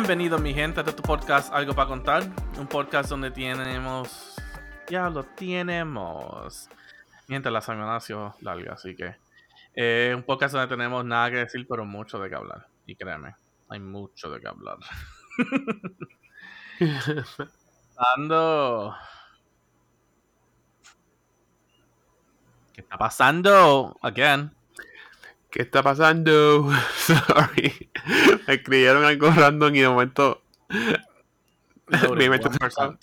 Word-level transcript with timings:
Bienvenido 0.00 0.38
mi 0.38 0.54
gente 0.54 0.80
a 0.80 0.84
tu 0.84 1.02
podcast 1.02 1.52
Algo 1.52 1.74
para 1.74 1.86
contar, 1.86 2.22
un 2.58 2.66
podcast 2.66 3.10
donde 3.10 3.30
tenemos, 3.30 4.34
ya 4.88 5.10
lo 5.10 5.24
tenemos, 5.24 6.70
mi 7.28 7.34
gente 7.34 7.50
la 7.50 7.60
semana 7.60 7.96
ha 7.96 8.00
sido 8.00 8.34
larga, 8.40 8.72
así 8.72 8.96
que 8.96 9.16
eh, 9.74 10.14
un 10.16 10.22
podcast 10.22 10.54
donde 10.54 10.68
tenemos 10.68 11.04
nada 11.04 11.30
que 11.30 11.36
decir, 11.36 11.66
pero 11.68 11.84
mucho 11.84 12.18
de 12.18 12.30
qué 12.30 12.34
hablar, 12.34 12.66
y 12.86 12.96
créeme, 12.96 13.34
hay 13.68 13.78
mucho 13.78 14.30
de 14.30 14.40
qué 14.40 14.48
hablar. 14.48 14.78
Ando. 18.16 18.96
¿Qué 22.72 22.80
está 22.80 22.96
pasando? 22.96 23.98
Again. 24.00 24.50
¿Qué 25.50 25.62
está 25.62 25.82
pasando? 25.82 26.70
Sorry. 26.96 27.90
Me 28.46 28.54
escribieron 28.54 29.04
algo 29.04 29.30
random 29.30 29.74
y 29.74 29.80
de 29.80 29.88
momento. 29.88 30.42
mi 32.16 32.28
mente, 32.28 32.50
se 32.50 32.70
fue, 32.70 32.96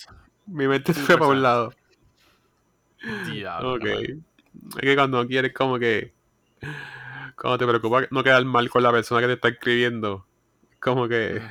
mi 0.46 0.68
mente 0.68 0.94
se 0.94 1.02
fue 1.02 1.18
para 1.18 1.32
un 1.32 1.42
lado. 1.42 1.74
Diablo. 3.26 3.74
Ok. 3.74 3.86
Es 3.86 4.82
que 4.82 4.96
cuando 4.96 5.28
quieres, 5.28 5.54
como 5.54 5.78
que. 5.78 6.14
Cuando 7.36 7.58
te 7.58 7.68
preocupa 7.68 8.08
no 8.10 8.24
quedar 8.24 8.44
mal 8.46 8.70
con 8.70 8.82
la 8.82 8.92
persona 8.92 9.22
que 9.22 9.28
te 9.28 9.34
está 9.34 9.50
escribiendo. 9.50 10.26
Como 10.80 11.08
que. 11.08 11.42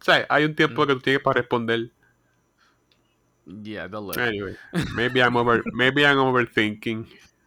O 0.00 0.04
sea, 0.04 0.26
hay 0.28 0.44
un 0.44 0.56
tiempo 0.56 0.86
que 0.86 0.94
tú 0.94 1.00
tienes 1.00 1.22
para 1.22 1.40
responder. 1.40 1.90
Yeah, 3.46 3.88
they'll 3.88 4.02
live. 4.02 4.20
Anyway, 4.20 4.56
maybe 4.94 5.20
I'm 5.20 5.36
over, 5.36 5.62
maybe 5.72 6.02
I'm 6.02 6.18
overthinking. 6.18 7.06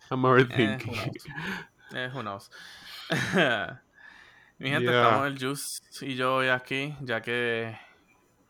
I'm 0.10 0.24
overthinking. 0.26 0.94
Eh, 0.94 1.12
who 2.14 2.22
knows. 2.22 2.50
Mi 4.58 4.70
gente, 4.70 4.90
Yeah. 4.92 5.04
estamos 5.04 5.28
el 5.28 5.38
Juice 5.40 5.82
y 6.06 6.16
yo 6.16 6.36
hoy 6.36 6.48
aquí, 6.48 6.96
ya 7.02 7.22
que 7.22 7.78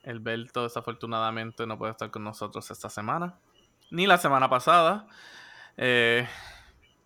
el 0.03 0.19
Belto 0.19 0.63
desafortunadamente 0.63 1.65
no 1.65 1.77
puede 1.77 1.91
estar 1.91 2.11
con 2.11 2.23
nosotros 2.23 2.69
esta 2.69 2.89
semana, 2.89 3.39
ni 3.89 4.05
la 4.05 4.17
semana 4.19 4.47
pasada, 4.49 5.07
eh, 5.77 6.27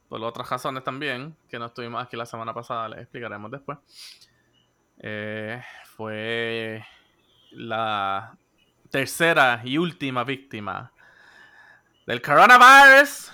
por 0.10 0.22
otras 0.24 0.50
razones 0.50 0.84
también, 0.84 1.38
que 1.48 1.58
no 1.60 1.68
estuvimos 1.68 2.04
aquí 2.04 2.18
la 2.18 2.26
semana 2.26 2.54
pasada, 2.54 2.90
les 2.90 3.00
explicaremos 3.02 3.50
después. 3.52 3.78
Eh, 5.00 5.64
fue 5.96 6.86
la 7.52 8.36
tercera 8.90 9.62
y 9.64 9.78
última 9.78 10.26
víctima 10.26 10.92
del 12.06 12.22
coronavirus. 12.22 13.32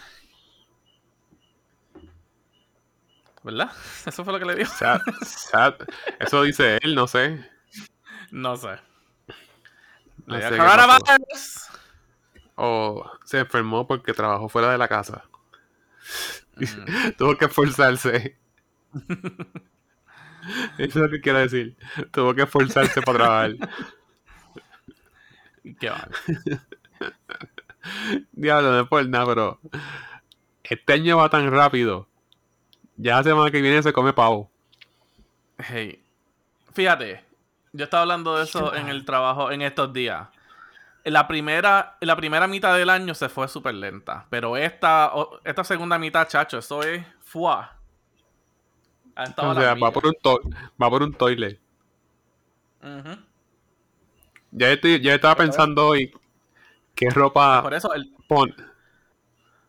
¿Verdad? 3.46 3.72
Eso 4.08 4.26
fue 4.26 4.34
lo 4.34 4.40
que 4.40 4.46
le 4.46 4.56
dijo. 4.56 4.74
Sad, 4.74 5.02
sad. 5.24 5.76
Eso 6.20 6.42
dice 6.42 6.80
él, 6.82 6.96
no 6.96 7.08
sé. 7.08 7.48
No 8.32 8.58
sé. 8.58 8.80
No 10.26 10.36
sé. 10.36 10.58
O 12.56 13.06
se 13.24 13.40
enfermó 13.40 13.86
porque 13.86 14.14
trabajó 14.14 14.50
fuera 14.50 14.72
de 14.72 14.80
la 14.80 14.88
casa. 14.88 15.26
Mm. 16.56 17.12
Tuvo 17.18 17.38
que 17.38 17.46
esforzarse. 17.46 18.36
Eso 20.78 20.80
es 20.80 20.96
lo 20.96 21.10
que 21.10 21.22
quiero 21.22 21.40
decir. 21.40 21.78
Tuvo 22.12 22.34
que 22.34 22.42
esforzarse 22.44 23.02
para 23.04 23.18
trabajar. 23.20 23.56
Qué 25.80 25.90
mal. 25.92 26.10
Diablo, 28.32 28.72
no 28.72 28.80
es 28.82 28.88
por 28.88 29.08
nada, 29.08 29.26
pero 29.28 29.60
este 30.64 30.94
año 30.94 31.18
va 31.18 31.30
tan 31.30 31.52
rápido. 31.52 32.08
Ya 32.98 33.18
la 33.18 33.24
semana 33.24 33.52
que 33.52 33.62
viene 33.62 33.82
se 33.84 33.94
come 33.94 34.14
pavo. 34.14 34.50
Hey, 35.58 36.04
fíjate, 36.74 37.24
yo 37.74 37.86
estaba 37.86 38.02
hablando 38.04 38.38
de 38.38 38.44
eso 38.44 38.74
en 38.76 38.90
el 38.90 39.06
trabajo 39.06 39.52
en 39.52 39.62
estos 39.62 39.92
días. 39.94 40.28
La 41.04 41.28
primera, 41.28 41.98
la 42.02 42.16
primera 42.16 42.48
mitad 42.48 42.76
del 42.76 42.90
año 42.90 43.14
se 43.14 43.30
fue 43.30 43.48
súper 43.48 43.76
lenta, 43.76 44.26
pero 44.30 44.58
esta, 44.58 45.12
esta 45.44 45.64
segunda 45.64 46.00
mitad, 46.00 46.28
chacho, 46.28 46.58
eso 46.58 46.82
es 46.82 47.06
fuá. 47.24 47.78
O 49.38 49.54
sea, 49.54 49.76
va 49.76 49.92
por 49.92 50.08
un, 50.08 50.14
to- 50.22 50.42
va 50.82 50.90
por 50.90 51.04
un 51.04 51.14
toilet. 51.14 51.60
Ujú. 52.82 53.18
Ya, 54.52 54.72
estoy, 54.72 55.00
ya 55.02 55.16
estaba 55.16 55.36
pensando 55.36 55.88
hoy 55.88 56.12
qué 56.96 57.10
ropa 57.10 57.62
Por 57.62 57.74
eso, 57.74 57.94
el, 57.94 58.14
pon. 58.28 58.54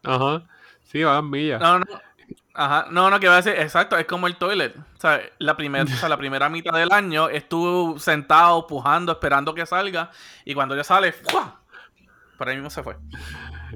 Ajá. 0.04 0.42
Sí, 0.84 1.02
va 1.02 1.16
a 1.18 1.22
millas. 1.22 1.60
no, 1.60 1.78
no, 1.80 1.84
ajá, 2.56 2.86
no, 2.90 3.10
no, 3.10 3.20
que 3.20 3.28
va 3.28 3.34
a 3.34 3.42
decir, 3.42 3.60
exacto, 3.60 3.96
es 3.98 4.06
como 4.06 4.26
el 4.26 4.36
toilet. 4.36 4.76
O 4.76 5.00
sea, 5.00 5.20
la, 5.38 5.56
primer, 5.56 5.84
o 5.84 5.88
sea, 5.88 6.08
la 6.08 6.16
primera 6.16 6.48
mitad 6.48 6.72
del 6.72 6.90
año 6.92 7.28
estuvo 7.28 7.98
sentado, 7.98 8.66
pujando, 8.66 9.12
esperando 9.12 9.54
que 9.54 9.66
salga, 9.66 10.10
y 10.44 10.54
cuando 10.54 10.74
ya 10.74 10.84
sale, 10.84 11.12
¡fua! 11.12 11.60
Por 12.38 12.48
ahí 12.48 12.56
mismo 12.56 12.70
se 12.70 12.82
fue. 12.82 12.96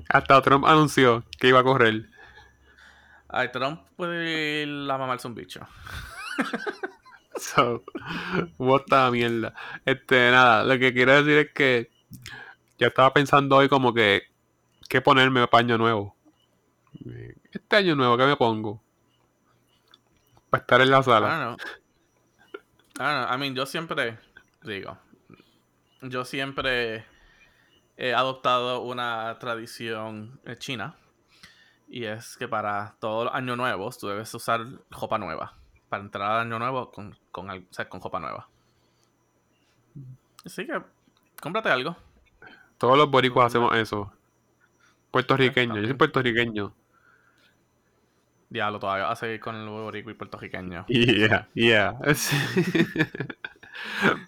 Hasta 0.09 0.43
Trump 0.43 0.65
anunció 0.67 1.25
que 1.39 1.49
iba 1.49 1.61
a 1.61 1.65
correr. 1.65 2.09
Ay, 3.29 3.51
Trump 3.53 3.81
puede 3.97 4.63
ir 4.63 4.91
a 4.91 4.99
mamarse 4.99 5.29
un 5.29 5.35
bicho. 5.35 5.61
So, 7.41 7.85
bota 8.59 9.11
mierda. 9.11 9.55
Este, 9.87 10.31
nada, 10.31 10.63
lo 10.63 10.79
que 10.79 10.93
quiero 10.93 11.15
decir 11.15 11.39
es 11.39 11.53
que 11.55 11.91
ya 12.79 12.89
estaba 12.89 13.15
pensando 13.15 13.57
hoy 13.57 13.69
como 13.69 13.95
que 13.95 14.25
qué 14.91 15.01
ponerme 15.01 15.47
para 15.49 15.65
año 15.65 15.79
nuevo. 15.79 16.15
Este 17.53 17.77
año 17.77 17.95
nuevo, 17.95 18.17
¿qué 18.17 18.27
me 18.27 18.37
pongo? 18.37 18.83
Para 20.51 20.61
estar 20.63 20.81
en 20.81 20.91
la 20.91 21.03
sala. 21.03 21.29
don't 21.29 21.59
know. 22.99 23.35
I 23.35 23.39
mean, 23.39 23.55
yo 23.55 23.67
siempre 23.67 24.19
digo, 24.63 24.99
yo 26.03 26.25
siempre 26.25 27.07
he 27.97 28.15
adoptado 28.15 28.81
una 28.81 29.39
tradición 29.39 30.41
eh, 30.45 30.57
china 30.57 30.97
y 31.89 32.05
es 32.05 32.37
que 32.37 32.49
para 32.49 32.97
todos 33.01 33.27
los 33.27 33.35
años 33.35 33.57
nuevos 33.57 33.99
tú 33.99 34.09
debes 34.09 34.33
usar 34.35 34.61
ropa 34.91 35.19
nueva. 35.19 35.57
Para 35.89 36.05
entrar 36.05 36.31
al 36.31 36.47
año 36.47 36.59
nuevo 36.59 36.91
con, 36.93 37.17
con, 37.33 37.51
o 37.51 37.63
sea, 37.71 37.89
con 37.89 38.01
ropa 38.01 38.21
nueva. 38.21 38.49
Así 40.45 40.67
que, 40.67 40.81
cómprate 41.41 41.69
algo. 41.69 41.97
Todos 42.79 42.97
los 42.97 43.11
boricuas 43.11 43.47
hacemos 43.47 43.75
eso. 43.75 44.13
Puertorriqueño, 45.11 45.77
yo 45.81 45.87
soy 45.87 45.95
puertorriqueño. 45.95 46.73
Diablo, 48.51 48.81
todavía 48.81 49.05
va 49.07 49.13
a 49.13 49.17
seguir 49.17 49.41
con 49.41 49.55
el 49.55 49.69
boricua 49.69 50.13
y 50.13 50.17
puertorriqueño. 50.17 50.85
Yeah, 50.89 51.49
yeah. 51.55 51.97
Sí. 52.15 52.37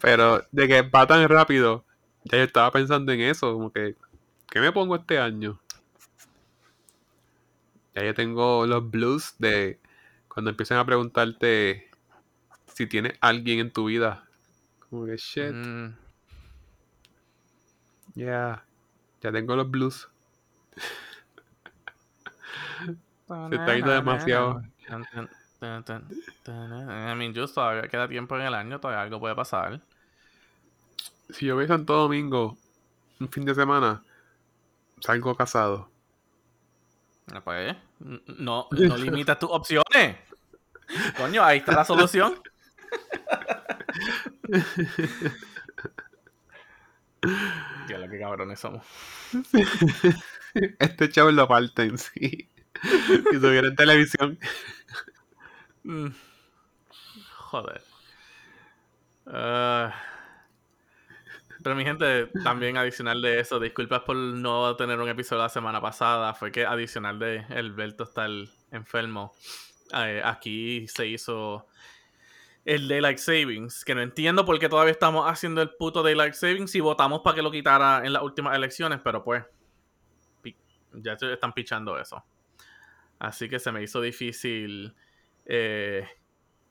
Pero 0.01 0.43
de 0.53 0.69
que 0.69 0.83
va 0.83 1.07
tan 1.07 1.29
rápido, 1.29 1.85
ya 2.25 2.39
yo 2.39 2.45
estaba 2.45 2.71
pensando 2.71 3.13
en 3.13 3.21
eso, 3.21 3.53
como 3.53 3.73
que, 3.73 3.97
¿qué 4.49 4.61
me 4.61 4.73
pongo 4.73 4.97
este 4.97 5.19
año? 5.19 5.61
Ya 7.95 8.05
yo 8.05 8.15
tengo 8.15 8.67
los 8.67 8.91
blues 8.91 9.35
de 9.39 9.81
cuando 10.29 10.51
empiezan 10.51 10.79
a 10.79 10.87
preguntarte 10.87 11.91
si 12.73 12.87
tienes 12.87 13.15
alguien 13.21 13.59
en 13.59 13.73
tu 13.73 13.87
vida. 13.87 14.25
Como 14.89 15.07
que 15.07 15.17
shit, 15.17 15.53
Mm, 15.53 15.95
yeah. 18.15 18.65
Ya 19.21 19.33
tengo 19.33 19.57
los 19.57 19.71
blues. 19.71 20.09
Se 23.51 23.55
está 23.57 23.75
yendo 23.75 23.91
demasiado. 23.93 24.63
I 26.47 27.15
mean, 27.17 27.35
just 27.35 27.55
todavía 27.55 27.89
queda 27.89 28.09
tiempo 28.09 28.37
en 28.37 28.43
el 28.43 28.55
año, 28.55 28.81
todavía 28.81 29.03
algo 29.03 29.21
puede 29.21 29.35
pasar. 29.35 29.81
Si 31.31 31.47
yo 31.47 31.55
voy 31.55 31.65
a 31.65 31.69
Santo 31.69 31.95
Domingo 31.95 32.57
un 33.21 33.29
fin 33.29 33.45
de 33.45 33.55
semana, 33.55 34.03
salgo 35.01 35.35
casado. 35.37 35.89
Pues, 37.45 37.77
n- 38.05 38.21
no, 38.39 38.67
no 38.71 38.97
limitas 38.97 39.39
tus 39.39 39.51
opciones. 39.51 40.17
Coño, 41.17 41.43
ahí 41.45 41.59
está 41.59 41.73
la 41.73 41.85
solución. 41.85 42.35
Qué 47.87 47.99
lo 47.99 48.09
que 48.09 48.19
cabrones 48.19 48.59
somos. 48.61 48.85
Este 50.79 51.09
chavo 51.09 51.31
lo 51.31 51.47
parten, 51.49 51.97
sí. 51.99 52.49
Si 52.83 53.37
estuviera 53.37 53.69
en 53.69 53.77
televisión. 53.77 54.39
Mm. 55.85 56.09
Joder. 57.37 57.83
Ah. 59.27 59.95
pero 61.63 61.77
mi 61.77 61.85
gente, 61.85 62.27
también 62.43 62.77
adicional 62.77 63.23
de 63.23 63.39
eso, 63.39 63.61
disculpas 63.61 64.01
por 64.01 64.17
no 64.17 64.75
tener 64.77 64.99
un 64.99 65.09
episodio 65.09 65.43
la 65.43 65.49
semana 65.49 65.81
pasada, 65.81 66.35
fue 66.35 66.51
que 66.51 66.67
adicional 66.67 67.19
de 67.19 67.45
Alberto 67.51 68.05
estar 68.05 68.31
enfermo, 68.73 69.33
eh, 69.95 70.21
aquí 70.25 70.89
se 70.89 71.07
hizo 71.07 71.69
el 72.65 72.89
Daylight 72.89 73.19
Savings, 73.19 73.85
que 73.85 73.95
no 73.95 74.03
entiendo 74.03 74.45
por 74.45 74.59
qué 74.59 74.69
todavía 74.69 74.93
estamos 74.93 75.31
haciendo 75.31 75.63
el 75.63 75.71
puto 75.71 76.03
Daylight 76.03 76.35
Savings 76.35 76.75
y 76.75 76.81
votamos 76.81 77.21
para 77.23 77.37
que 77.37 77.43
lo 77.43 77.51
quitara 77.51 78.03
en 78.05 78.13
las 78.13 78.23
últimas 78.23 78.57
elecciones, 78.57 79.01
pero 79.03 79.23
pues 79.23 79.45
ya 80.95 81.13
están 81.13 81.53
pichando 81.53 81.99
eso. 81.99 82.25
Así 83.23 83.49
que 83.49 83.61
se 83.61 83.71
me 83.71 83.81
hizo 83.85 84.01
difícil 84.01 84.97
eh, 85.47 86.05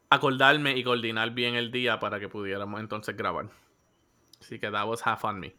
acordarme 0.09 0.77
y 0.77 0.83
coordinar 0.83 1.31
bien 1.31 1.55
el 1.55 1.71
día 1.71 1.97
para 1.97 2.19
que 2.19 2.27
pudiéramos 2.27 2.81
entonces 2.81 3.15
grabar. 3.15 3.49
Así 4.41 4.59
que 4.59 4.69
that 4.69 4.85
was 4.85 5.01
half 5.07 5.23
on 5.23 5.39
me. 5.39 5.55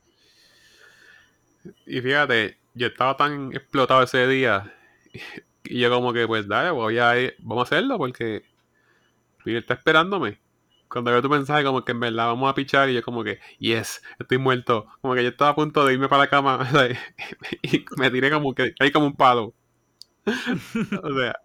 Y 1.86 2.02
fíjate, 2.02 2.58
yo 2.74 2.88
estaba 2.88 3.16
tan 3.16 3.54
explotado 3.54 4.02
ese 4.02 4.26
día. 4.26 4.70
Y 5.64 5.78
yo 5.78 5.90
como 5.90 6.12
que, 6.12 6.26
pues 6.26 6.48
dale, 6.48 6.70
voy 6.70 6.98
a 6.98 7.16
ir, 7.20 7.36
vamos 7.38 7.62
a 7.62 7.76
hacerlo 7.76 7.96
porque 7.96 8.42
Mira, 9.44 9.60
está 9.60 9.74
esperándome. 9.74 10.40
Cuando 10.88 11.12
veo 11.12 11.22
tu 11.22 11.28
mensaje, 11.28 11.64
como 11.64 11.84
que 11.84 11.92
en 11.92 12.00
verdad 12.00 12.26
vamos 12.26 12.50
a 12.50 12.54
pichar, 12.54 12.90
y 12.90 12.94
yo 12.94 13.02
como 13.02 13.22
que, 13.22 13.38
yes, 13.60 14.02
estoy 14.18 14.38
muerto. 14.38 14.88
Como 15.00 15.14
que 15.14 15.22
yo 15.22 15.28
estaba 15.30 15.52
a 15.52 15.54
punto 15.54 15.86
de 15.86 15.94
irme 15.94 16.08
para 16.08 16.24
la 16.24 16.28
cama 16.28 16.68
y 17.62 17.84
me 17.96 18.10
tiré 18.10 18.30
como 18.30 18.54
que, 18.54 18.74
ahí 18.80 18.90
como 18.90 19.06
un 19.06 19.14
palo. 19.14 19.54
o 21.02 21.18
sea, 21.18 21.36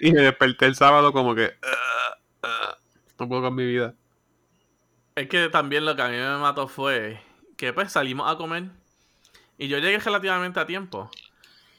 y 0.00 0.12
me 0.12 0.22
desperté 0.22 0.66
el 0.66 0.74
sábado 0.74 1.12
como 1.12 1.34
que, 1.34 1.44
uh, 1.44 2.46
uh, 2.46 2.74
no 3.18 3.28
puedo 3.28 3.50
mi 3.50 3.66
vida. 3.66 3.94
Es 5.14 5.28
que 5.28 5.48
también 5.48 5.84
lo 5.84 5.94
que 5.94 6.02
a 6.02 6.08
mí 6.08 6.16
me 6.16 6.38
mató 6.38 6.68
fue 6.68 7.20
que 7.56 7.72
pues 7.72 7.92
salimos 7.92 8.30
a 8.30 8.36
comer 8.36 8.70
y 9.58 9.68
yo 9.68 9.78
llegué 9.78 9.98
relativamente 9.98 10.60
a 10.60 10.66
tiempo. 10.66 11.10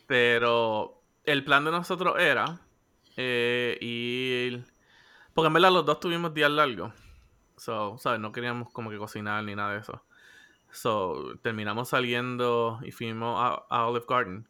Pero 0.07 1.01
el 1.23 1.43
plan 1.43 1.65
de 1.65 1.71
nosotros 1.71 2.15
era 2.19 2.59
eh, 3.17 3.77
ir 3.81 4.65
porque 5.33 5.47
en 5.47 5.53
verdad 5.53 5.71
los 5.71 5.85
dos 5.85 5.99
tuvimos 5.99 6.33
días 6.33 6.51
largos. 6.51 6.93
So, 7.57 7.97
¿sabes? 7.97 8.19
No 8.19 8.31
queríamos 8.31 8.69
como 8.71 8.89
que 8.89 8.97
cocinar 8.97 9.43
ni 9.43 9.55
nada 9.55 9.73
de 9.73 9.79
eso. 9.79 10.03
So, 10.71 11.37
terminamos 11.41 11.89
saliendo 11.89 12.79
y 12.83 12.91
fuimos 12.91 13.63
a, 13.69 13.87
Olive 13.87 14.05
Garden. 14.07 14.47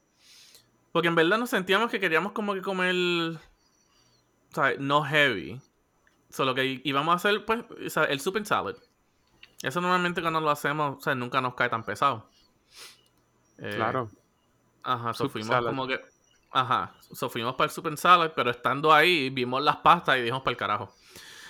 Porque 0.93 1.09
en 1.09 1.15
verdad 1.15 1.37
nos 1.37 1.49
sentíamos 1.49 1.91
que 1.91 1.99
queríamos 1.99 2.31
como 2.31 2.53
que 2.53 2.61
comer, 2.61 3.37
¿sabes? 4.51 4.79
No 4.79 5.03
heavy. 5.03 5.59
Solo 6.29 6.55
que 6.55 6.79
íbamos 6.85 7.11
a 7.11 7.15
hacer, 7.17 7.43
pues, 7.43 7.65
el 8.09 8.19
soup 8.21 8.37
and 8.37 8.45
salad. 8.45 8.75
Eso 9.61 9.81
normalmente 9.81 10.21
cuando 10.21 10.39
lo 10.39 10.49
hacemos, 10.49 10.97
o 10.97 11.01
sea, 11.01 11.15
nunca 11.15 11.41
nos 11.41 11.55
cae 11.55 11.67
tan 11.67 11.83
pesado. 11.83 12.29
Eh, 13.57 13.73
claro. 13.75 14.09
Ajá, 14.83 15.13
so 15.13 15.29
fuimos 15.29 15.65
como 15.65 15.87
que 15.87 15.99
Ajá. 16.53 16.93
So 17.11 17.29
fuimos 17.29 17.55
para 17.55 17.65
el 17.65 17.71
Super 17.71 17.97
Salad, 17.97 18.31
pero 18.35 18.51
estando 18.51 18.93
ahí 18.93 19.31
vimos 19.31 19.61
las 19.63 19.77
pastas 19.77 20.17
y 20.17 20.21
dijimos 20.21 20.43
para 20.43 20.51
el 20.51 20.57
carajo. 20.57 20.93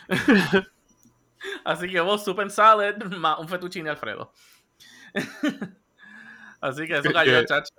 Así 1.65 1.89
que 1.89 1.99
vos 1.99 2.23
Super 2.23 2.49
Salad 2.49 2.95
más 3.03 3.37
un 3.37 3.49
fettuccine 3.49 3.89
Alfredo. 3.89 4.31
Así 6.61 6.87
que 6.87 6.97
eso 6.97 7.11
cayó, 7.11 7.43
chacho. 7.45 7.73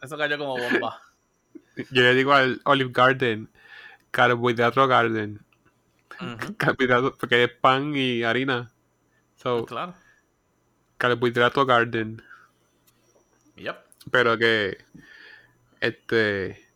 Eso 0.00 0.16
cayó 0.16 0.38
como 0.38 0.56
bomba. 0.56 1.02
Yo 1.90 2.02
le 2.02 2.14
digo 2.14 2.32
al 2.32 2.60
Olive 2.64 2.90
Garden, 2.92 3.48
carbohidrato 4.10 4.86
garden. 4.86 5.40
Carbohidrato, 6.56 7.16
porque 7.16 7.44
es 7.44 7.50
pan 7.52 7.94
y 7.94 8.24
harina. 8.24 8.72
So, 9.36 9.64
claro. 9.66 9.94
Carbohidrato 10.96 11.64
garden. 11.64 12.20
Yep. 13.56 13.76
Pero 14.10 14.36
que, 14.36 14.78
este, 15.80 16.66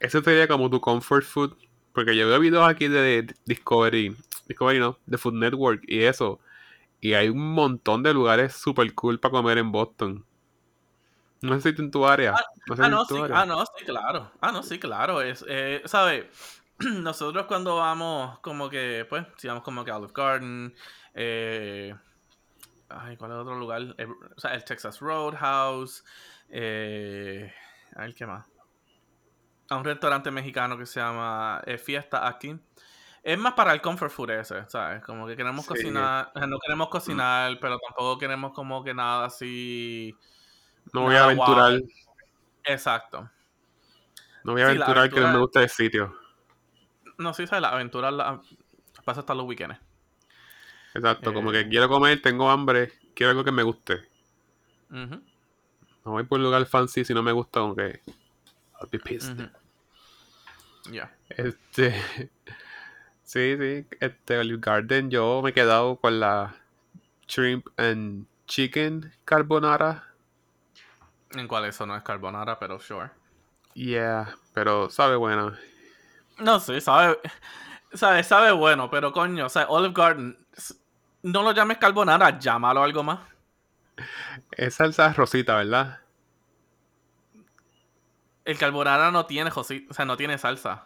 ese 0.00 0.22
sería 0.22 0.48
como 0.48 0.70
tu 0.70 0.80
comfort 0.80 1.24
food. 1.24 1.56
Porque 1.92 2.16
yo 2.16 2.28
veo 2.28 2.40
videos 2.40 2.68
aquí 2.68 2.88
de 2.88 3.34
Discovery, 3.44 4.16
Discovery 4.46 4.78
no, 4.78 4.98
de 5.06 5.18
Food 5.18 5.34
Network 5.34 5.82
y 5.86 6.02
eso. 6.02 6.40
Y 7.00 7.14
hay 7.14 7.28
un 7.28 7.52
montón 7.52 8.02
de 8.02 8.12
lugares 8.12 8.54
super 8.54 8.92
cool 8.94 9.18
para 9.18 9.32
comer 9.32 9.58
en 9.58 9.72
Boston. 9.72 10.24
No 11.40 11.60
si 11.60 11.68
en 11.68 11.90
tu 11.90 12.06
área. 12.06 12.34
Ah, 12.36 12.44
no, 12.66 12.84
ah, 12.84 12.88
no, 12.88 13.04
sí, 13.04 13.14
ah, 13.32 13.46
no, 13.46 13.64
sí, 13.64 13.84
claro. 13.84 14.32
Ah, 14.40 14.52
no, 14.52 14.62
sí, 14.62 14.78
claro. 14.78 15.22
Es, 15.22 15.44
eh, 15.48 15.82
¿sabes? 15.84 16.26
Nosotros 16.78 17.46
cuando 17.46 17.76
vamos 17.76 18.38
como 18.40 18.68
que, 18.68 19.06
pues, 19.08 19.26
si 19.36 19.48
vamos 19.48 19.62
como 19.62 19.84
que 19.84 19.90
a 19.90 19.98
Olive 19.98 20.12
Garden, 20.14 20.74
eh, 21.14 21.94
ay, 22.88 23.16
¿cuál 23.16 23.32
es 23.32 23.36
otro 23.38 23.58
lugar? 23.58 23.94
Eh, 23.98 24.06
o 24.36 24.40
sea, 24.40 24.54
el 24.54 24.64
Texas 24.64 25.00
Roadhouse, 25.00 26.04
eh, 26.48 27.52
a 27.94 28.02
ver, 28.02 28.14
¿qué 28.14 28.26
más? 28.26 28.46
a 29.68 29.76
un 29.76 29.84
restaurante 29.84 30.30
mexicano 30.30 30.78
que 30.78 30.86
se 30.86 31.00
llama 31.00 31.62
eh, 31.66 31.78
Fiesta 31.78 32.26
aquí. 32.26 32.58
Es 33.22 33.38
más 33.38 33.52
para 33.52 33.72
el 33.72 33.82
comfort 33.82 34.10
food 34.10 34.30
ese, 34.30 34.64
¿sabes? 34.68 35.02
Como 35.02 35.26
que 35.26 35.36
queremos 35.36 35.66
cocinar, 35.66 36.32
no 36.34 36.58
queremos 36.58 36.88
cocinar, 36.88 37.58
pero 37.60 37.78
tampoco 37.78 38.18
queremos 38.18 38.52
como 38.52 38.82
que 38.82 38.94
nada 38.94 39.26
así... 39.26 40.16
No 40.92 41.02
voy 41.02 41.14
a 41.14 41.24
aventurar. 41.24 41.80
Exacto. 42.64 43.30
No 44.44 44.52
voy 44.52 44.62
a 44.62 44.66
aventurar 44.66 45.10
que 45.10 45.20
no 45.20 45.32
me 45.32 45.38
gusta 45.38 45.62
el 45.62 45.68
sitio. 45.68 46.16
No, 47.18 47.34
sí, 47.34 47.46
¿sabes? 47.46 47.62
La 47.62 47.70
aventura 47.70 48.10
la... 48.10 48.40
pasa 49.04 49.20
hasta 49.20 49.34
los 49.34 49.46
weekends. 49.46 49.78
Exacto, 50.94 51.34
como 51.34 51.50
que 51.50 51.60
eh. 51.60 51.68
quiero 51.68 51.88
comer, 51.88 52.22
tengo 52.22 52.50
hambre, 52.50 52.92
quiero 53.14 53.30
algo 53.30 53.44
que 53.44 53.52
me 53.52 53.62
guste. 53.62 54.08
No 54.88 55.20
voy 56.04 56.24
por 56.24 56.38
un 56.38 56.44
lugar 56.44 56.64
fancy 56.66 57.04
si 57.04 57.12
no 57.12 57.22
me 57.22 57.32
gusta, 57.32 57.60
aunque 57.60 58.00
I'll 58.80 58.88
be 58.90 58.98
pissed. 58.98 59.50
Ya. 60.90 61.14
Este. 61.28 61.94
Sí, 63.28 63.58
sí. 63.58 63.86
Este 64.00 64.38
Olive 64.38 64.58
Garden, 64.58 65.10
yo 65.10 65.42
me 65.42 65.50
he 65.50 65.52
quedado 65.52 65.96
con 65.96 66.18
la 66.18 66.56
shrimp 67.28 67.68
and 67.76 68.26
chicken 68.46 69.12
carbonara. 69.26 70.07
En 71.32 71.46
cual 71.46 71.66
eso 71.66 71.86
no 71.86 71.96
es 71.96 72.02
carbonara, 72.02 72.58
pero 72.58 72.78
sure. 72.78 73.10
Yeah, 73.74 74.34
pero 74.54 74.90
sabe 74.90 75.16
bueno. 75.16 75.52
No 76.38 76.60
sé, 76.60 76.80
sabe. 76.80 77.18
Sabe, 77.92 78.22
sabe 78.22 78.52
bueno, 78.52 78.90
pero 78.90 79.12
coño, 79.12 79.46
o 79.46 79.48
sea, 79.48 79.66
Olive 79.68 79.94
Garden. 79.94 80.38
No 81.22 81.42
lo 81.42 81.52
llames 81.52 81.78
carbonara, 81.78 82.38
llámalo 82.38 82.82
algo 82.82 83.02
más. 83.02 83.20
Es 84.52 84.74
salsa 84.74 85.12
rosita, 85.12 85.56
¿verdad? 85.56 86.00
El 88.44 88.58
carbonara 88.58 89.10
no 89.10 89.26
tiene 89.26 89.50
o 89.54 89.64
sea, 89.64 90.04
no 90.04 90.16
tiene 90.16 90.38
salsa. 90.38 90.84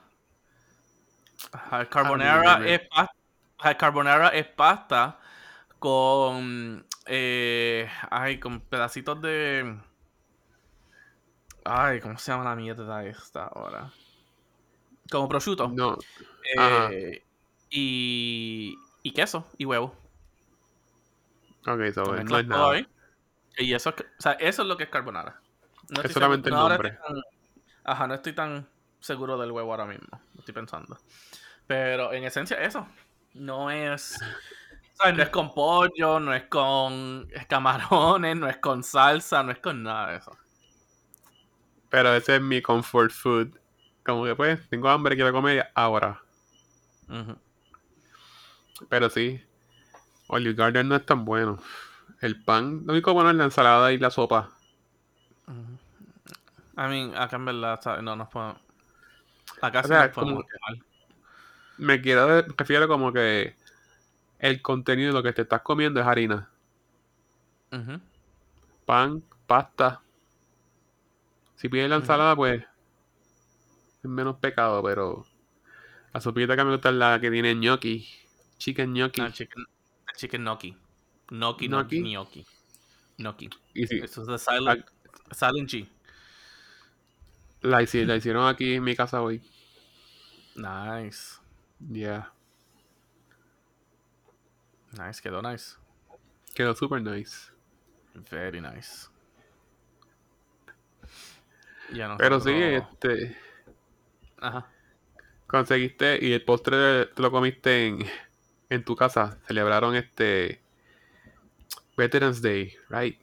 El 1.72 1.88
carbonara 1.88 2.66
es 2.66 2.80
pasta. 2.88 3.14
El 3.64 3.76
carbonara 3.76 4.28
es 4.28 4.46
pasta 4.46 5.18
con 5.78 6.84
eh, 7.06 7.88
ay, 8.10 8.38
con 8.38 8.60
pedacitos 8.60 9.20
de 9.20 9.76
ay, 11.64 12.00
¿cómo 12.00 12.18
se 12.18 12.32
llama 12.32 12.44
la 12.44 12.56
mierda 12.56 13.04
esta 13.04 13.46
ahora? 13.46 13.90
Como 15.10 15.28
prosciutto. 15.28 15.68
No. 15.68 15.98
Eh, 16.58 17.22
y, 17.70 18.76
y 19.02 19.12
queso 19.12 19.46
y 19.58 19.64
huevo. 19.64 19.94
Ok, 21.66 21.80
so 21.94 22.04
no 22.04 22.38
es 22.38 22.46
nada. 22.46 22.86
Y 23.58 23.74
eso, 23.74 23.90
o 23.90 24.22
sea, 24.22 24.32
eso 24.32 24.62
es 24.62 24.68
lo 24.68 24.76
que 24.76 24.84
es 24.84 24.90
carbonara. 24.90 25.40
No 25.90 26.02
es 26.02 26.12
solamente 26.12 26.48
el 26.48 26.54
nombre. 26.54 26.98
Ajá, 27.84 28.06
no 28.06 28.14
estoy 28.14 28.32
tan 28.32 28.68
seguro 29.00 29.36
del 29.38 29.52
huevo 29.52 29.70
ahora 29.70 29.84
mismo. 29.84 30.20
Estoy 30.38 30.54
pensando. 30.54 30.98
Pero 31.66 32.12
en 32.12 32.24
esencia, 32.24 32.56
eso. 32.56 32.86
No 33.34 33.70
es. 33.70 34.18
¿sabes? 34.94 35.16
No 35.16 35.22
es 35.22 35.28
con 35.30 35.52
pollo, 35.52 36.20
no 36.20 36.34
es 36.34 36.44
con 36.44 37.28
camarones, 37.48 38.36
no 38.36 38.48
es 38.48 38.58
con 38.58 38.82
salsa, 38.82 39.42
no 39.42 39.52
es 39.52 39.58
con 39.58 39.82
nada 39.82 40.10
de 40.12 40.16
eso. 40.18 40.36
Pero 41.92 42.14
ese 42.14 42.36
es 42.36 42.42
mi 42.42 42.62
comfort 42.62 43.12
food. 43.12 43.48
Como 44.02 44.24
que 44.24 44.34
pues, 44.34 44.66
tengo 44.70 44.88
hambre, 44.88 45.14
quiero 45.14 45.30
comer 45.30 45.70
ahora. 45.74 46.22
Pero 48.88 49.10
sí, 49.10 49.44
Olive 50.26 50.54
Garden 50.54 50.88
no 50.88 50.96
es 50.96 51.04
tan 51.04 51.26
bueno. 51.26 51.62
El 52.22 52.42
pan, 52.42 52.84
lo 52.86 52.94
único 52.94 53.12
bueno 53.12 53.28
es 53.28 53.36
la 53.36 53.44
ensalada 53.44 53.92
y 53.92 53.98
la 53.98 54.10
sopa. 54.10 54.48
I 56.78 56.88
mean, 56.88 57.14
acá 57.14 57.36
en 57.36 57.44
verdad 57.44 58.00
no 58.00 58.16
nos 58.16 58.28
podemos. 58.30 58.56
Acá 59.60 59.82
sí 59.82 59.90
nos 59.90 60.08
podemos 60.08 60.46
Me 61.76 62.00
quiero 62.00 62.40
refiero 62.56 62.88
como 62.88 63.12
que 63.12 63.54
el 64.38 64.62
contenido 64.62 65.08
de 65.08 65.14
lo 65.14 65.22
que 65.22 65.34
te 65.34 65.42
estás 65.42 65.60
comiendo 65.60 66.00
es 66.00 66.06
harina. 66.06 66.48
Pan, 68.86 69.22
pasta. 69.46 70.00
Si 71.62 71.68
pides 71.68 71.88
la 71.88 71.94
ensalada, 71.94 72.34
pues 72.34 72.60
es 72.60 74.10
menos 74.10 74.34
pecado, 74.38 74.82
pero 74.82 75.24
la 76.12 76.20
sopita 76.20 76.56
que 76.56 76.64
me 76.64 76.72
gusta 76.72 76.88
es 76.88 76.96
la 76.96 77.20
que 77.20 77.30
tiene 77.30 77.54
gnocchi. 77.54 78.04
Chicken 78.58 78.92
gnocchi. 78.92 79.20
Ah, 79.20 79.30
chicken, 79.30 79.64
chicken 80.16 80.42
gnocchi. 80.42 80.76
Gnocchi, 81.30 81.68
gnocchi. 81.68 82.46
gnocchi. 83.16 83.50
Eso 83.74 84.22
es 84.22 84.26
de 84.26 84.38
silent, 84.38 84.84
silent 85.30 85.70
G. 85.70 85.88
La, 87.60 87.76
la 87.76 88.16
hicieron 88.16 88.48
aquí 88.48 88.74
en 88.74 88.82
mi 88.82 88.96
casa 88.96 89.22
hoy. 89.22 89.40
Nice. 90.56 91.38
Yeah. 91.78 92.32
Nice, 94.98 95.22
quedó 95.22 95.40
nice. 95.40 95.76
Quedó 96.56 96.74
super 96.74 97.00
nice. 97.00 97.52
Very 98.32 98.60
nice. 98.60 99.11
Pero 102.18 102.40
sí, 102.40 102.52
este. 102.52 103.36
Ajá. 104.40 104.66
conseguiste 105.46 106.18
y 106.20 106.32
el 106.32 106.44
postre 106.44 107.06
te 107.06 107.22
lo 107.22 107.30
comiste 107.30 107.86
en, 107.86 108.04
en 108.70 108.84
tu 108.84 108.96
casa. 108.96 109.38
Celebraron 109.46 109.94
este 109.94 110.60
Veterans 111.96 112.40
Day, 112.42 112.74
right? 112.88 113.18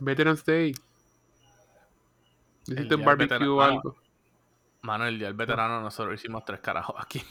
Veterans 0.00 0.44
Day. 0.44 0.74
¿Hiciste 2.66 2.94
un 2.94 3.04
barbecue 3.04 3.48
o 3.48 3.62
algo? 3.62 3.96
Mano, 4.82 5.06
el 5.06 5.18
día 5.18 5.28
del 5.28 5.36
veterano 5.36 5.80
nosotros 5.80 6.20
hicimos 6.20 6.44
tres 6.44 6.60
carajos 6.60 6.96
aquí. 6.98 7.22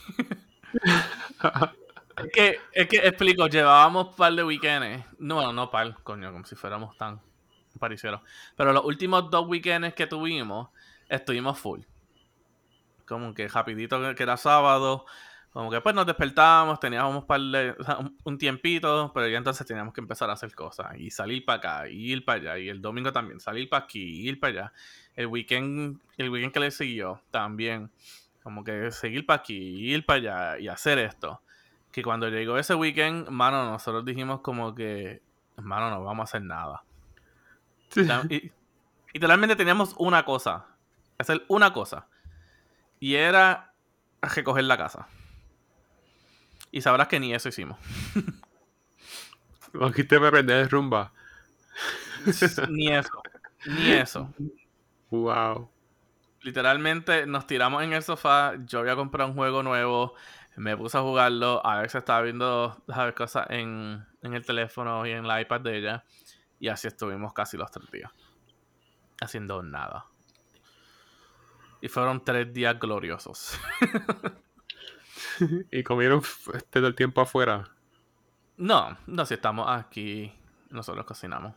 es, 2.16 2.32
que, 2.32 2.60
es 2.72 2.88
que, 2.88 2.96
explico, 2.96 3.46
llevábamos 3.46 4.14
par 4.14 4.32
de 4.32 4.44
weekends. 4.44 5.04
No, 5.18 5.52
no 5.52 5.70
par, 5.70 6.02
coño, 6.02 6.32
como 6.32 6.44
si 6.46 6.54
fuéramos 6.54 6.96
tan 6.96 7.20
pareceros. 7.78 8.20
Pero 8.56 8.72
los 8.72 8.84
últimos 8.84 9.30
dos 9.30 9.46
weekends 9.46 9.94
que 9.94 10.06
tuvimos, 10.06 10.68
estuvimos 11.08 11.58
full. 11.58 11.80
Como 13.06 13.34
que 13.34 13.48
rapidito 13.48 14.14
que 14.14 14.22
era 14.22 14.36
sábado, 14.36 15.04
como 15.52 15.70
que 15.70 15.82
pues 15.82 15.94
nos 15.94 16.06
despertábamos, 16.06 16.80
teníamos 16.80 17.24
un, 18.24 18.38
tiempito, 18.38 19.10
pero 19.12 19.28
ya 19.28 19.36
entonces 19.36 19.66
teníamos 19.66 19.92
que 19.92 20.00
empezar 20.00 20.30
a 20.30 20.32
hacer 20.32 20.54
cosas 20.54 20.98
y 20.98 21.10
salir 21.10 21.44
para 21.44 21.58
acá, 21.58 21.88
y 21.90 22.10
ir 22.10 22.24
para 22.24 22.40
allá, 22.40 22.58
y 22.58 22.70
el 22.70 22.80
domingo 22.80 23.12
también, 23.12 23.38
salir 23.38 23.68
para 23.68 23.84
aquí, 23.84 24.26
ir 24.26 24.40
para 24.40 24.50
allá. 24.52 24.72
El 25.14 25.26
weekend, 25.26 26.00
el 26.16 26.30
weekend 26.30 26.54
que 26.54 26.60
le 26.60 26.70
siguió 26.70 27.20
también, 27.30 27.90
como 28.42 28.64
que 28.64 28.90
seguir 28.92 29.26
para 29.26 29.40
aquí, 29.40 29.54
ir 29.54 30.06
para 30.06 30.16
allá 30.54 30.58
y 30.58 30.68
hacer 30.68 30.98
esto. 30.98 31.42
Que 31.92 32.02
cuando 32.02 32.30
llegó 32.30 32.56
ese 32.56 32.74
weekend, 32.74 33.28
mano, 33.28 33.70
nosotros 33.70 34.06
dijimos 34.06 34.40
como 34.40 34.74
que, 34.74 35.20
mano, 35.56 35.90
no 35.90 36.02
vamos 36.02 36.22
a 36.22 36.24
hacer 36.24 36.42
nada. 36.42 36.82
Y, 38.28 38.50
literalmente 39.12 39.56
teníamos 39.56 39.94
una 39.98 40.24
cosa, 40.24 40.66
hacer 41.18 41.44
una 41.48 41.72
cosa, 41.72 42.06
y 43.00 43.14
era 43.14 43.74
recoger 44.22 44.64
la 44.64 44.78
casa. 44.78 45.08
Y 46.70 46.80
sabrás 46.80 47.08
que 47.08 47.20
ni 47.20 47.34
eso 47.34 47.48
hicimos. 47.48 47.78
¿No 49.72 49.90
quité 49.92 50.18
me 50.20 50.28
aprender 50.28 50.56
de 50.56 50.68
rumba? 50.68 51.12
ni 52.70 52.88
eso. 52.88 53.22
Ni 53.66 53.90
eso. 53.92 54.32
Wow. 55.10 55.70
Literalmente 56.40 57.26
nos 57.26 57.46
tiramos 57.46 57.82
en 57.82 57.92
el 57.92 58.02
sofá. 58.02 58.54
Yo 58.66 58.80
había 58.80 58.96
comprado 58.96 59.30
un 59.30 59.36
juego 59.36 59.62
nuevo. 59.62 60.14
Me 60.56 60.76
puse 60.76 60.98
a 60.98 61.02
jugarlo. 61.02 61.64
A 61.64 61.80
ver 61.80 61.90
si 61.90 61.98
estaba 61.98 62.22
viendo 62.22 62.82
cosas 63.16 63.46
en, 63.50 64.04
en 64.22 64.34
el 64.34 64.44
teléfono 64.44 65.06
y 65.06 65.10
en 65.10 65.26
la 65.26 65.40
iPad 65.40 65.60
de 65.60 65.78
ella. 65.78 66.04
Y 66.62 66.68
así 66.68 66.86
estuvimos 66.86 67.32
casi 67.32 67.56
los 67.56 67.68
tres 67.72 67.90
días. 67.90 68.12
Haciendo 69.20 69.64
nada. 69.64 70.06
Y 71.80 71.88
fueron 71.88 72.24
tres 72.24 72.52
días 72.52 72.78
gloriosos. 72.78 73.58
¿Y 75.72 75.82
comieron 75.82 76.22
este 76.54 76.60
todo 76.78 76.86
el 76.86 76.94
tiempo 76.94 77.20
afuera? 77.20 77.64
No, 78.58 78.96
no, 79.08 79.26
si 79.26 79.34
estamos 79.34 79.66
aquí, 79.68 80.32
nosotros 80.70 81.04
cocinamos. 81.04 81.52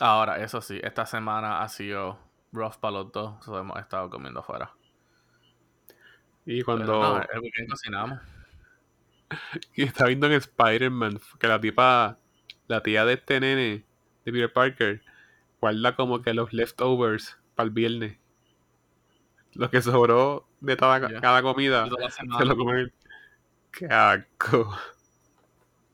Ahora, 0.00 0.42
eso 0.42 0.60
sí, 0.60 0.80
esta 0.82 1.06
semana 1.06 1.62
ha 1.62 1.68
sido 1.68 2.18
rough 2.50 2.78
para 2.78 2.94
los 2.94 3.12
dos, 3.12 3.46
hemos 3.46 3.78
estado 3.78 4.10
comiendo 4.10 4.40
afuera. 4.40 4.72
Y 6.44 6.62
cuando... 6.62 7.00
no, 7.00 7.22
el 7.22 7.38
weekend 7.38 7.70
cocinamos. 7.70 8.18
Y 9.76 9.84
está 9.84 10.06
viendo 10.06 10.26
en 10.26 10.32
Spider-Man 10.32 11.20
que 11.38 11.46
la 11.48 11.60
tipa, 11.60 12.18
la 12.66 12.82
tía 12.82 13.04
de 13.04 13.14
este 13.14 13.40
nene, 13.40 13.84
de 14.24 14.32
Peter 14.32 14.52
Parker, 14.52 15.02
guarda 15.60 15.96
como 15.96 16.22
que 16.22 16.34
los 16.34 16.52
leftovers 16.52 17.38
para 17.54 17.66
el 17.66 17.70
viernes. 17.70 18.18
Lo 19.54 19.70
que 19.70 19.82
sobró 19.82 20.46
de 20.60 20.76
toda, 20.76 21.20
cada 21.20 21.42
comida 21.42 21.88
se 22.38 22.44
lo 22.44 22.56
comen. 22.56 22.92
Qué 23.70 23.86
asco. 23.86 24.76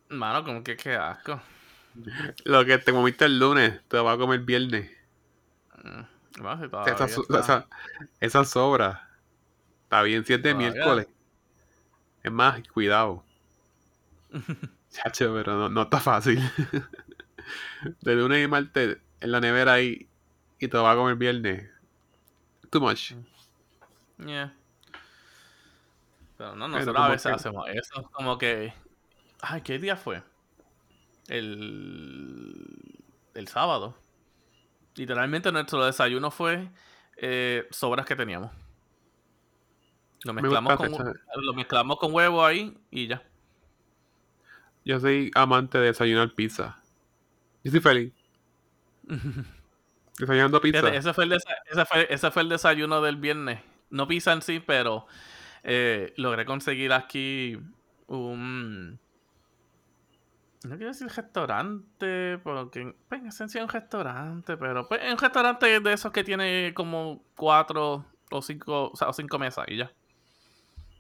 Mano, 0.09 0.45
como 0.45 0.62
que 0.62 0.77
qué 0.77 0.97
asco. 0.97 1.41
Lo 2.45 2.65
que 2.65 2.79
te 2.79 2.93
comiste 2.93 3.25
el 3.25 3.39
lunes, 3.39 3.81
te 3.89 3.97
lo 3.97 4.05
vas 4.05 4.15
a 4.15 4.19
comer 4.19 4.41
el 4.41 4.47
viernes. 4.47 4.91
Mm, 5.83 6.00
esa, 8.21 8.45
sobra. 8.45 9.09
Está 9.85 10.03
bien 10.03 10.25
si 10.25 10.35
es 10.35 10.43
de 10.43 10.55
miércoles. 10.55 11.09
Es 12.23 12.33
más, 12.33 12.62
cuidado. 12.69 13.25
Chacho, 14.90 15.32
pero 15.35 15.68
no, 15.68 15.82
está 15.82 16.00
fácil. 16.00 16.40
de 18.00 18.14
lunes 18.14 18.44
y 18.44 18.49
martes 18.49 18.99
en 19.20 19.32
la 19.32 19.40
nevera 19.40 19.75
ahí 19.75 20.09
y 20.59 20.68
te 20.68 20.76
lo 20.76 20.82
vas 20.82 20.94
a 20.94 20.97
comer 20.97 21.16
viernes. 21.16 21.70
Too 22.70 22.80
much. 22.80 23.12
Yeah. 24.18 24.54
Pero 26.37 26.56
no, 26.56 26.68
nosotros 26.68 26.97
a 26.97 27.09
veces 27.09 27.32
hacemos 27.32 27.68
eso. 27.68 28.11
Como 28.12 28.38
que. 28.38 28.73
Ay, 29.40 29.62
¿qué 29.62 29.78
día 29.78 29.97
fue? 29.97 30.23
El. 31.28 32.54
El 33.35 33.49
sábado. 33.49 33.97
Literalmente 34.97 35.52
nuestro 35.52 35.85
desayuno 35.85 36.30
fue 36.30 36.68
eh, 37.16 37.66
sobras 37.70 38.06
que 38.06 38.16
teníamos. 38.16 38.50
Lo 40.25 40.35
mezclamos, 40.35 40.76
con, 40.76 41.14
lo 41.37 41.54
mezclamos 41.54 41.99
con 41.99 42.12
huevo 42.12 42.44
ahí 42.44 42.76
y 42.90 43.06
ya. 43.06 43.23
Yo 44.85 45.01
soy 45.01 45.31
amante 45.35 45.79
de 45.79 45.87
desayunar 45.87 46.33
pizza. 46.35 46.79
Yo 47.65 47.71
soy 47.71 47.81
feliz. 47.81 48.13
Desayunando 50.19 50.61
pizza. 50.61 50.89
ese, 50.95 51.15
fue 51.15 51.25
el 51.25 51.39
ese 52.09 52.31
fue 52.31 52.43
el 52.43 52.49
desayuno 52.49 53.01
del 53.01 53.17
viernes. 53.17 53.61
No 53.91 54.07
pizza 54.07 54.33
en 54.33 54.43
sí, 54.43 54.61
pero 54.61 55.07
eh, 55.63 56.13
logré 56.17 56.45
conseguir 56.45 56.93
aquí 56.93 57.59
un... 58.07 58.99
No 60.63 60.77
quiero 60.77 60.89
decir 60.89 61.09
restaurante, 61.09 62.39
porque 62.45 62.95
pues, 63.09 63.23
en 63.23 63.29
esencia 63.29 63.61
es 63.61 63.65
un 63.65 63.71
restaurante, 63.71 64.59
pero 64.59 64.87
pues 64.87 65.01
es 65.03 65.11
un 65.11 65.19
restaurante 65.19 65.81
de 65.81 65.93
esos 65.93 66.13
que 66.13 66.23
tiene 66.23 66.75
como 66.75 67.23
cuatro 67.35 68.05
o 68.31 68.43
cinco, 68.43 68.93
o, 68.93 69.13
cinco 69.15 69.39
mesas 69.39 69.65
y 69.69 69.79
ya. 69.79 69.91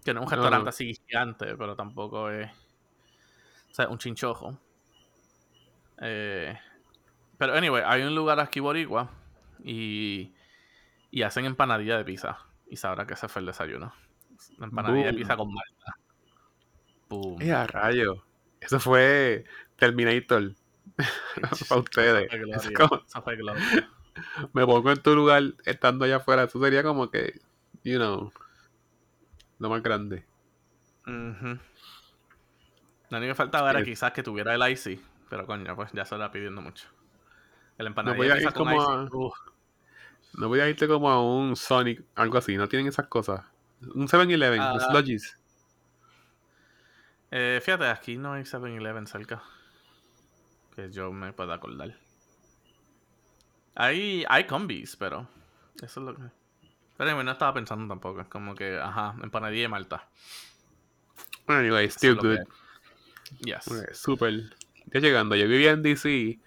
Que 0.02 0.14
no 0.14 0.20
es 0.20 0.26
un 0.26 0.32
restaurante 0.32 0.70
así 0.70 0.94
gigante, 0.94 1.56
pero 1.58 1.76
tampoco 1.76 2.30
es. 2.30 2.50
O 3.70 3.74
sea, 3.74 3.88
un 3.88 3.98
chinchojo. 3.98 4.58
Eh, 6.00 6.58
pero 7.38 7.54
anyway, 7.54 7.82
hay 7.86 8.02
un 8.02 8.14
lugar 8.14 8.40
aquí 8.40 8.60
boricua 8.60 9.10
y, 9.62 10.32
y 11.10 11.22
hacen 11.22 11.44
empanadilla 11.44 11.96
de 11.96 12.04
pizza. 12.04 12.38
Y 12.68 12.76
sabrá 12.76 13.06
que 13.06 13.14
ese 13.14 13.28
fue 13.28 13.40
el 13.40 13.46
desayuno. 13.46 13.92
Una 14.58 14.66
empanadilla 14.66 15.06
de 15.06 15.14
pizza 15.14 15.36
con 15.36 15.52
malta. 15.52 15.96
Boom. 17.08 17.40
¡Eh, 17.40 17.52
a 17.52 17.66
rayo! 17.66 18.24
Eso 18.60 18.78
fue 18.78 19.44
Terminator. 19.76 20.52
Para 21.68 21.80
ustedes. 21.80 22.32
Eso 22.32 22.70
fue 23.22 23.38
Me 24.52 24.66
pongo 24.66 24.90
en 24.90 25.02
tu 25.02 25.14
lugar 25.14 25.42
estando 25.64 26.04
allá 26.04 26.16
afuera. 26.16 26.44
Eso 26.44 26.60
sería 26.60 26.82
como 26.82 27.10
que, 27.10 27.40
you 27.84 27.96
know, 27.96 28.32
lo 29.58 29.70
más 29.70 29.82
grande. 29.82 30.24
Uh 31.06 31.56
Lo 33.10 33.18
único 33.18 33.32
que 33.32 33.34
faltaba 33.34 33.70
era 33.70 33.84
quizás 33.84 34.12
que 34.12 34.22
tuviera 34.22 34.54
el 34.54 34.72
IC. 34.72 35.00
Pero 35.28 35.46
coño, 35.46 35.76
pues 35.76 35.92
ya 35.92 36.04
se 36.04 36.16
la 36.16 36.30
pidiendo 36.30 36.60
mucho. 36.60 36.88
El 37.76 37.88
empanadilla 37.88 38.34
de 38.34 38.40
pizza 38.40 38.52
con 38.52 38.72
IC. 38.72 39.10
No 40.34 40.48
voy 40.48 40.60
a 40.60 40.68
irte 40.68 40.86
como 40.86 41.10
a 41.10 41.22
un 41.22 41.56
Sonic, 41.56 42.04
algo 42.14 42.38
así. 42.38 42.56
No 42.56 42.68
tienen 42.68 42.86
esas 42.88 43.08
cosas. 43.08 43.42
Un 43.94 44.06
7-Eleven, 44.06 44.60
uh, 44.60 44.80
Sludgies. 44.80 45.38
Eh, 47.32 47.60
fíjate, 47.62 47.86
aquí 47.86 48.16
no 48.16 48.34
hay 48.34 48.44
7-Eleven 48.44 49.06
cerca. 49.06 49.42
Que 50.74 50.90
yo 50.90 51.12
me 51.12 51.32
pueda 51.32 51.54
acordar. 51.54 51.96
Hay, 53.74 54.24
hay 54.28 54.44
combis, 54.44 54.96
pero. 54.96 55.28
Eso 55.82 56.00
es 56.00 56.06
lo 56.06 56.14
que. 56.14 56.22
Pero 56.96 57.22
no 57.22 57.32
estaba 57.32 57.54
pensando 57.54 57.88
tampoco. 57.88 58.20
Es 58.20 58.28
como 58.28 58.54
que, 58.54 58.78
ajá, 58.78 59.16
empanadilla 59.22 59.64
y 59.64 59.68
malta. 59.68 60.08
Anyway, 61.46 61.88
still 61.90 62.16
good. 62.16 62.40
Yes. 63.38 63.64
super. 63.92 64.50
Ya 64.92 65.00
llegando, 65.00 65.36
yo 65.36 65.46
vivía 65.46 65.70
en 65.70 65.82
DC. 65.82 66.38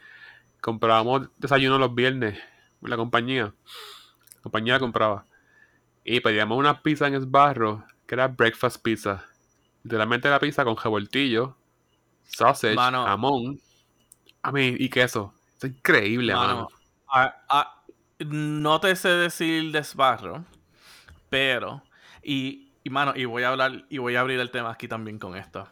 Comprábamos 0.61 1.29
desayuno 1.37 1.77
los 1.77 1.93
viernes. 1.95 2.39
La 2.81 2.97
compañía. 2.97 3.53
La 4.35 4.41
compañía 4.41 4.79
compraba. 4.79 5.25
Y 6.03 6.19
pedíamos 6.19 6.57
una 6.57 6.81
pizza 6.81 7.07
en 7.07 7.15
esbarro, 7.15 7.85
que 8.05 8.15
era 8.15 8.27
breakfast 8.27 8.81
pizza. 8.81 9.25
Literalmente 9.83 10.29
la 10.29 10.39
pizza 10.39 10.63
con 10.63 10.77
revoltillo, 10.77 11.55
sausage, 12.23 12.75
jamón, 12.75 13.59
a 14.41 14.51
mí, 14.51 14.75
y 14.77 14.89
queso. 14.89 15.33
Es 15.57 15.65
increíble, 15.65 16.33
mano. 16.33 16.67
no 18.19 18.79
te 18.79 18.95
sé 18.95 19.09
decir 19.09 19.71
de 19.71 19.79
esbarro, 19.79 20.45
pero, 21.29 21.83
y, 22.21 22.71
y 22.83 22.89
mano, 22.89 23.13
y 23.15 23.25
voy 23.25 23.43
a 23.43 23.49
hablar, 23.49 23.85
y 23.89 23.97
voy 23.97 24.15
a 24.15 24.21
abrir 24.21 24.39
el 24.39 24.51
tema 24.51 24.71
aquí 24.71 24.87
también 24.87 25.19
con 25.19 25.35
esto. 25.35 25.67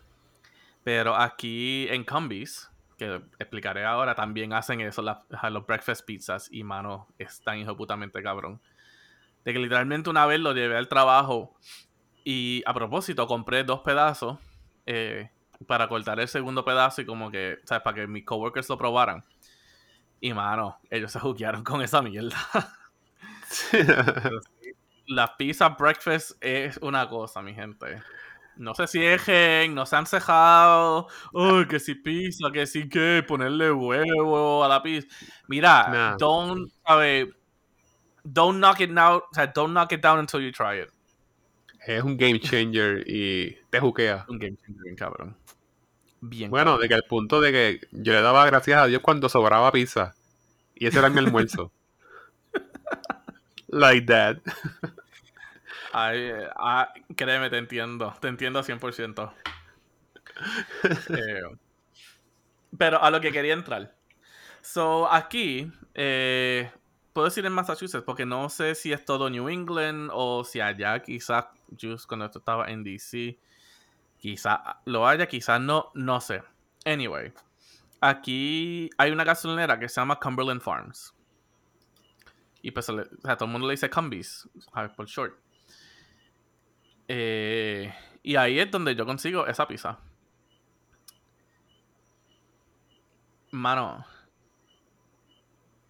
Pero 0.84 1.16
aquí 1.16 1.88
en 1.90 2.04
Combis, 2.04 2.70
que 2.98 3.22
explicaré 3.40 3.86
ahora, 3.86 4.16
también 4.16 4.54
hacen 4.54 4.82
eso, 4.82 5.02
los 5.02 5.66
breakfast 5.66 6.06
pizzas, 6.06 6.50
y 6.52 6.64
mano, 6.64 7.08
es 7.18 7.42
tan 7.42 7.58
hijo 7.60 7.76
putamente 7.76 8.22
cabrón. 8.24 8.62
De 9.44 9.54
que 9.54 9.60
literalmente 9.60 10.10
una 10.10 10.26
vez 10.26 10.40
lo 10.40 10.54
llevé 10.54 10.78
al 10.78 10.88
trabajo 10.88 11.56
y 12.24 12.62
a 12.66 12.74
propósito 12.74 13.26
compré 13.26 13.64
dos 13.64 13.82
pedazos 13.82 14.38
eh, 14.86 15.32
para 15.68 15.88
cortar 15.88 16.20
el 16.20 16.28
segundo 16.28 16.64
pedazo 16.64 17.02
y 17.02 17.06
como 17.06 17.32
que, 17.32 17.58
¿sabes? 17.64 17.84
Para 17.84 17.96
que 17.96 18.08
mis 18.08 18.26
coworkers 18.26 18.70
lo 18.70 18.78
probaran. 18.78 19.24
Y 20.20 20.34
mano, 20.34 20.80
ellos 20.90 21.12
se 21.12 21.20
juquearon 21.20 21.64
con 21.64 21.82
esa 21.82 22.02
mierda. 22.02 22.38
la 25.08 25.36
pizza 25.36 25.70
breakfast 25.70 26.32
es 26.40 26.78
una 26.78 27.10
cosa, 27.10 27.42
mi 27.42 27.54
gente. 27.54 28.02
No 28.62 28.76
se 28.76 28.86
cierren, 28.86 29.74
no 29.74 29.88
se 29.88 29.96
han 29.96 30.06
cejado. 30.06 31.08
Oh, 31.34 31.64
que 31.68 31.80
si 31.80 31.96
pizza, 31.96 32.52
que 32.54 32.68
si 32.68 32.88
que 32.88 33.24
ponerle 33.28 33.72
huevo 33.72 34.64
a 34.64 34.68
la 34.68 34.84
pizza. 34.84 35.08
Mira, 35.48 36.16
don't, 36.20 36.72
don't 38.24 38.60
knock 38.60 38.80
it 38.82 38.92
down, 38.92 39.16
o 39.16 39.34
sea, 39.34 39.48
don't 39.48 39.74
knock 39.74 39.92
it 39.94 40.02
down 40.02 40.20
until 40.20 40.42
you 40.42 40.52
try 40.52 40.80
it. 40.80 40.90
Es 41.88 42.04
un 42.04 42.16
game 42.16 42.40
changer 42.40 43.04
y 43.08 43.58
te 43.72 43.80
juquea. 43.80 44.26
Un 44.30 44.38
game 44.38 44.56
changer, 44.58 44.96
cabrón. 44.96 45.36
Bien. 46.22 46.52
Bueno, 46.52 46.78
de 46.78 46.88
que 46.88 46.94
el 46.94 47.04
punto 47.04 47.42
de 47.42 47.52
que 47.52 47.88
yo 47.92 48.14
le 48.14 48.22
daba 48.22 48.46
gracias 48.46 48.80
a 48.80 48.86
Dios 48.86 49.02
cuando 49.02 49.28
sobraba 49.28 49.72
pizza. 49.72 50.14
Y 50.76 50.86
ese 50.86 51.00
era 51.00 51.10
mi 51.10 51.18
almuerzo. 51.18 51.72
like 53.70 54.06
that. 54.06 54.38
Ay, 55.94 56.32
ah, 56.56 56.94
créeme, 57.16 57.50
te 57.50 57.58
entiendo. 57.58 58.14
Te 58.20 58.28
entiendo 58.28 58.64
100%. 58.64 59.34
Eh, 61.10 61.42
pero 62.78 63.02
a 63.04 63.12
lo 63.12 63.22
que 63.22 63.32
quería 63.32 63.54
entrar. 63.54 63.96
So, 64.62 65.12
aquí, 65.12 65.72
eh, 65.94 66.72
puedo 67.14 67.26
decir 67.26 67.46
en 67.46 67.54
Massachusetts, 67.54 68.04
porque 68.04 68.26
no 68.26 68.50
sé 68.50 68.76
si 68.76 68.94
es 68.94 69.06
todo 69.06 69.30
New 69.30 69.50
England 69.50 70.10
o 70.14 70.44
si 70.44 70.62
allá 70.62 71.00
quizás, 71.02 71.46
just 71.80 72.08
cuando 72.08 72.26
esto 72.26 72.40
estaba 72.40 72.68
en 72.68 72.84
DC, 72.84 73.38
quizás 74.18 74.60
lo 74.86 75.08
haya, 75.08 75.28
quizás 75.28 75.60
no, 75.60 75.92
no 75.94 76.22
sé. 76.22 76.42
Anyway, 76.86 77.34
aquí 78.00 78.90
hay 78.98 79.12
una 79.12 79.24
gasolinera 79.24 79.80
que 79.80 79.90
se 79.90 80.02
llama 80.02 80.20
Cumberland 80.20 80.62
Farms. 80.62 81.14
Y 82.62 82.72
pues, 82.72 82.86
sea, 82.86 83.38
todo 83.38 83.46
el 83.46 83.52
mundo 83.52 83.68
le 83.68 83.74
dice 83.74 83.90
Cumbis, 83.90 84.48
por 84.96 85.08
short. 85.08 85.36
Eh, 87.14 87.94
y 88.24 88.38
ahí 88.38 88.58
es 88.58 88.72
donde 88.72 88.96
yo 88.96 89.06
consigo 89.06 89.46
esa 89.46 89.68
pizza. 89.68 90.00
Mano. 93.52 94.06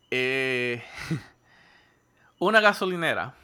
Eh, 0.10 0.84
una 2.40 2.60
gasolinera 2.60 3.36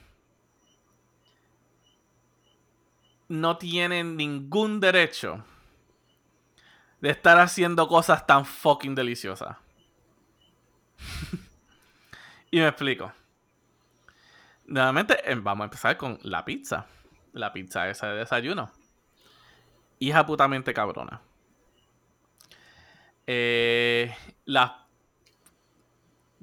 no 3.28 3.58
tiene 3.58 4.04
ningún 4.04 4.80
derecho 4.80 5.46
de 7.00 7.12
estar 7.12 7.38
haciendo 7.40 7.88
cosas 7.88 8.26
tan 8.26 8.44
fucking 8.44 8.96
deliciosas. 8.96 9.56
y 12.50 12.58
me 12.58 12.70
explico. 12.70 13.14
Nuevamente, 14.66 15.32
em, 15.32 15.44
vamos 15.44 15.62
a 15.62 15.66
empezar 15.66 15.96
con 15.96 16.18
la 16.24 16.44
pizza 16.44 16.88
la 17.38 17.54
pizza 17.54 17.90
esa 17.90 18.10
de 18.10 18.18
desayuno. 18.20 18.72
Hija 20.00 20.26
putamente 20.26 20.74
cabrona. 20.74 21.22
Eh, 23.26 24.16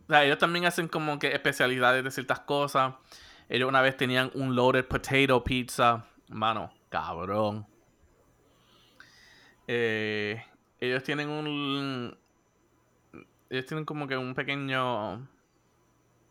ellos 0.09 0.39
también 0.39 0.67
hacen 0.67 0.89
como 0.89 1.19
que 1.19 1.33
especialidades 1.33 2.05
de 2.05 2.11
ciertas 2.11 2.41
cosas. 2.41 2.95
Ellos 3.49 3.69
una 3.69 3.81
vez 3.81 3.97
tenían 3.97 4.31
un 4.35 4.55
loaded 4.55 4.85
potato 4.87 5.43
pizza. 5.45 6.05
Mano, 6.29 6.73
cabrón. 6.89 7.67
Eh, 9.67 10.43
ellos 10.81 11.03
tienen 11.03 11.29
un. 11.29 12.17
Ellos 13.49 13.67
tienen 13.67 13.85
como 13.85 14.07
que 14.07 14.17
un 14.17 14.35
pequeño. 14.35 15.29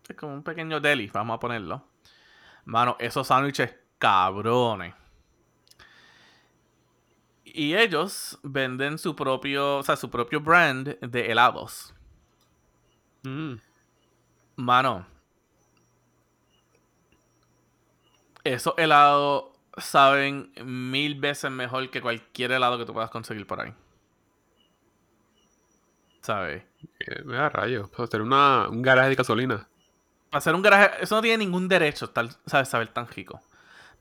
Es 0.08 0.16
como 0.18 0.34
un 0.34 0.44
pequeño 0.44 0.80
deli, 0.80 1.08
vamos 1.08 1.36
a 1.36 1.40
ponerlo. 1.40 1.88
Mano, 2.66 2.96
esos 3.00 3.28
sándwiches 3.28 3.76
cabrones. 4.04 4.94
Y 7.46 7.74
ellos 7.74 8.38
venden 8.44 8.98
su 8.98 9.16
propio, 9.16 9.78
o 9.78 9.84
sea, 9.84 9.96
su 9.96 10.10
propio 10.10 10.42
brand 10.42 11.00
de 11.00 11.32
helados. 11.32 11.94
Mm. 13.24 13.54
Mano. 14.58 15.06
Esos 18.44 18.74
helados 18.76 19.46
saben 19.78 20.52
mil 20.66 21.18
veces 21.18 21.50
mejor 21.50 21.90
que 21.90 22.02
cualquier 22.02 22.52
helado 22.52 22.78
que 22.78 22.86
tú 22.86 22.92
puedas 22.92 23.10
conseguir 23.10 23.48
por 23.48 23.62
ahí. 23.62 23.74
¿Sabes? 26.20 26.64
Me 27.24 27.38
da 27.38 27.48
rayo. 27.48 27.90
Para 27.90 28.04
hacer 28.04 28.22
una, 28.22 28.68
un 28.68 28.82
garaje 28.82 29.10
de 29.10 29.16
gasolina. 29.16 29.70
Para 30.30 30.40
hacer 30.40 30.54
un 30.56 30.62
garaje. 30.62 31.04
Eso 31.04 31.16
no 31.16 31.22
tiene 31.22 31.46
ningún 31.46 31.70
derecho, 31.70 32.10
tal, 32.10 32.32
¿sabes? 32.46 32.68
Saber 32.68 32.90
tan 32.90 33.08
rico. 33.08 33.42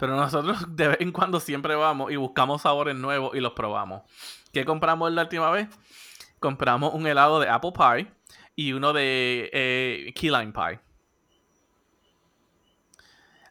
Pero 0.03 0.17
nosotros 0.17 0.67
de 0.77 0.88
vez 0.88 0.97
en 0.99 1.12
cuando 1.12 1.38
siempre 1.38 1.77
vamos 1.77 2.11
y 2.11 2.17
buscamos 2.17 2.62
sabores 2.62 2.97
nuevos 2.97 3.37
y 3.37 3.41
los 3.41 3.53
probamos. 3.53 4.03
¿Qué 4.53 4.65
compramos 4.65 5.12
la 5.12 5.23
última 5.23 5.49
vez? 5.53 5.69
Compramos 6.41 6.93
un 6.93 7.07
helado 7.07 7.38
de 7.38 7.49
apple 7.49 7.71
pie 7.71 8.12
y 8.57 8.73
uno 8.73 8.93
de 8.93 9.49
eh, 9.53 10.12
key 10.17 10.29
lime 10.29 10.51
pie. 10.51 10.81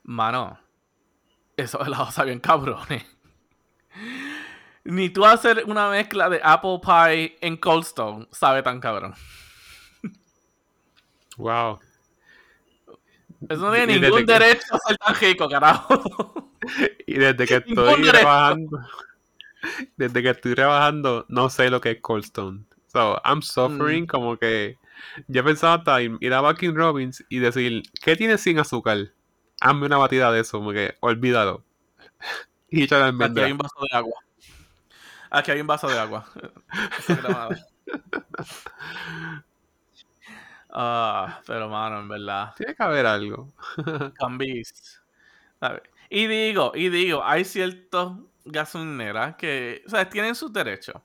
Mano, 0.03 0.59
esos 1.55 1.87
helados 1.87 2.15
sabían 2.15 2.41
cabrones. 2.41 3.05
Ni 4.83 5.09
tú 5.09 5.23
hacer 5.25 5.63
una 5.67 5.87
mezcla 5.87 6.27
de 6.27 6.41
apple 6.43 6.81
pie 6.83 7.37
en 7.39 7.55
Cold 7.55 7.85
Stone 7.85 8.27
sabe 8.29 8.61
tan 8.61 8.81
cabrón. 8.81 9.13
Wow. 11.37 11.79
Eso 13.49 13.61
no 13.61 13.73
tiene 13.73 13.99
ningún 13.99 14.25
derecho 14.25 14.75
a 14.75 14.79
ser 14.79 14.97
tan 14.97 15.15
rico, 15.15 15.49
carajo. 15.49 16.51
Y 17.07 17.15
desde 17.15 17.47
que 17.47 17.55
estoy 17.55 18.03
trabajando, 18.03 18.79
desde 19.97 20.21
que 20.21 20.29
estoy 20.29 20.55
trabajando, 20.55 21.25
no 21.27 21.49
sé 21.49 21.69
lo 21.69 21.81
que 21.81 21.91
es 21.91 22.01
Cold 22.01 22.25
Stone. 22.25 22.63
So, 22.87 23.19
I'm 23.23 23.41
suffering 23.41 24.03
mm. 24.03 24.07
como 24.07 24.37
que 24.37 24.77
yo 25.27 25.43
pensaba 25.43 25.75
hasta 25.75 26.01
ir 26.01 26.33
a 26.33 26.41
Bucking 26.41 26.75
Robbins 26.75 27.23
y 27.29 27.39
decir, 27.39 27.83
¿qué 28.03 28.15
tiene 28.15 28.37
sin 28.37 28.59
azúcar? 28.59 29.11
Hazme 29.59 29.85
una 29.85 29.97
batida 29.97 30.31
de 30.31 30.41
eso, 30.41 30.59
como 30.59 30.71
que 30.71 30.95
olvídalo. 30.99 31.63
y 32.69 32.83
Aquí 32.83 33.41
hay 33.41 33.51
un 33.51 33.57
vaso 33.57 33.79
de 33.89 33.97
agua. 33.97 34.19
Aquí 35.29 35.51
hay 35.51 35.61
un 35.61 35.67
vaso 35.67 35.87
de 35.87 35.99
agua. 35.99 36.25
Ah, 40.71 41.41
pero 41.45 41.67
mano, 41.69 41.99
en 41.99 42.07
verdad. 42.07 42.53
Tiene 42.55 42.75
que 42.75 42.83
haber 42.83 43.05
algo. 43.05 43.53
Cambis. 44.15 45.01
Y 46.09 46.27
digo, 46.27 46.71
y 46.75 46.89
digo, 46.89 47.23
hay 47.23 47.43
ciertos 47.43 48.17
gasolineras 48.45 49.35
que, 49.35 49.83
o 49.85 49.89
sea, 49.89 50.09
tienen 50.09 50.35
sus 50.35 50.51
derechos. 50.51 50.95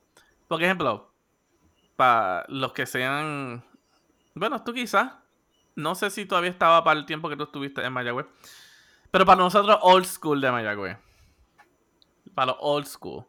Por 0.47 0.63
ejemplo, 0.63 1.11
para 1.95 2.45
los 2.47 2.73
que 2.73 2.85
sean, 2.85 3.63
bueno, 4.33 4.63
tú 4.63 4.73
quizás, 4.73 5.13
no 5.75 5.95
sé 5.95 6.09
si 6.09 6.25
todavía 6.25 6.49
estaba 6.49 6.83
para 6.83 6.99
el 6.99 7.05
tiempo 7.05 7.29
que 7.29 7.35
tú 7.35 7.43
estuviste 7.43 7.83
en 7.83 7.93
Mayagüez, 7.93 8.25
pero 9.11 9.25
para 9.25 9.41
nosotros 9.41 9.77
old 9.81 10.05
school 10.05 10.41
de 10.41 10.51
Mayagüez, 10.51 10.97
para 12.33 12.53
los 12.53 12.57
old 12.59 12.85
school, 12.85 13.25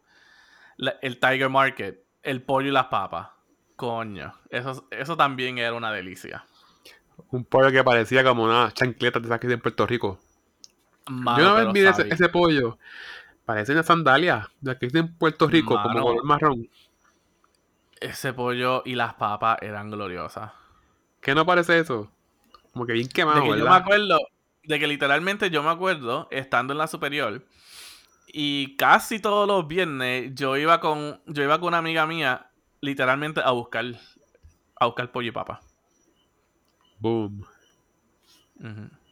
el 1.03 1.19
Tiger 1.19 1.49
Market, 1.49 2.05
el 2.23 2.43
pollo 2.43 2.69
y 2.69 2.73
las 2.73 2.87
papas 2.87 3.29
Coño, 3.79 4.35
eso, 4.51 4.89
eso 4.91 5.17
también 5.17 5.57
era 5.59 5.73
una 5.73 5.93
delicia. 5.93 6.45
Un 7.31 7.45
pollo 7.45 7.71
que 7.71 7.85
parecía 7.85 8.25
como 8.25 8.43
una 8.43 8.73
chancleta 8.73 9.21
de 9.21 9.29
saques 9.29 9.53
en 9.53 9.61
Puerto 9.61 9.87
Rico. 9.87 10.19
Yo 11.07 11.15
una 11.15 11.53
vez 11.53 11.73
vi 11.73 11.87
ese, 12.11 12.29
pollo. 12.29 12.77
Parece 13.45 13.71
una 13.71 13.85
sandalia 13.85 14.51
de 14.61 14.73
aquí 14.73 14.89
en 14.93 15.15
Puerto 15.17 15.47
Rico, 15.47 15.81
como 15.81 16.01
color 16.01 16.25
marrón. 16.25 16.69
Ese 18.01 18.33
pollo 18.33 18.83
y 18.85 18.97
las 18.97 19.15
papas 19.15 19.59
eran 19.63 19.93
gloriosas. 19.93 20.51
¿Qué 21.21 21.37
no 21.37 21.47
parece 21.47 21.79
eso? 21.79 22.11
Como 22.73 22.85
que 22.85 22.95
bien 22.95 23.07
quemado, 23.07 23.55
Yo 23.55 23.65
me 23.65 23.77
acuerdo, 23.77 24.19
de 24.65 24.81
que 24.81 24.89
literalmente 24.89 25.51
yo 25.51 25.63
me 25.63 25.71
acuerdo, 25.71 26.27
estando 26.33 26.73
en 26.73 26.79
la 26.79 26.89
superior, 26.89 27.47
y 28.27 28.75
casi 28.75 29.21
todos 29.21 29.47
los 29.47 29.69
viernes 29.69 30.35
yo 30.35 30.57
iba 30.57 30.81
con, 30.81 31.21
yo 31.27 31.45
iba 31.45 31.61
con 31.61 31.69
una 31.69 31.79
amiga 31.79 32.07
mía 32.07 32.48
literalmente 32.81 33.41
a 33.43 33.51
buscar 33.51 33.85
a 34.81 34.87
buscar 34.87 35.11
pollo 35.11 35.29
y 35.29 35.33
papa. 35.33 35.61
Boom. 36.99 37.45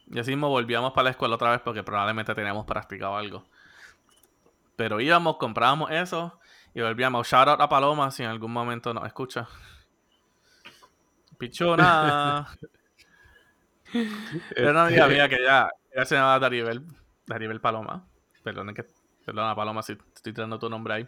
Y 0.09 0.19
así 0.19 0.31
mismo 0.31 0.49
volvíamos 0.49 0.93
para 0.93 1.05
la 1.05 1.09
escuela 1.11 1.35
otra 1.35 1.51
vez 1.51 1.61
porque 1.61 1.83
probablemente 1.83 2.33
teníamos 2.33 2.65
practicado 2.65 3.17
algo. 3.17 3.45
Pero 4.75 4.99
íbamos, 4.99 5.37
comprábamos 5.37 5.91
eso 5.91 6.39
y 6.73 6.81
volvíamos. 6.81 7.27
Shout 7.27 7.49
out 7.49 7.61
a 7.61 7.67
Paloma 7.67 8.11
si 8.11 8.23
en 8.23 8.29
algún 8.29 8.51
momento 8.51 8.93
nos 8.93 9.05
escucha. 9.05 9.47
Pichona. 11.37 12.47
Era 14.55 14.71
una 14.71 14.85
amiga 14.85 15.03
Este, 15.03 15.15
mía 15.15 15.29
que 15.29 15.43
ya, 15.43 15.69
se 16.05 16.15
llamaba 16.15 16.39
Daribel, 16.39 16.83
Daribel 17.25 17.61
Paloma. 17.61 18.05
Perdón, 18.43 18.73
que, 18.73 18.85
perdona 19.25 19.55
Paloma 19.55 19.81
si 19.81 19.97
estoy 20.15 20.33
tirando 20.33 20.59
tu 20.59 20.69
nombre 20.69 20.93
ahí. 20.93 21.07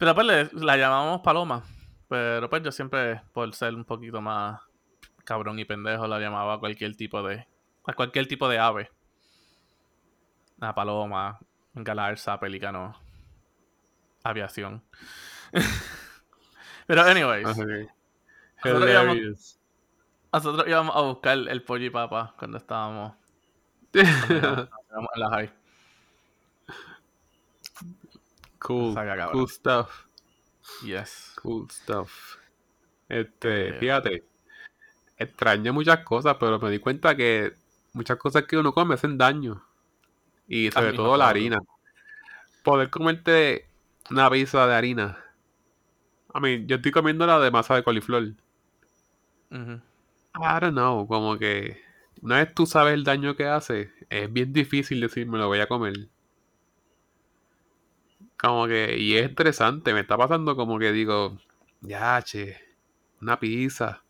Pero 0.00 0.14
pues 0.16 0.26
le- 0.26 0.50
la 0.64 0.76
llamamos 0.76 1.20
Paloma. 1.20 1.62
Pero 2.08 2.50
pues 2.50 2.62
yo 2.64 2.72
siempre, 2.72 3.20
por 3.32 3.54
ser 3.54 3.74
un 3.74 3.84
poquito 3.84 4.20
más 4.20 4.60
cabrón 5.24 5.58
y 5.60 5.64
pendejo, 5.64 6.08
la 6.08 6.18
llamaba 6.18 6.54
a 6.54 6.58
cualquier 6.58 6.96
tipo 6.96 7.22
de. 7.22 7.46
a 7.86 7.92
cualquier 7.92 8.26
tipo 8.26 8.48
de 8.48 8.58
ave. 8.58 8.90
A 10.60 10.74
paloma, 10.74 11.38
galarza, 11.74 12.40
pelícano, 12.40 12.98
aviación. 14.24 14.82
Pero 16.86 17.02
anyways, 17.02 17.46
ok. 17.46 17.58
Nosotros 18.64 18.90
íbamos- 18.90 19.16
Hilarious. 19.16 19.60
nosotros 20.32 20.66
íbamos 20.68 20.96
a 20.96 21.00
buscar 21.02 21.38
el 21.38 21.62
pollo 21.62 21.84
y 21.86 21.90
papa 21.90 22.34
cuando 22.38 22.58
estábamos, 22.58 23.14
cuando 23.92 24.62
estábamos 24.64 25.10
en 25.14 25.20
la 25.20 25.30
high. 25.30 25.52
Cool. 28.60 28.94
Cool 29.32 29.48
stuff. 29.48 30.06
Yes. 30.84 31.34
Cool 31.42 31.68
stuff. 31.70 32.36
Este, 33.08 33.68
Eh. 33.68 33.72
fíjate. 33.80 34.24
Extraño 35.16 35.72
muchas 35.72 36.04
cosas, 36.04 36.36
pero 36.38 36.58
me 36.58 36.70
di 36.70 36.78
cuenta 36.78 37.14
que 37.16 37.52
muchas 37.92 38.16
cosas 38.16 38.44
que 38.44 38.56
uno 38.56 38.72
come 38.72 38.94
hacen 38.94 39.18
daño. 39.18 39.62
Y 40.48 40.70
sobre 40.70 40.92
todo 40.92 41.16
la 41.16 41.28
harina. 41.28 41.58
Poder 42.64 42.88
comerte 42.90 43.66
una 44.10 44.30
pizza 44.30 44.66
de 44.66 44.74
harina. 44.74 45.18
I 46.34 46.40
mean, 46.40 46.66
yo 46.66 46.76
estoy 46.76 46.92
comiendo 46.92 47.26
la 47.26 47.38
de 47.40 47.50
masa 47.50 47.74
de 47.74 47.82
coliflor. 47.82 48.34
Ujú. 49.50 49.80
I 50.36 50.60
don't 50.60 50.72
know, 50.72 51.06
como 51.06 51.36
que 51.38 51.80
una 52.22 52.36
vez 52.36 52.54
tú 52.54 52.66
sabes 52.66 52.94
el 52.94 53.04
daño 53.04 53.34
que 53.34 53.46
hace, 53.46 53.92
es 54.08 54.32
bien 54.32 54.52
difícil 54.52 55.00
decir 55.00 55.26
me 55.26 55.38
lo 55.38 55.48
voy 55.48 55.60
a 55.60 55.66
comer. 55.66 56.08
Como 58.40 58.66
que, 58.66 58.96
y 58.98 59.16
es 59.16 59.28
interesante, 59.28 59.92
me 59.94 60.00
está 60.00 60.16
pasando 60.16 60.56
como 60.56 60.78
que 60.78 60.92
digo, 60.92 61.38
ya, 61.80 62.20
che, 62.22 62.56
una 63.20 63.38
pizza. 63.38 64.02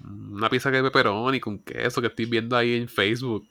Una 0.00 0.48
pizza 0.48 0.70
que 0.70 0.78
es 0.78 0.82
pepperoni 0.84 1.38
con 1.38 1.58
queso 1.58 2.00
que 2.00 2.06
estoy 2.06 2.24
viendo 2.24 2.56
ahí 2.56 2.76
en 2.76 2.88
Facebook. 2.88 3.46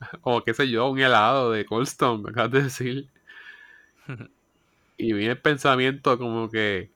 O 0.22 0.42
qué 0.44 0.54
sé 0.54 0.68
yo, 0.68 0.88
un 0.90 0.98
helado 0.98 1.50
de 1.52 1.64
Cold 1.66 1.86
Stone, 1.88 2.22
me 2.22 2.30
acabas 2.30 2.50
de 2.52 2.62
decir. 2.62 3.08
Y 4.98 5.12
viene 5.12 5.32
el 5.32 5.40
pensamiento 5.42 6.18
como 6.18 6.50
que, 6.50 6.90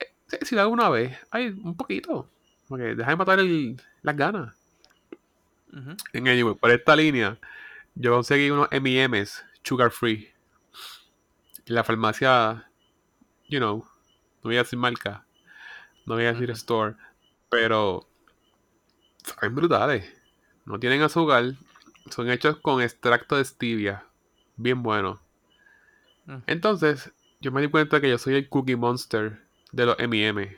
eh, 0.00 0.06
si- 0.28 0.46
si 0.46 0.54
lo 0.54 0.62
hago 0.62 0.72
una 0.72 0.88
vez, 0.88 1.16
ay, 1.30 1.48
un 1.62 1.76
poquito. 1.76 2.28
Como 2.68 2.78
que 2.78 2.94
deja 2.94 3.10
de 3.10 3.16
matar 3.16 3.38
el- 3.40 3.76
las 4.02 4.16
ganas. 4.16 4.54
En 6.12 6.28
anyway, 6.28 6.54
por 6.54 6.70
esta 6.70 6.96
línea, 6.96 7.38
yo 7.94 8.12
conseguí 8.14 8.50
unos 8.50 8.68
M&M's 8.72 9.44
sugar 9.64 9.90
free. 9.90 10.28
La 11.66 11.82
farmacia, 11.82 12.68
you 13.48 13.58
know, 13.58 13.78
no 14.42 14.42
voy 14.42 14.56
a 14.56 14.62
decir 14.62 14.78
marca, 14.78 15.26
no 16.06 16.14
voy 16.14 16.24
a 16.24 16.32
decir 16.32 16.50
store, 16.50 16.96
pero 17.48 18.06
saben 19.24 19.54
brutales. 19.54 20.04
No 20.66 20.78
tienen 20.78 21.02
azúcar, 21.02 21.54
son 22.10 22.30
hechos 22.30 22.56
con 22.58 22.82
extracto 22.82 23.36
de 23.36 23.44
stevia, 23.44 24.06
bien 24.56 24.82
bueno. 24.82 25.20
Mm. 26.26 26.38
Entonces, 26.46 27.12
yo 27.40 27.50
me 27.52 27.62
di 27.62 27.68
cuenta 27.68 28.00
que 28.00 28.10
yo 28.10 28.18
soy 28.18 28.34
el 28.34 28.48
cookie 28.48 28.76
monster 28.76 29.42
de 29.72 29.86
los 29.86 29.98
M&M. 29.98 30.56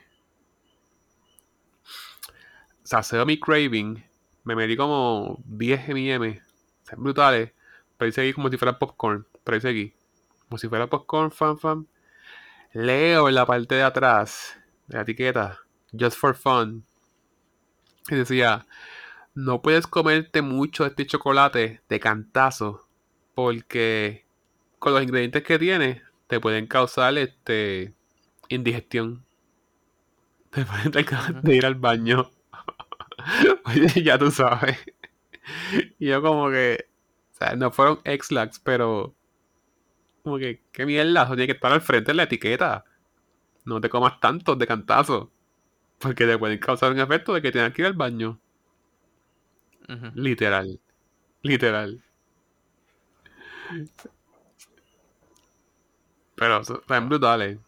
Saceo 2.82 3.26
mi 3.26 3.38
craving, 3.38 4.04
me 4.44 4.54
metí 4.54 4.76
como 4.76 5.42
10 5.44 5.88
M&M, 5.88 6.40
son 6.88 7.02
brutales, 7.02 7.52
pero 7.98 8.08
hice 8.08 8.22
aquí 8.22 8.32
como 8.32 8.50
si 8.50 8.56
fuera 8.56 8.78
popcorn, 8.78 9.26
pero 9.44 9.56
hice 9.56 9.68
aquí, 9.70 9.94
como 10.48 10.58
si 10.58 10.68
fuera 10.68 10.88
popcorn, 10.88 11.30
fan, 11.30 11.58
fan. 11.58 11.86
Leo 12.72 13.28
en 13.28 13.34
la 13.34 13.46
parte 13.46 13.76
de 13.76 13.82
atrás 13.82 14.58
de 14.88 14.96
la 14.96 15.02
etiqueta, 15.02 15.58
just 15.98 16.18
for 16.18 16.34
fun, 16.36 16.84
y 18.08 18.14
decía, 18.16 18.66
no 19.34 19.62
puedes 19.62 19.86
comerte 19.86 20.42
mucho 20.42 20.84
de 20.84 20.90
este 20.90 21.06
chocolate 21.06 21.82
de 21.88 22.00
cantazo, 22.00 22.88
porque 23.34 24.26
con 24.78 24.94
los 24.94 25.02
ingredientes 25.02 25.42
que 25.42 25.58
tiene, 25.58 26.02
te 26.28 26.40
pueden 26.40 26.66
causar 26.66 27.16
este 27.18 27.94
indigestión. 28.48 29.24
Te 30.50 30.64
pueden 30.64 30.88
Ujú. 30.88 31.40
de 31.42 31.56
ir 31.56 31.66
al 31.66 31.74
baño. 31.74 32.30
Oye, 33.66 34.02
ya 34.02 34.18
tú 34.18 34.30
sabes. 34.30 34.78
Y 35.98 36.06
yo 36.08 36.22
como 36.22 36.50
que, 36.50 36.86
o 37.36 37.38
sea, 37.38 37.54
no 37.54 37.70
fueron 37.70 38.00
X-Lax, 38.02 38.60
pero 38.60 39.14
como 40.22 40.38
que, 40.38 40.62
qué 40.72 40.86
mierda, 40.86 41.24
eso 41.24 41.34
tiene 41.34 41.46
que 41.46 41.52
estar 41.52 41.70
al 41.70 41.82
frente 41.82 42.12
de 42.12 42.16
la 42.16 42.22
etiqueta. 42.22 42.84
No 43.66 43.78
te 43.78 43.90
comas 43.90 44.18
tantos 44.20 44.58
de 44.58 44.66
cantazo. 44.66 45.30
Porque 45.98 46.24
te 46.26 46.38
pueden 46.38 46.58
causar 46.58 46.92
un 46.92 46.98
efecto 46.98 47.34
de 47.34 47.42
que 47.42 47.52
tengas 47.52 47.74
que 47.74 47.82
ir 47.82 47.86
al 47.86 47.92
baño. 47.92 48.40
Literal. 50.14 50.80
Literal. 51.42 52.02
Pero 56.36 56.64
son 56.64 57.08
brutales. 57.10 57.58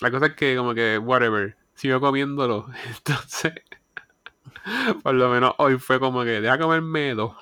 La 0.00 0.12
cosa 0.12 0.26
es 0.26 0.34
que 0.34 0.56
como 0.56 0.74
que, 0.74 0.96
whatever, 0.96 1.56
sigo 1.74 2.00
comiéndolo. 2.00 2.68
Entonces, 2.86 3.54
por 5.02 5.14
lo 5.14 5.28
menos 5.28 5.54
hoy 5.58 5.76
fue 5.78 5.98
como 5.98 6.22
que, 6.22 6.40
deja 6.40 6.56
comerme 6.56 7.14
dos. 7.16 7.34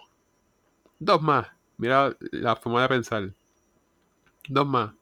Dos 1.00 1.20
más. 1.20 1.48
Mira 1.78 2.16
la 2.30 2.54
forma 2.54 2.82
de 2.82 2.88
pensar. 2.88 3.34
Dos 4.48 4.66
más. 4.66 4.92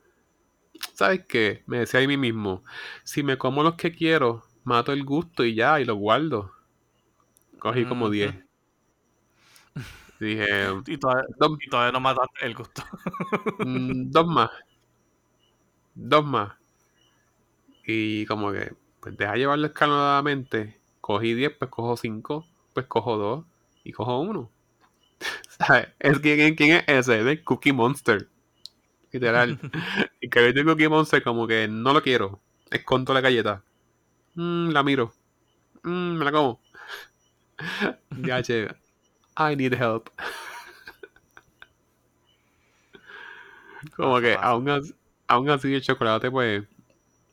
¿Sabes 0.94 1.24
qué? 1.26 1.62
Me 1.66 1.78
decía 1.80 2.00
a 2.00 2.06
mí 2.06 2.16
mismo, 2.18 2.62
si 3.04 3.22
me 3.22 3.38
como 3.38 3.62
los 3.62 3.74
que 3.76 3.92
quiero, 3.92 4.44
mato 4.64 4.92
el 4.92 5.04
gusto 5.04 5.44
y 5.44 5.54
ya, 5.54 5.80
y 5.80 5.84
los 5.86 5.96
guardo. 5.96 6.52
Cogí 7.58 7.84
como 7.84 8.06
Ujú. 8.06 8.12
10. 8.14 8.34
Dije, 10.20 10.46
Y 10.86 10.98
todavía, 10.98 11.24
dos, 11.38 11.58
y 11.64 11.68
todavía 11.70 11.92
no 11.92 12.00
mataste 12.00 12.46
el 12.46 12.54
gusto. 12.54 12.82
Mm, 13.62 14.10
dos 14.10 14.26
más. 14.26 14.50
Dos 15.94 16.24
más. 16.24 16.52
Y 17.86 18.26
como 18.26 18.52
que, 18.52 18.72
pues 19.00 19.16
deja 19.16 19.36
llevarlo 19.36 19.66
escalonadamente. 19.66 20.80
Cogí 21.00 21.34
10, 21.34 21.52
pues 21.58 21.70
cojo 21.70 21.96
5, 21.96 22.44
pues 22.74 22.86
cojo 22.86 23.16
2 23.16 23.44
y 23.84 23.92
cojo 23.92 24.20
1. 24.20 24.50
¿Sabes? 25.58 25.88
Es 25.98 26.18
¿quién, 26.20 26.54
quién 26.54 26.76
es 26.76 26.84
ese? 26.86 27.20
Es 27.20 27.26
el 27.26 27.44
Cookie 27.44 27.72
Monster. 27.72 28.28
Literal. 29.12 29.58
y 30.20 30.28
que 30.28 30.46
el 30.46 30.64
Cookie 30.64 30.88
Monster 30.88 31.22
como 31.22 31.46
que 31.46 31.68
no 31.68 31.92
lo 31.92 32.02
quiero. 32.02 32.40
Escondo 32.70 33.14
la 33.14 33.20
galleta. 33.20 33.62
Mm, 34.34 34.70
la 34.70 34.82
miro. 34.82 35.12
Mm, 35.82 36.18
me 36.18 36.24
la 36.24 36.32
como. 36.32 36.60
ya, 38.22 38.42
che. 38.42 38.68
I 39.36 39.56
need 39.56 39.74
help. 39.74 40.10
Como 43.96 44.20
que 44.20 44.34
aún 44.34 44.68
así, 44.68 44.94
aún 45.28 45.50
así 45.50 45.72
el 45.74 45.82
chocolate 45.82 46.30
pues 46.30 46.64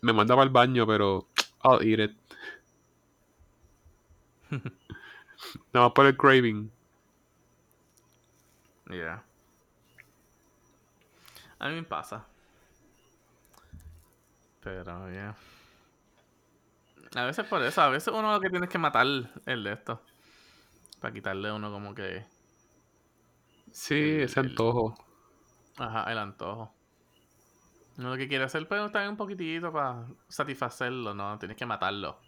me 0.01 0.13
manda 0.13 0.35
para 0.35 0.45
el 0.45 0.51
baño, 0.51 0.85
pero 0.85 1.27
I'll 1.63 1.81
eat 1.83 1.99
it. 1.99 2.17
Nada 5.73 5.87
más 5.87 5.91
por 5.93 6.05
el 6.05 6.15
craving. 6.15 6.71
Yeah. 8.89 9.19
A 11.59 11.67
mí 11.69 11.75
me 11.75 11.83
pasa. 11.83 12.25
Pero, 14.61 15.09
yeah. 15.09 15.35
A 17.15 17.25
veces 17.25 17.45
por 17.47 17.63
eso, 17.63 17.81
a 17.81 17.89
veces 17.89 18.13
uno 18.13 18.31
lo 18.31 18.39
que 18.39 18.49
tiene 18.49 18.65
es 18.65 18.71
que 18.71 18.77
matar 18.77 19.05
el 19.45 19.63
de 19.63 19.73
esto. 19.73 20.01
Para 21.01 21.13
quitarle 21.13 21.51
uno 21.51 21.71
como 21.71 21.95
que. 21.95 22.25
Sí, 23.71 23.93
El- 23.95 24.21
ese 24.21 24.39
el- 24.39 24.47
antojo. 24.47 24.95
Ajá, 25.77 26.11
el 26.11 26.17
antojo. 26.17 26.73
Uno 27.97 28.09
lo 28.11 28.17
que 28.17 28.27
quiere 28.27 28.43
hacer, 28.43 28.67
pero 28.67 28.91
también 28.91 29.11
un 29.11 29.17
poquitito 29.17 29.71
para 29.71 30.05
satisfacerlo, 30.27 31.13
¿no? 31.13 31.37
Tienes 31.39 31.57
que 31.57 31.65
matarlo. 31.65 32.19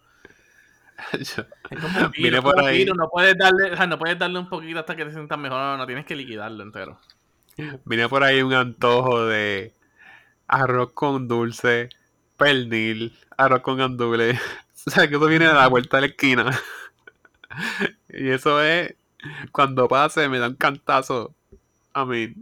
Es 1.14 1.36
como 1.82 2.10
virus, 2.10 2.42
por 2.42 2.60
ahí. 2.60 2.86
No 2.86 3.10
puedes, 3.10 3.38
darle, 3.38 3.72
o 3.72 3.76
sea, 3.76 3.88
no 3.88 4.00
puedes 4.00 4.18
darle 4.18 4.40
un 4.40 4.50
poquito 4.50 4.80
hasta 4.80 4.96
que 4.96 5.06
te 5.06 5.12
sientas 5.12 5.38
mejor, 5.38 5.60
no, 5.60 5.78
no, 5.78 5.86
tienes 5.86 6.06
que 6.06 6.16
liquidarlo 6.16 6.64
entero. 6.64 7.00
Vine 7.86 8.08
por 8.08 8.24
ahí 8.24 8.42
un 8.42 8.54
antojo 8.54 9.26
de 9.26 9.74
arroz 10.48 10.92
con 10.94 11.28
dulce, 11.28 11.90
pernil, 12.38 13.18
arroz 13.38 13.62
con 13.62 13.78
gandules. 13.78 14.40
O 14.86 14.90
sea, 14.90 15.10
que 15.10 15.16
eso 15.16 15.26
viene 15.26 15.48
a 15.48 15.54
la 15.54 15.68
vuelta 15.68 15.98
de 15.98 16.02
la 16.02 16.08
esquina. 16.08 16.60
y 18.10 18.30
eso 18.30 18.64
es, 18.64 18.96
cuando 19.52 19.86
pase, 19.90 20.30
me 20.30 20.40
da 20.40 20.48
un 20.48 20.56
cantazo. 20.56 21.36
A 21.92 22.06
mí, 22.06 22.34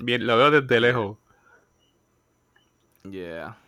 bien, 0.00 0.26
lo 0.26 0.38
veo 0.38 0.50
desde 0.50 0.80
lejos. 0.80 1.18
Yeah. 3.02 3.58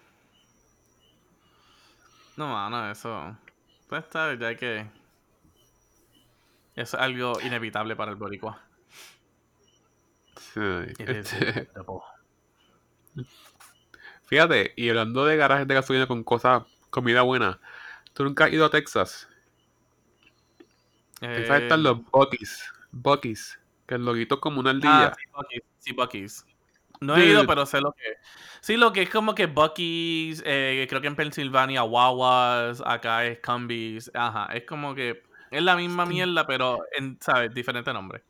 No, 2.37 2.49
mano, 2.49 2.91
eso. 2.91 3.37
Pues 3.89 4.05
sabes, 4.11 4.39
ya 4.39 4.57
que. 4.57 4.87
Es 6.77 6.95
algo 6.95 7.41
inevitable 7.41 7.97
para 7.97 8.13
el 8.13 8.17
boricua. 8.17 8.61
Sí, 10.37 10.61
este, 11.07 11.69
fíjate, 14.25 14.73
y 14.77 14.89
hablando 14.89 15.25
de 15.25 15.37
garajes 15.37 15.67
de 15.69 15.75
gasolina 15.75 16.07
con 16.07 16.25
cosas, 16.25 16.65
comida 16.91 17.23
buena, 17.23 17.61
¿tú 18.15 18.25
nunca 18.25 18.45
has 18.47 18.53
ido 18.53 18.65
a 18.67 18.71
Texas? 18.71 19.29
Texas 21.33 21.59
están 21.61 21.83
Eh, 21.83 21.83
los 21.83 21.99
Bucky's, 22.11 22.65
Bucky's, 22.91 23.59
que 23.87 23.97
el 23.97 24.05
loguito 24.07 24.37
es 24.37 24.41
como 24.41 24.61
una 24.61 24.71
Ah, 24.83 25.11
ardilla. 25.11 25.15
sí, 25.17 25.25
Buc-ee's. 25.33 25.63
Sí, 25.79 25.93
Buc-ee's. 25.93 26.47
No 27.05 27.17
he 27.17 27.27
ido, 27.27 27.47
pero 27.47 27.67
sé 27.67 27.81
lo 27.81 27.93
que. 27.93 28.05
Sí, 28.61 28.77
lo 28.77 28.93
que 28.93 29.03
es 29.03 29.11
como 29.11 29.35
que 29.35 29.47
Bucky's, 29.47 30.43
eh, 30.47 30.87
creo 30.89 31.01
que 31.01 31.07
en 31.09 31.17
Pensilvania, 31.17 31.85
Wawa's, 31.85 32.83
acá 32.85 33.25
es 33.27 33.39
Cumbies. 33.41 34.11
Ajá, 34.15 34.47
es 34.55 34.65
como 34.65 34.95
que 34.95 35.23
es 35.51 35.63
la 35.63 35.77
misma 35.77 36.07
mierda, 36.07 36.47
pero 36.47 36.81
en, 36.97 37.19
¿sabes? 37.21 37.53
Diferente 37.55 37.93
nombre. 37.93 38.25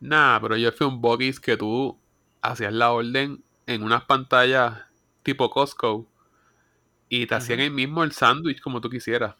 Nah, 0.00 0.38
pero 0.40 0.56
yo 0.56 0.72
fui 0.72 0.86
un 0.86 1.00
Bucky's 1.00 1.40
que 1.40 1.56
tú 1.56 1.98
hacías 2.42 2.72
la 2.72 2.92
orden 2.92 3.42
en 3.66 3.82
unas 3.82 4.04
pantallas 4.04 4.84
tipo 5.22 5.50
Costco 5.50 6.06
y 7.08 7.26
te 7.26 7.34
hacían 7.34 7.60
ahí 7.60 7.70
mismo 7.70 8.04
el 8.04 8.12
sándwich 8.12 8.60
como 8.60 8.80
tú 8.80 8.90
quisieras. 8.90 9.34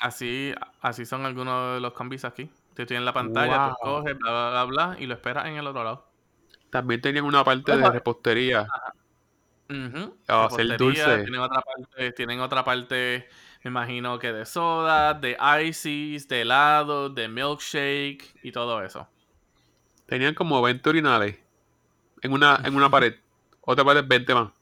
Así, 0.00 0.54
así 0.80 1.04
son 1.04 1.26
algunos 1.26 1.74
de 1.74 1.80
los 1.80 1.92
Cumbies 1.92 2.24
aquí. 2.24 2.50
Te 2.74 2.86
tienen 2.86 3.04
la 3.04 3.12
pantalla, 3.12 3.60
tú 3.62 3.68
Wow. 3.68 3.72
escoges, 3.72 4.18
bla, 4.18 4.30
bla, 4.30 4.50
bla, 4.50 4.64
bla, 4.64 4.96
y 5.00 5.06
lo 5.06 5.14
esperas 5.14 5.46
en 5.46 5.56
el 5.56 5.66
otro 5.66 5.84
lado. 5.84 6.09
También 6.70 7.00
tenían 7.00 7.24
una 7.26 7.44
parte 7.44 7.76
de 7.76 7.90
repostería. 7.90 8.66
Ujú, 9.68 10.16
a 10.26 10.46
hacer 10.46 10.66
repostería, 10.66 10.76
dulce. 10.76 11.18
Tienen 11.18 11.40
otra 11.40 11.60
parte, 11.62 12.12
tienen 12.12 12.40
otra 12.40 12.64
parte, 12.64 13.28
me 13.62 13.70
imagino 13.70 14.18
que 14.18 14.32
de 14.32 14.44
soda, 14.44 15.14
de 15.14 15.36
ices, 15.64 16.26
de 16.28 16.40
helado, 16.42 17.08
de 17.08 17.28
milkshake 17.28 18.34
y 18.42 18.50
todo 18.52 18.82
eso. 18.82 19.08
Tenían 20.06 20.34
como 20.34 20.60
20 20.60 20.90
urinales 20.90 21.38
en 22.22 22.32
una, 22.32 22.60
en 22.64 22.76
una 22.76 22.90
pared. 22.90 23.16
Otra 23.62 23.84
pared 23.84 24.04
20 24.08 24.34
más. 24.34 24.52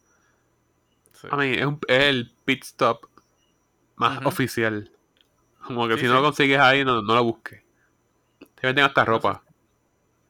Sí. 1.13 1.29
I 1.31 1.37
mean, 1.37 1.55
es, 1.59 1.67
un- 1.67 1.81
es 1.89 2.05
el 2.05 2.33
pit 2.45 2.65
stop 2.65 3.07
más 3.97 4.25
oficial. 4.27 4.93
Como 5.67 5.89
que 5.89 5.95
Sí, 5.95 6.01
si 6.01 6.07
sí. 6.07 6.09
no 6.09 6.15
lo 6.15 6.23
consigues 6.23 6.61
ahí, 6.61 6.85
no, 6.85 7.03
no 7.03 7.15
lo 7.15 7.25
busques. 7.25 7.63
Te 8.57 8.67
venden 8.69 8.85
hasta 8.87 9.05
ropa. 9.05 9.45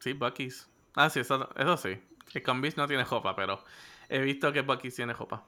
Sí, 0.01 0.12
Bucky's. 0.12 0.67
Ah, 1.01 1.09
sí, 1.11 1.21
eso, 1.21 1.49
eso 1.55 1.77
sí. 1.77 1.97
El 2.35 2.43
Cumbies 2.43 2.77
no 2.77 2.89
tiene 2.89 3.05
jopa, 3.05 3.37
pero 3.37 3.63
he 4.09 4.19
visto 4.21 4.53
que 4.53 4.63
Bucky's 4.63 4.97
tiene 4.97 5.15
jopa. 5.15 5.45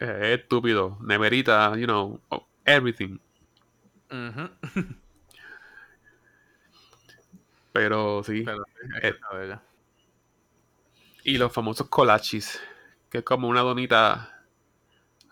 Eh, 0.00 0.32
Es 0.32 0.40
estúpido. 0.40 0.96
Neverita, 1.02 1.76
you 1.76 1.84
know, 1.84 2.18
oh, 2.30 2.46
everything. 2.64 3.18
Pero 7.72 8.22
sí. 8.24 8.44
Pero 8.44 8.64
es 9.02 9.14
Eh. 9.50 9.58
Y 11.24 11.36
los 11.36 11.52
famosos 11.52 11.88
colachis, 11.90 12.58
que 13.10 13.18
es 13.18 13.24
como 13.24 13.48
una 13.48 13.60
donita 13.60 14.42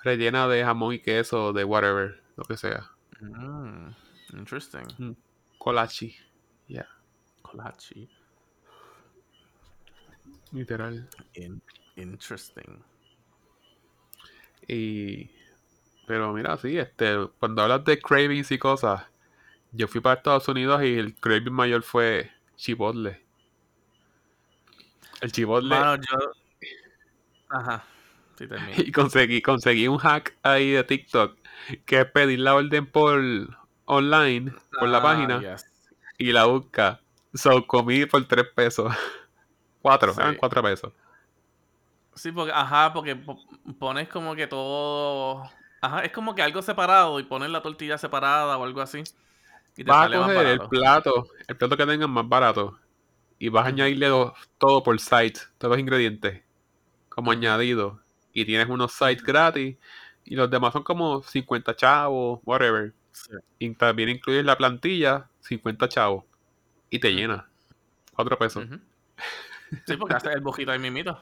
rellena 0.05 0.49
de 0.49 0.65
jamón 0.65 0.93
y 0.93 0.99
queso, 0.99 1.55
de 1.55 1.65
whatever, 1.65 2.23
lo 2.37 2.45
que 2.45 2.59
sea. 2.59 2.91
Mm, 3.21 3.89
interesting. 4.35 5.17
Colachi, 5.57 6.15
ya, 6.69 6.87
Literal. 10.53 11.09
In- 11.35 11.63
interesting. 11.97 12.83
Y 14.69 15.31
pero 16.07 16.33
mira, 16.33 16.57
sí, 16.59 16.77
este, 16.79 17.17
cuando 17.39 17.63
hablas 17.63 17.85
de 17.85 17.99
cravings 17.99 18.51
y 18.51 18.59
cosas, 18.59 19.05
yo 19.73 19.89
fui 19.89 20.01
para 20.01 20.17
Estados 20.17 20.49
Unidos 20.49 20.83
y 20.83 20.99
el 20.99 21.15
craving 21.15 21.53
mayor 21.53 21.83
fue 21.83 22.31
Chipotle. 22.57 23.23
El 25.21 25.33
Chipotle 25.33 25.69
Mano, 25.71 25.97
yo. 26.03 26.33
Ajá. 27.49 27.85
Sí, 28.37 28.47
y 28.87 28.93
conseguí, 28.93 29.41
conseguí 29.43 29.89
un 29.89 29.99
hack 29.99 30.37
ahí 30.43 30.71
de 30.73 30.85
TikTok 30.85 31.39
que 31.87 32.01
es 32.01 32.07
pedir 32.11 32.41
la 32.41 32.55
orden 32.55 32.87
por 32.87 33.21
online, 33.85 34.53
por 34.79 34.89
la 34.89 34.99
Ah, 34.99 35.03
página. 35.03 35.41
yes. 35.41 35.65
y 36.19 36.33
la 36.33 36.45
busca. 36.47 37.01
So, 37.35 37.67
comí 37.67 38.07
por 38.07 38.27
3 38.27 38.47
pesos. 38.55 38.93
4, 39.81 40.13
Sí. 40.15 40.21
eran 40.21 40.37
4 40.37 40.63
pesos. 40.63 40.93
Sí, 42.15 42.31
porque, 42.31 42.53
ajá, 42.53 42.93
porque 42.93 43.17
po- 43.17 43.39
pones 43.79 44.09
como 44.09 44.35
que 44.35 44.47
todo. 44.47 45.43
Ajá, 45.81 46.05
es 46.05 46.13
como 46.13 46.35
que 46.35 46.43
algo 46.43 46.63
separado 46.63 47.19
y 47.19 47.25
pones 47.25 47.51
la 47.51 47.63
tortilla 47.63 47.99
separada 47.99 48.57
o 48.59 48.65
algo 48.65 48.81
así. 48.81 49.03
Y 49.77 49.83
te 49.85 49.91
Vas 49.91 49.99
a 49.99 50.03
sale 50.05 50.17
coger 50.19 50.47
el 50.47 50.61
plato, 50.69 51.27
el 51.49 51.57
plato 51.57 51.77
que 51.77 51.87
tengan 51.87 52.11
más 52.11 52.29
barato. 52.29 52.79
Y 53.39 53.49
vas 53.49 53.65
a 53.65 53.69
añadirle 53.69 54.07
do- 54.09 54.35
todo 54.59 54.83
por 54.83 55.01
site, 55.01 55.41
todos 55.59 55.73
los 55.73 55.81
ingredientes. 55.81 56.43
Como 57.09 57.31
añadido. 57.33 57.99
Y 58.33 58.45
tienes 58.45 58.69
unos 58.69 58.93
sites 58.93 59.23
gratis. 59.23 59.77
Y 60.25 60.37
los 60.37 60.49
demás 60.51 60.73
son 60.75 60.83
como 60.85 61.23
50 61.23 61.75
chavos, 61.75 62.41
whatever. 62.45 62.93
Sí. 63.13 63.33
Y 63.59 63.75
también 63.75 64.11
incluyes 64.11 64.45
la 64.45 64.57
plantilla, 64.57 65.29
50 65.41 65.89
chavos. 65.89 66.25
Y 66.93 66.99
te 66.99 67.11
llena. 67.11 67.49
4 68.15 68.39
pesos. 68.39 68.67
Sí, 69.87 69.97
porque 69.97 70.15
hace 70.15 70.31
el 70.31 70.43
bujito 70.43 70.71
ahí 70.71 70.79
mimito. 70.79 71.19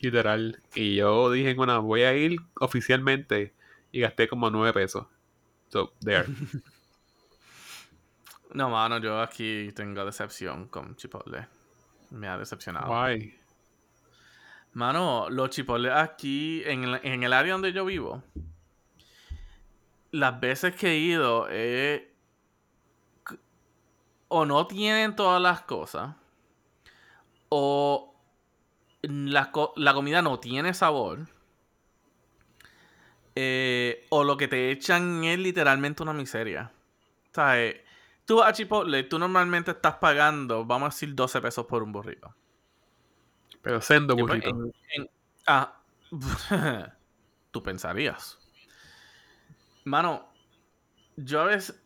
Literal. 0.00 0.60
Y 0.74 0.96
yo 0.96 1.30
dije, 1.30 1.54
bueno, 1.54 1.80
voy 1.82 2.02
a 2.02 2.12
ir 2.14 2.40
oficialmente. 2.58 3.54
Y 3.92 4.00
gasté 4.00 4.26
como 4.26 4.50
9 4.50 4.72
pesos. 4.72 5.06
So, 5.68 5.94
there. 6.04 6.26
No, 8.54 8.68
mano, 8.68 8.98
yo 8.98 9.18
aquí 9.22 9.72
tengo 9.74 10.04
decepción 10.04 10.68
con 10.68 10.94
Chipotle. 10.96 11.46
Me 12.10 12.28
ha 12.28 12.36
decepcionado. 12.36 12.92
Why? 12.92 13.34
Mano, 14.74 15.30
los 15.30 15.48
Chipotle 15.48 15.90
aquí, 15.90 16.62
en 16.66 16.84
el, 16.84 17.00
en 17.02 17.22
el 17.22 17.32
área 17.32 17.54
donde 17.54 17.72
yo 17.72 17.86
vivo, 17.86 18.22
las 20.10 20.38
veces 20.38 20.76
que 20.76 20.88
he 20.88 20.98
ido, 20.98 21.46
eh, 21.50 22.11
o 24.34 24.46
no 24.46 24.66
tienen 24.66 25.14
todas 25.14 25.40
las 25.42 25.60
cosas, 25.62 26.14
o 27.50 28.14
la, 29.02 29.52
la 29.76 29.94
comida 29.94 30.22
no 30.22 30.40
tiene 30.40 30.74
sabor, 30.74 31.26
eh, 33.34 34.06
o 34.10 34.24
lo 34.24 34.36
que 34.36 34.48
te 34.48 34.70
echan 34.70 35.24
es 35.24 35.38
literalmente 35.38 36.02
una 36.02 36.12
miseria. 36.12 36.72
O 37.30 37.34
sea, 37.34 37.60
eh, 37.62 37.84
tú 38.26 38.36
vas 38.36 38.48
a 38.50 38.52
Chipotle, 38.52 39.04
tú 39.04 39.18
normalmente 39.18 39.70
estás 39.70 39.96
pagando, 39.96 40.64
vamos 40.64 40.86
a 40.86 40.94
decir, 40.94 41.14
12 41.14 41.40
pesos 41.40 41.66
por 41.66 41.82
un 41.82 41.92
burrito. 41.92 42.34
Pero 43.62 43.80
sendo 43.80 44.16
burrito. 44.16 44.48
en- 44.50 44.74
en- 44.94 45.10
ah, 45.46 45.80
tú 47.50 47.62
pensarías. 47.62 48.38
Mano, 49.84 50.28
yo 51.16 51.40
a 51.40 51.44
veces, 51.44 51.81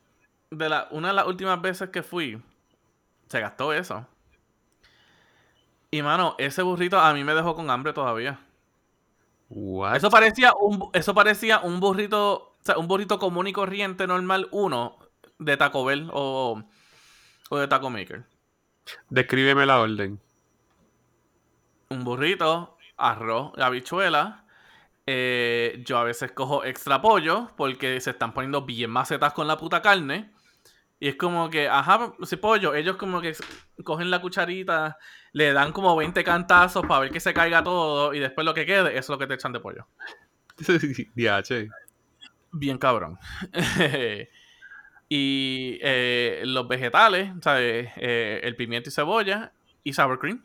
de 0.51 0.69
la, 0.69 0.89
una 0.91 1.09
de 1.09 1.15
las 1.15 1.27
últimas 1.27 1.61
veces 1.61 1.91
que 1.91 2.03
fui, 2.03 2.41
se 3.29 3.41
gastó 3.41 3.73
eso. 3.73 4.07
Y 5.91 6.03
mano, 6.03 6.35
ese 6.39 6.63
burrito 6.63 6.99
a 7.01 7.13
mí 7.15 7.25
me 7.25 7.35
dejó 7.35 7.55
con 7.55 7.71
hambre 7.71 7.93
todavía. 7.93 8.41
What? 9.49 9.97
Eso 9.97 10.11
parecía 10.11 10.53
un, 10.55 10.91
eso 10.93 11.15
parecía 11.15 11.61
un 11.61 11.81
burrito, 11.81 12.35
o 12.35 12.57
sea, 12.63 12.79
un 12.79 12.89
burrito 12.89 13.19
común 13.19 13.47
y 13.47 13.53
corriente 13.53 14.07
normal 14.07 14.49
uno 14.51 14.99
de 15.39 15.57
Taco 15.57 15.85
Bell 15.85 16.11
o, 16.13 16.63
o 17.51 17.59
de 17.59 17.69
Taco 17.69 17.91
Maker. 17.91 18.25
Descríbeme 19.11 19.67
la 19.67 19.81
orden. 19.81 20.21
un 21.89 22.05
burrito, 22.05 22.77
arroz, 22.97 23.53
habichuela. 23.59 24.45
Eh, 25.07 25.83
yo 25.87 25.99
a 25.99 26.05
veces 26.05 26.33
cojo 26.33 26.65
extra 26.65 27.01
pollo 27.01 27.51
porque 27.57 28.01
se 28.01 28.11
están 28.11 28.35
poniendo 28.35 28.63
bien 28.63 28.91
macetas 28.91 29.33
con 29.35 29.47
la 29.47 29.57
puta 29.59 29.83
carne. 29.83 30.33
Y 30.99 31.09
es 31.09 31.17
como 31.17 31.51
que, 31.51 31.69
ajá, 31.69 32.15
si 32.23 32.37
pollo, 32.37 32.75
ellos 32.75 32.97
como 32.97 33.21
que 33.21 33.35
cogen 33.85 34.11
la 34.11 34.21
cucharita, 34.21 34.97
le 35.33 35.53
dan 35.53 35.73
como 35.73 35.95
20 35.95 36.25
cantazos 36.25 36.87
para 36.87 37.01
ver 37.01 37.11
que 37.11 37.21
se 37.21 37.35
caiga 37.35 37.63
todo 37.63 38.15
y 38.15 38.21
después 38.21 38.45
lo 38.47 38.55
que 38.55 38.65
quede, 38.65 38.91
eso 38.93 38.99
es 38.99 39.09
lo 39.11 39.19
que 39.19 39.27
te 39.27 39.35
echan 39.35 39.53
de 39.53 39.61
pollo. 39.61 39.87
DH. 40.57 41.69
Bien 42.53 42.79
cabrón. 42.79 43.19
y 45.09 45.79
eh, 45.83 46.43
los 46.47 46.67
vegetales, 46.67 47.31
¿sabes? 47.43 47.91
Eh, 47.97 48.41
el 48.43 48.57
pimiento 48.57 48.89
y 48.89 48.93
cebolla 48.93 49.53
y 49.85 49.93
sour 49.93 50.19
cream. 50.19 50.43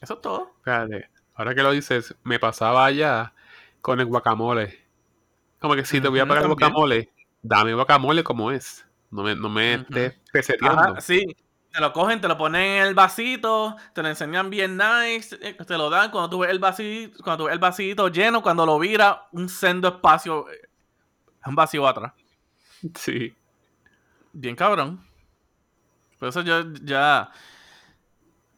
Eso 0.00 0.14
es 0.14 0.20
todo. 0.20 0.52
Espérate. 0.58 1.08
Ahora 1.34 1.54
que 1.54 1.62
lo 1.62 1.72
dices, 1.72 2.14
me 2.24 2.38
pasaba 2.38 2.84
allá 2.84 3.32
con 3.80 4.00
el 4.00 4.06
guacamole. 4.06 4.84
Como 5.58 5.74
que 5.74 5.84
si 5.84 6.00
te 6.00 6.08
voy 6.08 6.20
a 6.20 6.26
pagar 6.26 6.42
el 6.42 6.48
guacamole, 6.48 7.10
dame 7.42 7.74
guacamole 7.74 8.22
como 8.22 8.52
es. 8.52 8.87
No 9.10 9.22
me, 9.22 9.34
no 9.34 9.48
me 9.48 9.76
Ujú. 9.76 9.82
estés 9.82 10.14
peseteando. 10.32 10.80
Ajá, 10.80 11.00
sí. 11.00 11.26
Te 11.72 11.80
lo 11.80 11.92
cogen, 11.92 12.20
te 12.20 12.28
lo 12.28 12.36
ponen 12.36 12.62
en 12.62 12.82
el 12.86 12.94
vasito, 12.94 13.76
te 13.94 14.02
lo 14.02 14.08
enseñan 14.08 14.48
bien 14.48 14.78
nice, 14.78 15.38
eh, 15.42 15.52
te 15.54 15.76
lo 15.76 15.90
dan 15.90 16.10
cuando 16.10 16.30
tú 16.30 16.38
ves 16.40 16.50
el 16.50 16.58
vasito, 16.58 17.22
cuando 17.22 17.44
tú 17.44 17.46
ves 17.46 17.52
el 17.52 17.58
vasito 17.58 18.08
lleno, 18.08 18.42
cuando 18.42 18.64
lo 18.64 18.78
vira, 18.78 19.28
un 19.32 19.48
sendo 19.48 19.88
espacio 19.88 20.50
eh, 20.50 20.60
Es 21.40 21.46
un 21.46 21.54
vacío 21.54 21.86
atrás. 21.86 22.12
Sí. 22.94 23.34
Bien 24.32 24.56
cabrón. 24.56 25.04
Por 26.18 26.28
eso 26.28 26.42
yo 26.42 26.62
ya. 26.82 27.30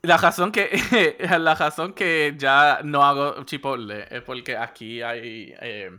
La 0.02 0.16
razón 0.16 0.50
que. 0.52 1.16
la 1.38 1.54
razón 1.54 1.92
que 1.92 2.34
ya 2.38 2.80
no 2.84 3.02
hago 3.04 3.44
Chipotle 3.44 4.06
es 4.10 4.22
porque 4.22 4.56
aquí 4.56 5.02
hay 5.02 5.54
eh, 5.60 5.90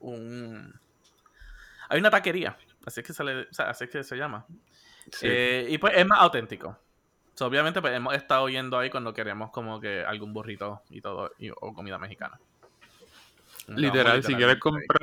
un. 0.00 0.80
Hay 1.88 2.00
una 2.00 2.10
taquería. 2.10 2.56
Así 2.86 3.00
es 3.00 3.06
que 3.06 3.12
se 3.12 3.24
le, 3.24 3.42
o 3.42 3.52
sea, 3.52 3.70
así 3.70 3.84
es 3.84 3.90
que 3.90 4.02
se 4.04 4.16
llama. 4.16 4.46
sí. 5.12 5.26
Eh, 5.28 5.66
y 5.70 5.78
pues 5.78 5.92
es 5.96 6.06
más 6.06 6.20
auténtico. 6.20 6.78
So, 7.34 7.46
obviamente 7.46 7.80
pues 7.80 7.94
hemos 7.94 8.14
estado 8.14 8.48
yendo 8.48 8.78
ahí 8.78 8.90
cuando 8.90 9.14
queremos 9.14 9.50
como 9.50 9.80
que 9.80 10.04
algún 10.04 10.32
burrito 10.32 10.82
y 10.90 11.00
todo, 11.00 11.32
y- 11.38 11.50
o 11.50 11.72
comida 11.74 11.98
mexicana. 11.98 12.38
Literal, 13.68 14.22
si 14.24 14.34
quieres 14.34 14.58
comprar, 14.58 15.00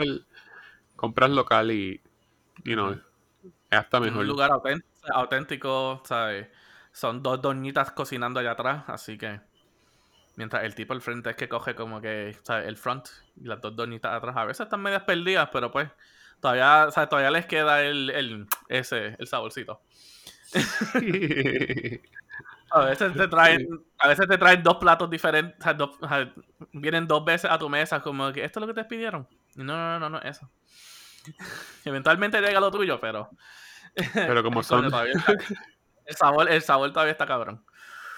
compras 0.96 1.30
local 1.30 1.72
y, 1.72 2.02
you 2.64 2.74
know, 2.74 2.92
es 2.92 3.78
hasta 3.80 3.98
Un 4.00 4.06
mejor. 4.06 4.26
lugar 4.26 4.52
autént- 4.52 4.84
auténtico, 5.14 6.02
¿sabes? 6.06 6.48
Son 6.92 7.22
dos 7.24 7.42
doñitas 7.42 7.92
cocinando 7.92 8.40
allá 8.40 8.52
atrás, 8.52 8.84
así 8.88 9.18
que 9.18 9.40
mientras 10.36 10.64
el 10.64 10.76
tipo 10.76 10.94
al 10.94 11.02
frente 11.02 11.30
es 11.30 11.36
que 11.36 11.48
coge 11.48 11.76
como 11.76 12.02
que, 12.02 12.36
¿sabes? 12.44 12.68
El 12.68 12.76
front 12.78 13.08
y 13.38 13.46
las 13.46 13.62
dos 13.62 13.76
doñitas 13.76 14.14
atrás. 14.14 14.36
A 14.36 14.46
veces 14.46 14.66
están 14.66 14.82
medias 14.82 15.04
perdidas, 15.04 15.50
pero 15.54 15.72
pues 15.72 15.90
todavía, 16.42 16.90
¿sabes? 16.92 17.10
Todavía 17.10 17.32
les 17.32 17.46
queda 17.46 17.84
el, 17.84 18.10
el, 18.10 18.48
ese, 18.70 19.16
el 19.20 19.28
saborcito. 19.28 19.82
A 22.70 22.82
veces 22.86 23.14
te 23.14 23.28
traen, 23.30 23.68
a 23.98 24.08
veces 24.10 24.28
te 24.28 24.38
traen 24.38 24.62
dos 24.62 24.76
platos 24.76 25.10
diferentes, 25.10 25.58
o 25.60 25.64
sea, 25.64 25.74
dos- 25.74 25.98
o 26.02 26.08
sea, 26.08 26.34
vienen 26.74 27.08
dos 27.08 27.24
veces 27.24 27.50
a 27.50 27.58
tu 27.58 27.70
mesa 27.70 28.02
como 28.02 28.32
que 28.34 28.44
esto 28.44 28.60
es 28.60 28.62
lo 28.68 28.74
que 28.74 28.82
te 28.82 28.88
pidieron. 28.88 29.26
Y 29.56 29.64
No, 29.64 29.78
no, 29.78 30.00
no, 30.00 30.10
no, 30.10 30.22
eso. 30.22 30.50
Eventualmente 31.86 32.42
llega 32.42 32.60
lo 32.60 32.72
tuyo, 32.72 33.00
pero 33.00 33.30
Pero 34.14 34.44
como 34.44 34.64
son, 34.64 34.86
el 36.06 36.16
sabor, 36.16 36.52
el 36.52 36.62
sabor 36.62 36.92
todavía 36.92 37.14
está 37.14 37.26
cabrón. 37.26 37.64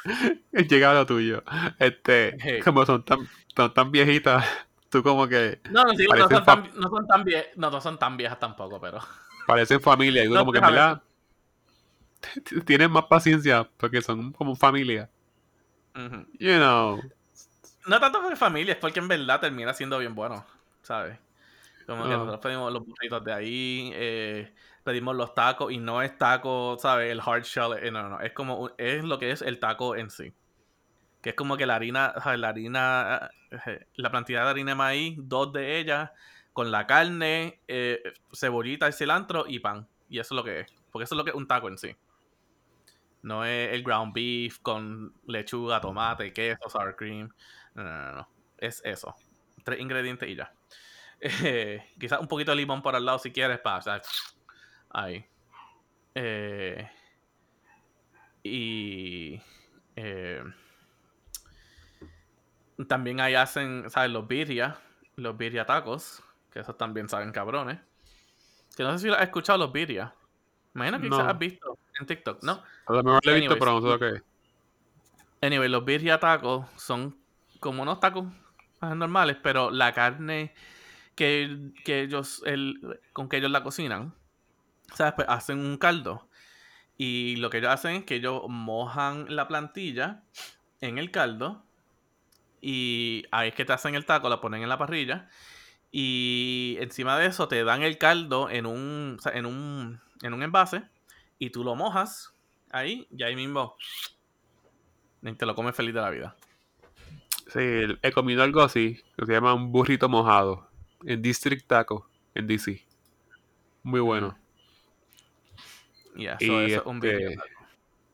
llega 0.51 0.93
lo 0.93 1.05
tuyo. 1.05 1.43
Este, 1.77 2.36
Hey. 2.39 2.60
como 2.62 2.86
son 2.86 3.03
tan, 3.05 3.19
son 3.55 3.73
tan 3.73 3.91
viejitas, 3.91 4.45
tú 4.89 5.04
como 5.04 5.28
que 5.28 5.60
No, 5.69 5.84
no, 5.84 5.91
digo, 5.93 6.15
no, 6.15 6.28
son 6.30 6.45
tan, 6.45 6.71
no 6.75 6.89
son 6.89 7.08
tan 7.08 7.23
vie- 7.23 7.47
no, 7.56 7.69
no 7.71 7.82
son 7.82 7.97
tan 7.99 8.17
viejas 8.17 8.39
tampoco, 8.39 8.80
pero. 8.80 8.99
parecen 9.47 9.82
familia 9.82 10.23
y 10.23 10.28
tú 10.28 10.34
No, 10.34 10.39
como 10.41 10.52
que 10.52 10.60
en 10.60 10.65
verdad 10.65 11.02
tienes 12.65 12.89
más 12.89 13.06
paciencia 13.06 13.67
porque 13.78 14.02
son 14.02 14.32
como 14.34 14.56
familia. 14.56 15.10
You 16.39 16.56
know. 16.58 17.02
No 17.88 17.99
tanto 17.99 18.21
por 18.21 18.36
familia, 18.38 18.73
es 18.73 18.80
porque 18.80 18.99
en 18.99 19.08
verdad 19.08 19.39
termina 19.39 19.73
siendo 19.73 19.97
bien 19.97 20.13
bueno, 20.15 20.45
¿sabes? 20.84 21.17
Como 21.88 22.04
que 22.04 22.13
Ah. 22.13 22.17
nosotros 22.17 22.39
pedimos 22.41 22.71
los 22.71 22.86
burritos 22.86 23.23
de 23.23 23.34
ahí, 23.34 23.91
eh, 23.95 24.54
pedimos 24.84 25.15
los 25.15 25.34
tacos 25.34 25.71
y 25.71 25.78
no 25.78 26.02
es 26.02 26.15
taco, 26.17 26.78
¿sabes? 26.80 27.12
El 27.12 27.19
hard 27.25 27.43
shell, 27.43 27.73
eh, 27.82 27.89
no, 27.89 28.04
no, 28.04 28.10
no, 28.10 28.21
es 28.21 28.32
como, 28.34 28.60
un- 28.60 28.71
es 28.78 29.04
lo 29.04 29.17
que 29.17 29.32
es 29.32 29.41
el 29.41 29.60
taco 29.60 29.95
en 29.95 30.10
sí. 30.10 30.32
Que 31.21 31.29
es 31.32 31.36
como 31.36 31.58
que 31.58 31.65
la 31.65 31.75
harina. 31.75 32.13
La 32.38 32.49
harina, 32.49 33.29
eh, 33.65 33.86
la 33.95 34.12
cantidad 34.12 34.43
de 34.45 34.49
harina 34.49 34.71
de 34.71 34.75
maíz, 34.75 35.17
dos 35.17 35.51
de 35.53 35.79
ellas, 35.79 36.12
con 36.53 36.71
la 36.71 36.88
carne, 36.88 37.62
eh, 37.67 38.01
cebollita 38.34 38.88
y 38.89 38.93
cilantro 38.93 39.45
y 39.47 39.60
pan. 39.60 39.88
Y 40.08 40.19
eso 40.19 40.34
es 40.34 40.38
lo 40.38 40.43
que 40.43 40.62
es. 40.62 40.73
Porque 40.91 41.03
eso 41.03 41.15
es 41.15 41.17
lo 41.17 41.23
que 41.23 41.32
es 41.32 41.36
un 41.36 41.47
taco 41.47 41.67
en 41.67 41.77
sí. 41.77 41.95
No 43.21 43.43
es 43.43 43.73
el 43.73 43.84
ground 43.84 44.13
beef 44.13 44.60
con 44.60 45.13
lechuga, 45.25 45.82
tomate, 45.82 46.32
queso, 46.32 46.69
sour 46.69 46.95
cream. 46.95 47.29
No, 47.73 47.84
no, 47.84 47.89
no, 47.89 48.12
no. 48.13 48.29
Es 48.58 48.82
eso. 48.86 49.13
Tres 49.63 49.79
ingredientes 49.79 50.29
y 50.29 50.36
ya. 50.36 50.53
Eh, 51.21 51.84
quizás 51.99 52.21
un 52.21 52.29
poquito 52.29 52.51
de 52.51 52.55
limón 52.55 52.82
por 52.82 52.95
al 52.95 53.03
lado 53.05 53.19
si 53.19 53.34
quieres, 53.34 53.60
para, 53.60 54.01
ahí. 54.89 55.25
Eh, 56.15 56.89
y 58.41 59.41
también 62.87 63.19
ahí 63.19 63.35
hacen, 63.35 63.89
¿sabes? 63.89 64.11
Los 64.11 64.27
birria, 64.27 64.77
los 65.15 65.37
birria 65.37 65.65
tacos, 65.65 66.23
que 66.51 66.59
esos 66.59 66.77
también 66.77 67.09
saben 67.09 67.31
cabrones. 67.31 67.79
Que 68.75 68.83
no 68.83 68.91
sé 68.93 68.99
si 68.99 69.07
lo 69.07 69.15
has 69.15 69.23
escuchado 69.23 69.59
los 69.59 69.71
birria. 69.71 70.13
Imagino 70.75 70.99
que 71.01 71.09
quizás 71.09 71.25
No. 71.25 71.29
has 71.29 71.39
visto 71.39 71.77
en 71.99 72.05
TikTok, 72.05 72.43
¿no? 72.43 72.63
A 72.85 72.93
lo 72.93 73.03
mejor 73.03 73.25
lo 73.25 73.31
he 73.31 73.35
visto, 73.39 73.57
pero 73.59 73.71
no 73.73 73.81
sé 73.81 73.87
lo 73.87 73.99
que 73.99 74.09
es. 74.17 74.23
Anyway, 75.41 75.69
los 75.69 75.83
birria 75.85 76.19
tacos 76.19 76.65
son 76.77 77.17
como 77.59 77.81
unos 77.83 77.99
tacos 77.99 78.25
más 78.81 78.95
normales, 78.95 79.37
pero 79.41 79.71
la 79.71 79.93
carne 79.93 80.53
que, 81.15 81.71
que 81.83 82.01
ellos, 82.01 82.41
el, 82.45 82.99
con 83.13 83.27
que 83.27 83.37
ellos 83.37 83.51
la 83.51 83.63
cocinan, 83.63 84.13
¿sabes? 84.93 85.13
Pues 85.15 85.27
hacen 85.29 85.59
un 85.59 85.77
caldo. 85.77 86.29
Y 86.97 87.37
lo 87.37 87.49
que 87.49 87.59
ellos 87.59 87.71
hacen 87.71 87.95
es 87.95 88.03
que 88.05 88.15
ellos 88.15 88.43
mojan 88.47 89.25
la 89.33 89.47
plantilla 89.47 90.23
en 90.81 90.97
el 90.97 91.11
caldo. 91.11 91.63
Y 92.61 93.25
ahí 93.31 93.49
es 93.49 93.55
que 93.55 93.65
te 93.65 93.73
hacen 93.73 93.95
el 93.95 94.05
taco, 94.05 94.29
la 94.29 94.41
ponen 94.41 94.63
en 94.63 94.69
la 94.69 94.77
parrilla. 94.77 95.29
Y 95.91 96.77
encima 96.79 97.17
de 97.17 97.27
eso 97.27 97.47
te 97.47 97.63
dan 97.63 97.81
el 97.81 97.97
caldo 97.97 98.49
en 98.49 98.65
un, 98.65 99.15
o 99.17 99.21
sea, 99.21 99.33
en 99.33 99.45
un, 99.45 99.99
en 100.21 100.33
un 100.33 100.43
envase. 100.43 100.83
Y 101.39 101.49
tú 101.51 101.63
lo 101.63 101.75
mojas 101.75 102.33
ahí 102.71 103.07
y 103.11 103.23
ahí 103.23 103.35
mismo 103.35 103.75
y 105.21 105.33
te 105.33 105.45
lo 105.45 105.55
comes 105.55 105.75
feliz 105.75 105.93
de 105.93 106.01
la 106.01 106.09
vida. 106.09 106.35
Sí, 107.47 107.59
he 108.01 108.11
comido 108.11 108.43
algo 108.43 108.61
así, 108.61 109.01
que 109.17 109.25
se 109.25 109.33
llama 109.33 109.53
un 109.53 109.71
burrito 109.71 110.07
mojado, 110.07 110.69
en 111.03 111.21
District 111.21 111.65
Taco, 111.67 112.07
en 112.35 112.47
DC. 112.47 112.85
Muy 113.83 113.99
bueno. 113.99 114.37
Y 116.15 116.27
eso, 116.27 116.37
Y 116.39 116.65
eso 116.65 116.81
es 116.81 116.85
un 116.85 116.95
este, 116.97 117.15
video. 117.15 117.41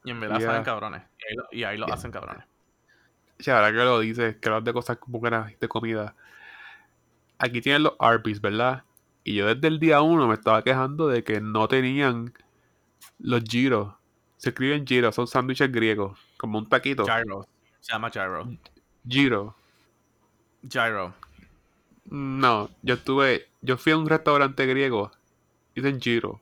Y 0.04 0.12
en 0.12 0.20
verdad 0.20 0.40
ya. 0.40 0.46
saben 0.46 0.64
cabrones. 0.64 1.04
Y 1.20 1.26
ahí 1.26 1.36
lo, 1.36 1.48
y 1.52 1.64
ahí 1.64 1.78
lo 1.78 1.92
hacen 1.92 2.12
cabrones. 2.12 2.46
Sí, 3.40 3.52
ahora 3.52 3.72
que 3.72 3.78
lo 3.78 4.00
dices, 4.00 4.38
que 4.38 4.50
hablas 4.50 4.64
de 4.64 4.74
cosas 4.74 4.98
buenas 5.08 5.60
de 5.60 5.68
comida. 5.68 6.16
Aquí 7.38 7.62
tienen 7.62 7.84
los 7.84 7.94
Arby's, 8.00 8.40
¿verdad? 8.42 8.84
Y 9.24 9.36
yo 9.36 9.54
desde 9.54 9.68
el 9.68 9.80
día 9.80 10.02
uno 10.02 10.28
me 10.28 10.36
estaba 10.36 10.64
quejando 10.64 11.08
de 11.08 11.24
que 11.24 11.42
no 11.42 11.68
tenían 11.68 12.34
los 13.20 13.44
gyros. 13.44 13.94
Se 14.38 14.50
escriben 14.50 14.86
gyros, 14.86 15.16
son 15.16 15.28
sándwiches 15.28 15.72
griegos, 15.72 16.20
como 16.38 16.60
un 16.60 16.70
taquito. 16.70 17.04
Gyro. 17.04 17.48
Se 17.80 17.94
llama 17.94 18.10
gyro. 18.10 18.48
Gyro. 19.04 19.56
Gyro. 20.62 21.14
No, 22.06 22.70
yo 22.84 22.94
estuve, 22.96 23.48
yo 23.62 23.78
fui 23.78 23.92
a 23.94 23.98
un 23.98 24.08
restaurante 24.08 24.66
griego, 24.66 25.12
dicen 25.74 26.00
gyro. 26.00 26.42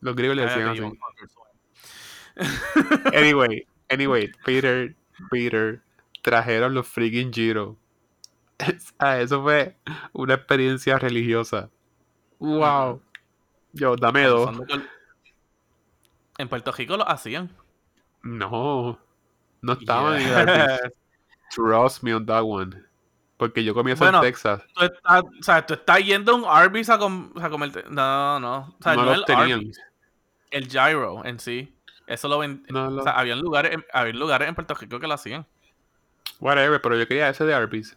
Los 0.00 0.16
griegos 0.16 0.36
le 0.36 0.46
decían 0.46 0.68
así. 0.68 0.82
Anyway, 3.14 3.66
anyway, 3.90 4.30
Peter, 4.44 4.94
Peter, 5.30 5.82
trajeron 6.30 6.74
los 6.74 6.88
freaking 6.88 7.30
gyro. 7.30 7.76
Ah, 8.98 9.18
Eso 9.20 9.42
fue 9.42 9.76
una 10.12 10.34
experiencia 10.34 10.98
religiosa. 10.98 11.70
Wow. 12.38 13.00
Yo, 13.72 13.94
dame 13.96 14.24
dos. 14.24 14.50
En 16.38 16.48
Puerto 16.48 16.72
Rico 16.72 16.96
lo 16.96 17.08
hacían. 17.08 17.54
No, 18.22 18.98
no 19.62 19.72
estaban 19.74 20.20
en. 20.20 20.92
Trust 21.54 22.02
me 22.02 22.12
on 22.14 22.26
that 22.26 22.42
one. 22.44 22.82
Porque 23.36 23.62
yo 23.62 23.72
comí 23.74 23.92
eso 23.92 24.02
Bueno, 24.04 24.18
en 24.18 24.24
Texas. 24.24 24.62
Tú 24.74 24.84
estás, 24.84 25.22
o 25.22 25.42
sea, 25.42 25.64
tú 25.64 25.74
estás 25.74 25.98
yendo 26.04 26.32
a 26.32 26.34
un 26.34 26.44
Arby's 26.46 26.88
a, 26.90 26.98
com- 26.98 27.32
a 27.40 27.48
comerte. 27.50 27.84
No, 27.90 28.40
no. 28.40 28.74
O 28.80 28.82
sea, 28.82 28.96
no 28.96 29.02
no, 29.04 29.10
los 29.10 29.18
el 29.18 29.24
tenían. 29.26 29.52
Arby's, 29.60 29.80
el 30.50 30.68
gyro 30.68 31.24
en 31.24 31.38
sí. 31.38 31.72
Eso 32.06 32.26
lo 32.28 32.38
ven. 32.38 32.64
No 32.70 32.90
lo- 32.90 33.00
O 33.00 33.04
sea, 33.04 33.12
habían 33.12 33.40
lugares, 33.40 33.76
había 33.92 34.14
lugares 34.14 34.48
en 34.48 34.54
Puerto 34.54 34.74
Rico 34.74 34.98
que 34.98 35.06
lo 35.06 35.14
hacían. 35.14 35.46
Whatever, 36.40 36.80
pero 36.80 36.96
yo 36.98 37.06
quería 37.06 37.28
ese 37.28 37.44
de 37.44 37.54
Arby's. 37.54 37.96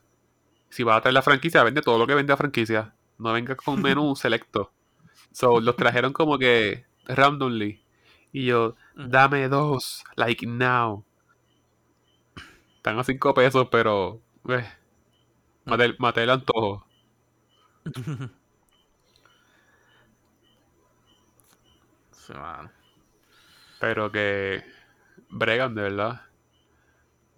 Si 0.69 0.84
vas 0.84 0.97
a 0.97 1.01
traer 1.01 1.13
la 1.13 1.21
franquicia, 1.21 1.63
vende 1.63 1.82
todo 1.82 1.97
lo 1.97 2.07
que 2.07 2.15
vende 2.15 2.32
la 2.34 2.38
franquicia. 2.38 2.93
No 3.17 3.34
venga 3.34 3.55
con 3.55 3.75
un 3.75 3.82
menú 3.82 4.15
selecto. 4.17 4.71
So, 5.32 5.59
los 5.59 5.75
trajeron 5.75 6.13
como 6.13 6.38
que 6.38 6.86
randomly. 7.07 7.84
Y 8.32 8.45
yo, 8.45 8.75
dame 8.95 9.49
dos, 9.49 10.03
like 10.15 10.45
now. 10.45 11.05
Están 12.77 12.99
a 12.99 13.03
cinco 13.03 13.34
pesos, 13.34 13.67
pero. 13.71 14.21
eh, 14.49 14.65
maté, 15.65 15.95
maté 15.99 16.23
el 16.23 16.30
antojo. 16.32 16.86
Pero 23.80 24.11
que. 24.11 24.63
Bregan, 25.30 25.75
de 25.75 25.82
verdad. 25.84 26.21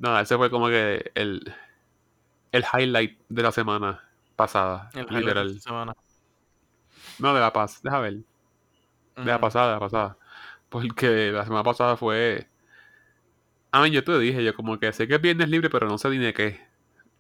Nada, 0.02 0.22
ese 0.22 0.36
fue 0.36 0.50
como 0.50 0.68
que 0.68 1.12
el. 1.14 1.54
El 2.52 2.66
highlight 2.74 3.20
de 3.30 3.44
la 3.44 3.52
semana 3.52 4.04
pasada. 4.36 4.90
El 4.96 5.06
de 5.06 5.20
literal. 5.20 5.62
semana. 5.62 5.96
No, 7.20 7.36
de 7.36 7.40
la 7.40 7.54
paz. 7.54 7.82
Deja 7.84 8.00
ver. 8.00 8.16
De 9.16 9.26
la 9.26 9.40
pasada, 9.40 9.68
de 9.68 9.74
la 9.74 9.80
pasada. 9.80 10.18
Porque 10.70 11.32
la 11.32 11.44
semana 11.44 11.64
pasada 11.64 11.98
fue. 11.98 12.50
A 13.72 13.84
mí, 13.84 13.92
yo 13.92 14.04
te 14.04 14.18
dije, 14.18 14.44
yo 14.44 14.56
como 14.56 14.80
que 14.80 14.92
sé 14.92 15.08
que 15.08 15.16
es 15.16 15.22
viernes 15.22 15.50
libre, 15.50 15.70
pero 15.70 15.88
no 15.88 16.00
sé 16.00 16.10
ni 16.10 16.18
de 16.18 16.34
qué. 16.34 16.60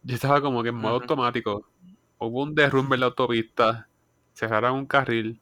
Yo 0.01 0.15
estaba 0.15 0.41
como 0.41 0.63
que 0.63 0.69
en 0.69 0.75
modo 0.75 0.95
automático. 0.95 1.67
Hubo 2.17 2.41
un 2.41 2.55
derrumbe 2.55 2.95
en 2.95 3.01
la 3.01 3.05
autopista. 3.05 3.88
cerraron 4.34 4.73
un 4.73 4.86
carril. 4.88 5.39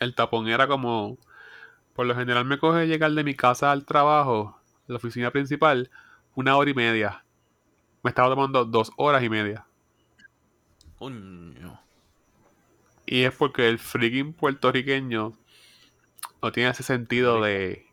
El 0.00 0.16
tapón 0.16 0.48
era 0.48 0.66
como. 0.66 1.18
Por 1.94 2.06
lo 2.06 2.16
general 2.16 2.46
me 2.46 2.58
coge 2.58 2.88
llegar 2.88 3.12
de 3.12 3.22
mi 3.22 3.36
casa 3.36 3.70
al 3.70 3.84
trabajo, 3.84 4.58
la 4.86 4.96
oficina 4.96 5.30
principal, 5.30 5.90
una 6.34 6.56
hora 6.56 6.70
y 6.70 6.74
media. 6.74 7.24
Me 8.02 8.10
estaba 8.10 8.28
tomando 8.28 8.64
dos 8.64 8.92
horas 8.96 9.22
y 9.22 9.28
media. 9.28 9.66
Coño. 10.98 11.80
Y 13.06 13.24
es 13.24 13.34
porque 13.34 13.68
el 13.68 13.78
freaking 13.78 14.32
puertorriqueño 14.32 15.36
no 16.42 16.52
tiene 16.52 16.70
ese 16.70 16.82
sentido 16.82 17.40
de. 17.40 17.86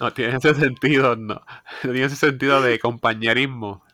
No 0.00 0.12
tiene 0.12 0.36
ese 0.36 0.54
sentido, 0.54 1.16
no. 1.16 1.34
No 1.34 1.92
tiene 1.92 2.04
ese 2.04 2.16
sentido 2.16 2.60
de 2.60 2.78
compañerismo. 2.78 3.84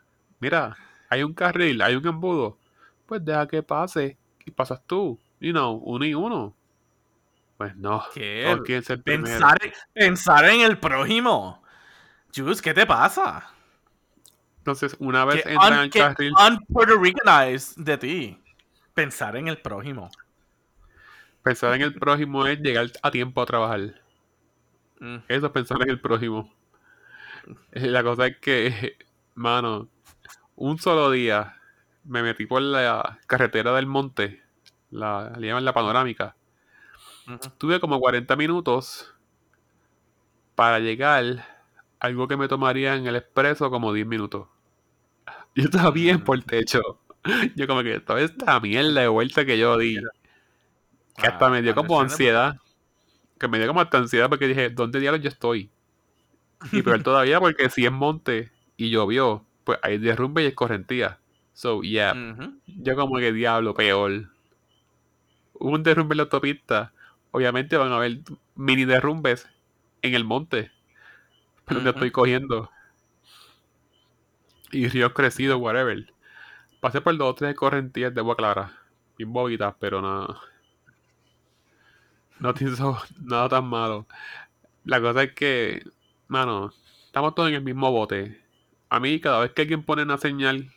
Mira, 0.41 0.77
hay 1.09 1.23
un 1.23 1.35
carril, 1.35 1.83
hay 1.83 1.95
un 1.95 2.07
embudo. 2.07 2.59
Pues 3.07 3.25
deja 3.25 3.47
que 3.47 3.63
pase. 3.63 4.17
Y 4.45 4.51
pasas 4.51 4.83
tú. 4.87 5.21
You 5.41 5.53
know, 5.53 5.75
uno 5.85 6.05
y 6.05 6.15
uno. 6.15 6.55
Pues 7.57 7.77
no. 7.77 8.03
¿Qué? 8.15 8.57
Pensar, 9.05 9.59
pensar 9.93 10.45
en 10.47 10.63
el 10.63 10.79
prójimo. 10.79 11.60
Jus, 12.35 12.63
¿qué 12.63 12.75
te 12.75 12.87
pasa? 12.87 13.53
Entonces, 14.59 14.95
una 14.99 15.25
vez 15.25 15.45
entran 15.47 15.73
al 15.73 15.91
carril. 15.91 16.33
un-Puerto-Ricanized 16.35 17.83
de 17.83 17.99
ti. 17.99 18.39
Pensar 18.95 19.37
en 19.37 19.49
el 19.49 19.59
prójimo. 19.59 20.11
Pensar 21.43 21.75
en 21.75 21.83
el 21.83 21.95
prójimo 21.95 22.47
es 22.47 22.61
llegar 22.61 22.91
a 23.03 23.11
tiempo 23.11 23.41
a 23.41 23.47
trabajar. 23.47 24.01
Mm. 25.01 25.17
Eso 25.29 25.47
es 25.47 25.53
pensar 25.53 25.81
en 25.83 25.91
el 25.91 26.01
prójimo. 26.01 26.53
Eh, 27.73 27.87
La 27.87 28.03
cosa 28.03 28.27
es 28.27 28.37
que, 28.37 28.99
mano, 29.35 29.89
un 30.57 30.79
solo 30.79 31.11
día 31.11 31.57
me 32.05 32.23
metí 32.23 32.47
por 32.47 32.61
la 32.61 33.19
carretera 33.27 33.73
del 33.73 33.87
monte, 33.87 34.43
la, 34.91 35.33
le 35.39 35.47
llaman 35.47 35.65
la 35.65 35.73
panorámica. 35.73 36.37
Tuve 37.59 37.79
como 37.81 38.01
40 38.01 38.35
minutos 38.37 39.15
para 40.57 40.81
llegar 40.81 41.60
algo 42.01 42.27
que 42.27 42.37
me 42.37 42.49
tomaría 42.49 42.97
en 42.97 43.07
el 43.07 43.17
expreso 43.17 43.71
como 43.71 43.93
10 43.93 44.07
minutos. 44.07 44.49
Yo 45.55 45.65
estaba 45.65 45.91
bien 45.91 46.25
por 46.25 46.39
el 46.39 46.45
techo. 46.45 47.01
Yo 47.57 47.67
como 47.67 47.83
que 47.83 48.01
toda 48.01 48.21
esta 48.23 48.59
mierda 48.61 49.03
de 49.03 49.09
vuelta 49.09 49.45
que 49.45 49.59
yo 49.59 49.77
di. 49.77 49.99
Que 51.17 51.27
hasta 51.27 51.47
Ah, 51.47 51.51
me 51.51 51.61
dio 51.61 51.75
como 51.75 52.01
ansiedad. 52.01 52.57
Que 53.39 53.47
me 53.47 53.59
dio 53.59 53.67
como 53.67 53.81
hasta 53.81 53.99
ansiedad 53.99 54.29
porque 54.29 54.47
dije, 54.47 54.71
¿dónde 54.71 55.01
diablos 55.01 55.23
yo 55.23 55.29
estoy? 55.29 55.71
Y 56.73 56.83
peor 56.83 57.03
todavía 57.03 57.41
porque 57.41 57.69
si 57.71 57.85
es 57.85 57.93
monte 57.93 58.51
y 58.77 58.91
llovió, 58.91 59.45
pues 59.65 59.79
hay 59.83 59.99
derrumbe 59.99 60.43
y 60.43 60.47
escorrentía. 60.47 61.19
So, 61.53 61.83
yeah. 61.83 62.15
Yo 62.67 62.97
como 62.97 63.19
que 63.19 63.33
diablo, 63.33 63.75
peor. 63.75 64.31
Hubo 65.55 65.71
un 65.75 65.83
derrumbe 65.83 66.15
en 66.15 66.19
la 66.19 66.23
autopista. 66.25 66.93
Obviamente 67.33 67.77
van 67.77 67.93
a 67.93 67.97
haber 67.97 68.21
mini 68.55 68.85
derrumbes 68.85 69.49
en 70.03 70.15
el 70.15 70.25
monte. 70.25 70.71
Donde 71.71 71.91
estoy 71.91 72.11
cogiendo. 72.11 72.71
Y 74.73 74.89
ríos 74.89 75.13
crecidos, 75.13 75.61
whatever. 75.61 76.13
Pasé 76.81 77.01
por 77.01 77.17
dos 77.19 77.31
o 77.31 77.35
tres 77.37 77.57
correntías 77.57 78.15
de 78.15 78.21
agua 78.21 78.37
clara. 78.37 78.73
Bien 79.19 79.33
bobitas, 79.33 79.75
pero 79.81 80.03
nada. 80.03 80.41
No 82.39 82.55
tiene 82.55 82.77
so- 82.77 82.99
nada 83.21 83.49
tan 83.49 83.67
malo. 83.67 84.07
La 84.85 85.01
cosa 85.01 85.25
es 85.25 85.35
que, 85.35 85.85
mano, 86.29 86.73
estamos 87.07 87.35
todos 87.35 87.51
en 87.51 87.57
el 87.57 87.63
mismo 87.65 87.91
bote. 87.93 88.43
A 88.91 89.01
mí, 89.01 89.21
cada 89.21 89.41
vez 89.41 89.53
que 89.53 89.63
alguien 89.63 89.85
pone 89.85 90.03
una 90.03 90.19
señal, 90.19 90.71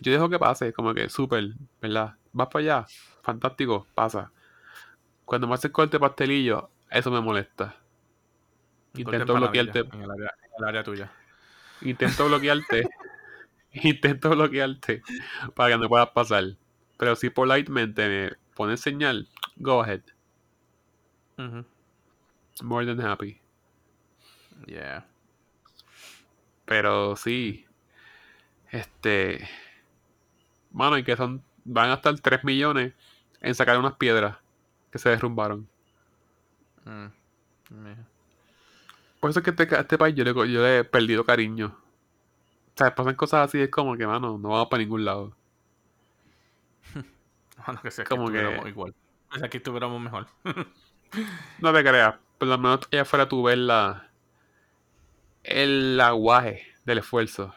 yo 0.00 0.12
dejo 0.12 0.30
que 0.30 0.38
pase, 0.40 0.72
como 0.72 0.94
que 0.94 1.08
súper, 1.10 1.54
¿verdad? 1.82 2.16
Vas 2.32 2.48
para 2.48 2.60
allá, 2.64 2.86
fantástico, 3.22 3.86
pasa. 3.94 4.32
Cuando 5.24 5.48
me 5.48 5.54
haces 5.54 5.72
corte 5.72 6.00
pastelillo, 6.00 6.70
eso 6.90 7.10
me 7.12 7.22
molesta. 7.22 7.76
Intento 8.94 9.34
bloquearte, 9.34 9.80
En 9.80 10.02
el 10.02 10.10
área, 10.10 10.34
en 10.44 10.50
el 10.58 10.64
área 10.64 10.82
tuya. 10.84 11.12
intento 11.80 12.26
bloquearte, 12.26 12.88
intento 13.72 14.30
bloquearte 14.30 15.02
para 15.54 15.74
que 15.74 15.78
no 15.78 15.88
puedas 15.88 16.10
pasar. 16.10 16.44
Pero 16.98 17.16
si 17.16 17.30
politemente 17.30 18.08
me 18.08 18.36
pones 18.54 18.80
señal, 18.80 19.28
go 19.56 19.82
ahead. 19.82 20.02
More 22.62 22.86
than 22.86 23.00
happy. 23.00 23.40
Yeah. 24.66 25.06
Pero 26.64 27.16
sí. 27.16 27.66
Este. 28.70 29.48
Mano, 30.70 30.98
y 30.98 31.04
que 31.04 31.16
son. 31.16 31.42
Van 31.64 31.90
a 31.90 31.94
estar 31.94 32.18
3 32.18 32.44
millones 32.44 32.92
en 33.40 33.54
sacar 33.54 33.78
unas 33.78 33.94
piedras 33.94 34.38
que 34.90 34.98
se 34.98 35.08
derrumbaron. 35.08 35.68
Mm. 36.84 37.06
Por 39.22 39.30
eso 39.30 39.38
es 39.38 39.44
que 39.44 39.50
este, 39.50 39.76
a 39.76 39.82
este 39.82 39.96
país 39.96 40.16
yo 40.16 40.24
le, 40.24 40.34
yo 40.34 40.60
le 40.62 40.78
he 40.78 40.84
perdido 40.84 41.24
cariño. 41.24 41.78
O 42.74 42.76
sea, 42.76 42.92
pasan 42.92 43.14
cosas 43.14 43.46
así, 43.48 43.60
es 43.60 43.70
como 43.70 43.96
que, 43.96 44.04
mano, 44.04 44.36
no 44.36 44.48
vamos 44.48 44.66
para 44.68 44.82
ningún 44.82 45.04
lado. 45.04 45.36
Bueno, 47.64 47.80
que 47.80 47.88
aquí 47.88 48.02
Como 48.08 48.28
que- 48.28 48.38
estuviéramos 48.38 48.68
igual. 48.68 48.94
Aquí 49.40 49.56
estuviéramos 49.58 50.00
mejor. 50.00 50.26
No 51.60 51.72
te 51.72 51.84
creas, 51.84 52.16
por 52.38 52.48
lo 52.48 52.58
menos 52.58 52.80
allá 52.90 53.02
afuera 53.02 53.28
tú 53.28 53.44
ves 53.44 53.58
la. 53.58 54.08
El 55.44 56.00
aguaje 56.00 56.66
del 56.84 56.98
esfuerzo. 56.98 57.54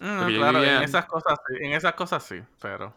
Mm, 0.00 0.26
claro, 0.26 0.62
en 0.62 0.82
esas 0.82 1.06
cosas 1.06 1.38
sí, 1.46 1.54
en 1.64 1.72
esas 1.72 1.94
cosas 1.94 2.22
sí, 2.24 2.42
pero 2.60 2.88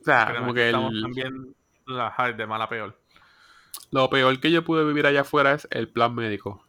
O 0.00 0.04
sea, 0.04 0.34
como 0.38 0.52
que 0.54 0.66
estamos 0.66 0.92
el- 0.92 1.02
también 1.02 1.56
la 1.86 2.06
hard 2.08 2.36
de 2.36 2.46
mala 2.46 2.64
a 2.64 2.68
peor. 2.68 2.96
Lo 3.92 4.10
peor 4.10 4.40
que 4.40 4.50
yo 4.50 4.64
pude 4.64 4.84
vivir 4.84 5.06
allá 5.06 5.20
afuera 5.20 5.52
es 5.54 5.68
el 5.70 5.88
plan 5.88 6.14
médico. 6.14 6.64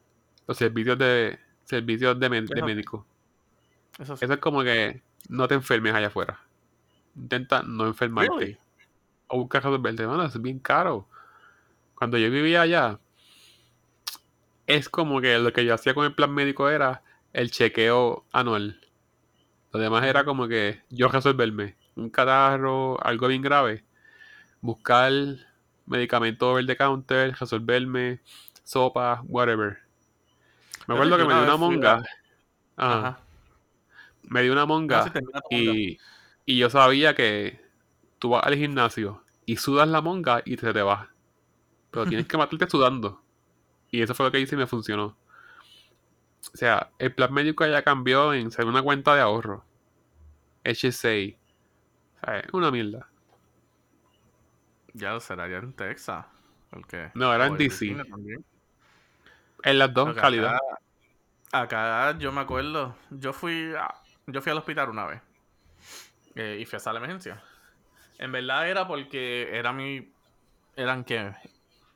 Los 0.48 0.58
servicios 0.58 0.98
de 1.00 1.40
servicios 1.64 2.20
de, 2.20 2.30
men- 2.30 2.46
de 2.46 2.54
Eso- 2.60 2.66
médico. 2.66 3.06
Eso 3.98 4.16
sí. 4.18 4.26
Eso 4.26 4.34
es 4.36 4.40
como 4.40 4.64
que 4.64 5.02
no 5.30 5.48
te 5.48 5.56
enfermes 5.56 5.94
allá 5.96 6.08
afuera. 6.08 6.40
Intenta 7.16 7.64
no 7.64 7.88
enfermarte. 7.88 8.36
Really? 8.38 8.58
O 9.28 9.40
buscar 9.40 9.64
resolverte. 9.64 10.06
Mano, 10.06 10.24
es 10.26 10.40
bien 10.42 10.60
caro. 10.60 11.08
Cuando 11.96 12.18
yo 12.18 12.30
vivía 12.30 12.62
allá, 12.62 13.00
es 14.68 14.90
como 14.90 15.22
que 15.22 15.38
lo 15.40 15.52
que 15.54 15.66
yo 15.66 15.74
hacía 15.74 15.94
con 15.94 16.06
el 16.06 16.14
plan 16.16 16.32
médico 16.34 16.70
era 16.70 17.04
el 17.34 17.52
chequeo 17.52 18.26
anual. 18.32 18.80
Lo 19.72 19.80
demás 19.80 20.04
era 20.06 20.24
como 20.24 20.48
que 20.48 20.82
yo 20.90 21.08
resolverme. 21.08 21.76
Un 21.96 22.10
catarro, 22.10 23.04
algo 23.06 23.28
bien 23.28 23.42
grave. 23.42 23.84
Buscar 24.62 25.12
medicamento 25.86 26.52
over 26.52 26.66
the 26.66 26.76
counter, 26.76 27.36
resolverme, 27.40 28.20
sopa, 28.64 29.24
whatever. 29.28 29.80
Me 30.88 30.96
acuerdo 30.96 31.18
que 31.18 31.26
me 31.26 31.34
dio 31.34 31.44
una 31.44 31.58
monga. 31.58 32.04
Ajá. 32.76 32.98
Ajá. 32.98 33.20
Me 34.24 34.42
dio 34.42 34.54
una 34.54 34.66
monga. 34.66 35.06
mundo. 35.06 35.42
Y, 35.50 36.00
y 36.46 36.58
yo 36.58 36.70
sabía 36.70 37.16
que 37.16 37.62
tú 38.20 38.30
vas 38.30 38.46
al 38.46 38.56
gimnasio 38.56 39.24
y 39.46 39.58
sudas 39.58 39.88
la 39.88 40.02
monga 40.02 40.42
y 40.46 40.58
te, 40.58 40.74
te 40.74 40.82
vas. 40.82 41.08
Pero 41.92 42.06
tienes 42.06 42.28
que 42.28 42.38
matarte 42.38 42.70
sudando. 42.70 43.22
Y 43.92 44.02
eso 44.02 44.16
fue 44.16 44.26
lo 44.26 44.32
que 44.32 44.40
hice 44.40 44.56
y 44.56 44.58
me 44.58 44.68
funcionó. 44.68 45.16
O 46.54 46.58
sea, 46.58 46.92
el 47.00 47.14
plan 47.14 47.34
médico 47.34 47.66
ya 47.66 47.84
cambió 47.84 48.34
en 48.34 48.52
ser 48.52 48.66
una 48.66 48.82
cuenta 48.82 49.16
de 49.16 49.22
ahorro. 49.22 49.64
HSA. 50.64 51.38
O 52.18 52.26
sea, 52.26 52.40
es 52.40 52.54
una 52.54 52.72
mierda. 52.72 53.10
Ya 54.94 55.12
lo 55.12 55.20
será 55.20 55.48
ya 55.48 55.58
en 55.58 55.74
Texas. 55.74 56.26
Porque, 56.70 57.12
No, 57.14 57.34
era 57.34 57.48
en 57.48 57.58
DC. 57.58 57.96
En 59.64 59.80
las 59.80 59.94
dos 59.94 60.14
calidad. 60.16 60.58
Acá, 61.52 62.10
acá 62.10 62.20
yo 62.20 62.32
me 62.32 62.42
acuerdo, 62.42 62.96
yo 63.12 63.32
fui 63.32 63.74
a, 63.76 63.94
yo 64.26 64.42
fui 64.42 64.52
al 64.52 64.58
hospital 64.58 64.90
una 64.90 65.06
vez 65.06 65.22
eh, 66.36 66.58
y 66.60 66.66
fui 66.66 66.78
a 66.78 66.80
sala 66.80 67.00
de 67.00 67.06
emergencia. 67.06 67.44
En 68.18 68.32
verdad 68.32 68.68
era 68.68 68.88
porque 68.88 69.56
era 69.56 69.72
mi, 69.72 70.12
eran 70.76 71.04
que 71.04 71.32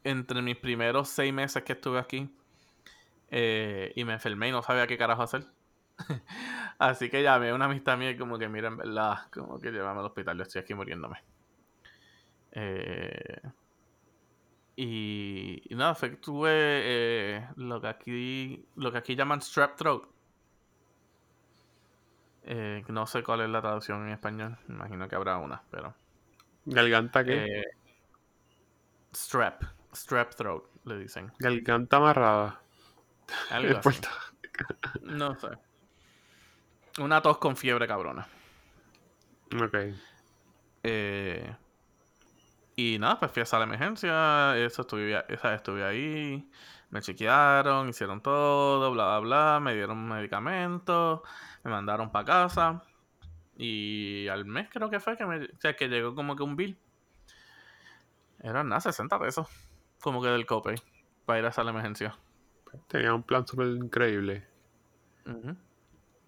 entre 0.03 0.41
mis 0.41 0.57
primeros 0.57 1.09
seis 1.09 1.33
meses 1.33 1.63
que 1.63 1.73
estuve 1.73 1.99
aquí 1.99 2.29
eh, 3.29 3.91
y 3.95 4.03
me 4.03 4.13
enfermé 4.13 4.49
y 4.49 4.51
no 4.51 4.61
sabía 4.61 4.87
qué 4.87 4.97
carajo 4.97 5.23
hacer. 5.23 5.45
Así 6.79 7.09
que 7.09 7.23
llamé 7.23 7.49
a 7.49 7.55
una 7.55 7.65
amistad 7.65 7.97
mía 7.97 8.11
y 8.11 8.17
como 8.17 8.37
que 8.37 8.47
mira, 8.47 8.67
en 8.67 8.77
verdad, 8.77 9.29
como 9.31 9.59
que 9.59 9.71
llévame 9.71 9.99
al 9.99 10.05
hospital, 10.05 10.37
yo 10.37 10.43
estoy 10.43 10.61
aquí 10.61 10.73
muriéndome. 10.73 11.23
Eh, 12.51 13.41
y, 14.75 15.63
y 15.69 15.75
nada, 15.75 15.95
tuve 16.21 16.49
eh, 16.53 17.47
lo 17.55 17.81
que 17.81 17.87
aquí 17.87 18.65
lo 18.75 18.91
que 18.91 18.97
aquí 18.99 19.15
llaman 19.15 19.41
strep 19.41 19.75
throat. 19.75 20.03
Eh, 22.43 22.83
no 22.87 23.05
sé 23.05 23.23
cuál 23.23 23.41
es 23.41 23.49
la 23.49 23.61
traducción 23.61 24.05
en 24.07 24.13
español. 24.13 24.57
Imagino 24.69 25.07
que 25.09 25.15
habrá 25.15 25.37
una, 25.37 25.61
pero. 25.69 25.93
Garganta 26.65 27.23
que. 27.23 27.45
eh, 27.45 27.65
strep. 29.13 29.63
Strep 29.93 30.35
throat, 30.35 30.63
le 30.85 30.97
dicen. 30.97 31.31
Garganta 31.39 31.97
amarrada. 31.97 32.61
Algo 33.49 33.79
así. 33.79 34.01
No 35.01 35.35
sé. 35.35 35.49
Una 36.99 37.21
tos 37.21 37.37
con 37.37 37.57
fiebre 37.57 37.87
cabrona. 37.87 38.27
Ok. 39.61 39.75
Eh, 40.83 41.55
y 42.79 42.99
nada, 42.99 43.19
pues 43.19 43.31
fui 43.31 43.41
a 43.41 43.57
de 43.57 43.63
emergencia, 43.63 44.55
eso 44.55 44.83
estuve, 44.83 45.25
esa, 45.29 45.55
estuve 45.55 45.83
ahí, 45.83 46.47
me 46.91 47.01
chequearon, 47.01 47.89
hicieron 47.89 48.21
todo, 48.21 48.91
bla, 48.91 49.05
bla, 49.05 49.19
bla, 49.19 49.59
me 49.59 49.73
dieron 49.73 50.07
medicamentos, 50.07 51.21
me 51.63 51.71
mandaron 51.71 52.11
para 52.11 52.25
casa. 52.25 52.83
Y 53.57 54.27
al 54.27 54.45
mes 54.45 54.69
creo 54.71 54.91
que 54.91 54.99
fue 54.99 55.17
que, 55.17 55.25
me, 55.25 55.45
o 55.45 55.59
sea, 55.59 55.75
que 55.75 55.87
llegó 55.87 56.13
como 56.13 56.35
que 56.35 56.43
un 56.43 56.55
bill. 56.55 56.77
Eran 58.43 58.69
nada, 58.69 58.81
60 58.81 59.19
pesos. 59.19 59.47
Como 59.99 60.21
que 60.21 60.29
del 60.29 60.45
copay. 60.45 60.75
Para 61.25 61.39
ir 61.39 61.45
a 61.47 61.49
de 61.49 61.69
emergencia. 61.71 62.15
Tenía 62.87 63.11
un 63.11 63.23
plan 63.23 63.47
súper 63.47 63.69
increíble. 63.69 64.47
Ujú. 65.25 65.57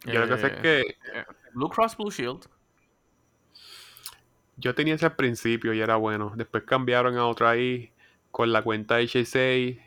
Yo 0.06 0.20
lo 0.20 0.28
que 0.28 0.38
sé 0.39 0.47
es 0.47 0.54
Eh, 0.54 0.62
que 0.64 0.80
eh, 0.80 1.26
Blue 1.54 1.70
Cross 1.70 1.95
Blue 1.95 2.10
Shield. 2.10 2.50
Yo 4.60 4.76
tenía 4.76 4.95
ese 4.95 5.05
al 5.05 5.16
principio 5.16 5.74
y 5.74 5.80
era 5.82 5.95
bueno. 5.95 6.34
Después 6.36 6.64
cambiaron 6.64 7.18
a 7.18 7.26
otra 7.26 7.51
ahí 7.51 7.91
con 8.32 8.51
la 8.51 8.62
cuenta 8.62 8.99
HSA 8.99 9.53
y 9.55 9.80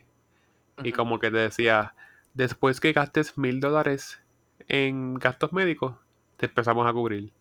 Ujú. 0.78 0.92
como 0.96 1.18
que 1.18 1.30
te 1.30 1.36
decía, 1.38 1.94
después 2.34 2.80
que 2.80 2.92
gastes 2.92 3.36
mil 3.38 3.60
dólares 3.60 4.22
en 4.68 5.14
gastos 5.14 5.52
médicos, 5.52 5.96
te 6.36 6.46
empezamos 6.46 6.86
a 6.86 6.92
cubrir. 6.92 7.32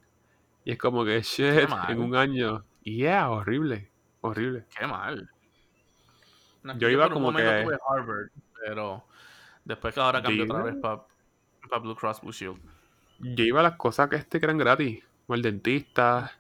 Y 0.66 0.72
es 0.72 0.78
como 0.78 1.04
que, 1.06 1.22
shit, 1.22 1.68
en 1.90 2.00
un 2.00 2.16
año. 2.16 2.64
Yeah, 2.84 3.30
horrible, 3.30 3.90
horrible. 4.22 4.66
Qué 4.78 4.86
mal. 4.86 5.30
No, 6.64 6.78
Yo 6.78 6.90
iba 6.90 7.06
por 7.06 7.14
como 7.14 7.32
momento 7.32 7.50
que- 7.52 7.64
tuve 7.64 7.78
Harvard, 7.88 8.30
pero 8.64 9.04
después 9.66 9.94
que 9.94 10.00
ahora 10.00 10.20
Yo 10.20 10.26
cambió 10.26 10.44
otra 10.46 10.64
vez 10.64 10.76
para 10.82 11.02
Blue 11.82 11.96
Cross 11.96 12.22
Blue 12.22 12.32
Shield. 12.32 12.60
Yo 13.20 13.44
iba 13.44 13.60
a 13.62 13.64
las 13.64 13.76
cosas 13.78 14.10
que 14.10 14.18
este 14.18 14.40
que 14.40 14.46
eran 14.46 14.58
gratis, 14.58 15.04
como 15.26 15.36
el 15.36 15.42
dentista, 15.42 16.32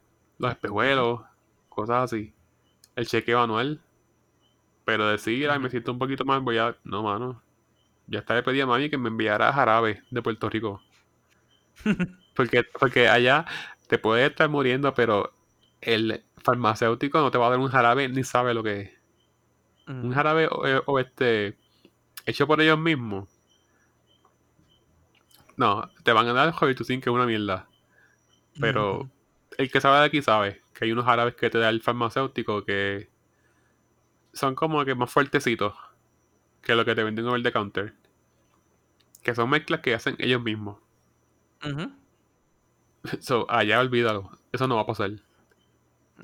los 0.41 0.51
espejuelos, 0.51 1.21
cosas 1.69 2.05
así. 2.05 2.33
El 2.95 3.07
chequeo 3.07 3.41
anual. 3.41 3.81
Pero 4.85 5.07
decir, 5.07 5.49
ay, 5.49 5.59
me 5.59 5.69
siento 5.71 5.91
un 5.91 5.99
poquito 5.99 6.23
mal, 6.25 6.41
voy 6.41 6.57
a. 6.59 6.75
No, 6.83 7.01
mano. 7.03 7.41
Ya 8.07 8.19
hasta 8.19 8.35
le 8.35 8.43
pedí 8.43 8.61
a 8.61 8.67
mami 8.67 8.89
que 8.89 8.97
me 8.97 9.09
enviara 9.09 9.53
jarabe 9.53 10.03
de 10.11 10.21
Puerto 10.23 10.49
Rico. 10.49 10.81
Porque, 12.35 12.63
porque 12.79 13.07
allá 13.09 13.45
te 13.87 13.97
puedes 13.97 14.29
estar 14.29 14.49
muriendo, 14.49 14.93
pero 14.93 15.33
el 15.81 16.23
farmacéutico 16.37 17.19
no 17.19 17.31
te 17.31 17.37
va 17.37 17.47
a 17.47 17.49
dar 17.51 17.59
un 17.59 17.69
jarabe 17.69 18.07
ni 18.09 18.23
sabe 18.23 18.53
lo 18.53 18.63
que 18.63 18.81
es. 18.81 18.91
Un 20.01 20.11
Ujú. 20.11 20.13
jarabe 20.13 20.47
o, 20.51 20.67
eh, 20.67 20.81
o 20.85 20.99
este 20.99 21.57
hecho 22.25 22.47
por 22.47 22.61
ellos 22.61 22.79
mismos. 22.79 23.29
No, 25.57 25.89
te 26.03 26.11
van 26.11 26.27
a 26.27 26.33
dar 26.33 26.51
Jovitucin 26.51 26.99
que 27.01 27.09
es 27.09 27.13
una 27.13 27.25
mierda. 27.25 27.67
Pero. 28.59 29.09
El 29.57 29.71
que 29.71 29.81
sabe 29.81 29.99
de 29.99 30.05
aquí 30.05 30.21
sabe 30.21 30.61
que 30.73 30.85
hay 30.85 30.91
unos 30.91 31.07
árabes 31.07 31.35
que 31.35 31.49
te 31.49 31.57
da 31.59 31.69
el 31.69 31.81
farmacéutico 31.81 32.63
que 32.63 33.09
son 34.33 34.55
como 34.55 34.83
que 34.85 34.95
más 34.95 35.11
fuertecitos 35.11 35.73
que 36.61 36.75
lo 36.75 36.85
que 36.85 36.95
te 36.95 37.03
venden 37.03 37.27
over 37.27 37.43
the 37.43 37.51
counter. 37.51 37.93
Que 39.23 39.35
son 39.35 39.49
mezclas 39.49 39.81
que 39.81 39.93
hacen 39.93 40.15
ellos 40.19 40.41
mismos. 40.41 40.77
Ujú. 41.63 41.91
So, 43.19 43.47
allá 43.49 43.79
olvídalo. 43.79 44.29
Eso 44.51 44.67
no 44.67 44.75
va 44.75 44.81
a 44.83 44.85
pasar. 44.85 45.09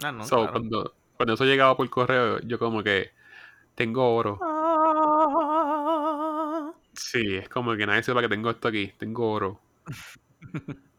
Ah, 0.03 0.11
no, 0.11 0.23
so, 0.23 0.35
claro. 0.37 0.51
cuando, 0.51 0.93
cuando 1.15 1.33
eso 1.33 1.43
llegaba 1.45 1.75
por 1.75 1.89
correo, 1.89 2.39
yo 2.41 2.59
como 2.59 2.83
que 2.83 3.09
tengo 3.73 4.13
oro. 4.15 4.37
Ah. 4.41 4.67
Sí, 6.93 7.35
es 7.37 7.49
como 7.49 7.75
que 7.75 7.87
nadie 7.87 8.03
sepa 8.03 8.21
que 8.21 8.29
tengo 8.29 8.51
esto 8.51 8.67
aquí. 8.67 8.93
Tengo 8.99 9.31
oro. 9.31 9.59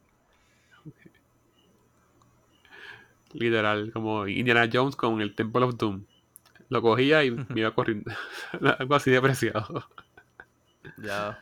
Literal, 3.33 3.93
como 3.93 4.27
Indiana 4.27 4.69
Jones 4.73 4.97
con 4.97 5.21
el 5.21 5.35
Temple 5.35 5.65
of 5.65 5.77
Doom. 5.77 6.05
Lo 6.71 6.83
cogía 6.83 7.25
y 7.25 7.31
me 7.31 7.61
iba 7.61 7.75
corriendo. 7.75 8.11
Algo 8.79 8.95
así 8.95 9.11
de 9.11 9.21
preciado. 9.21 9.89
Ya. 10.99 11.39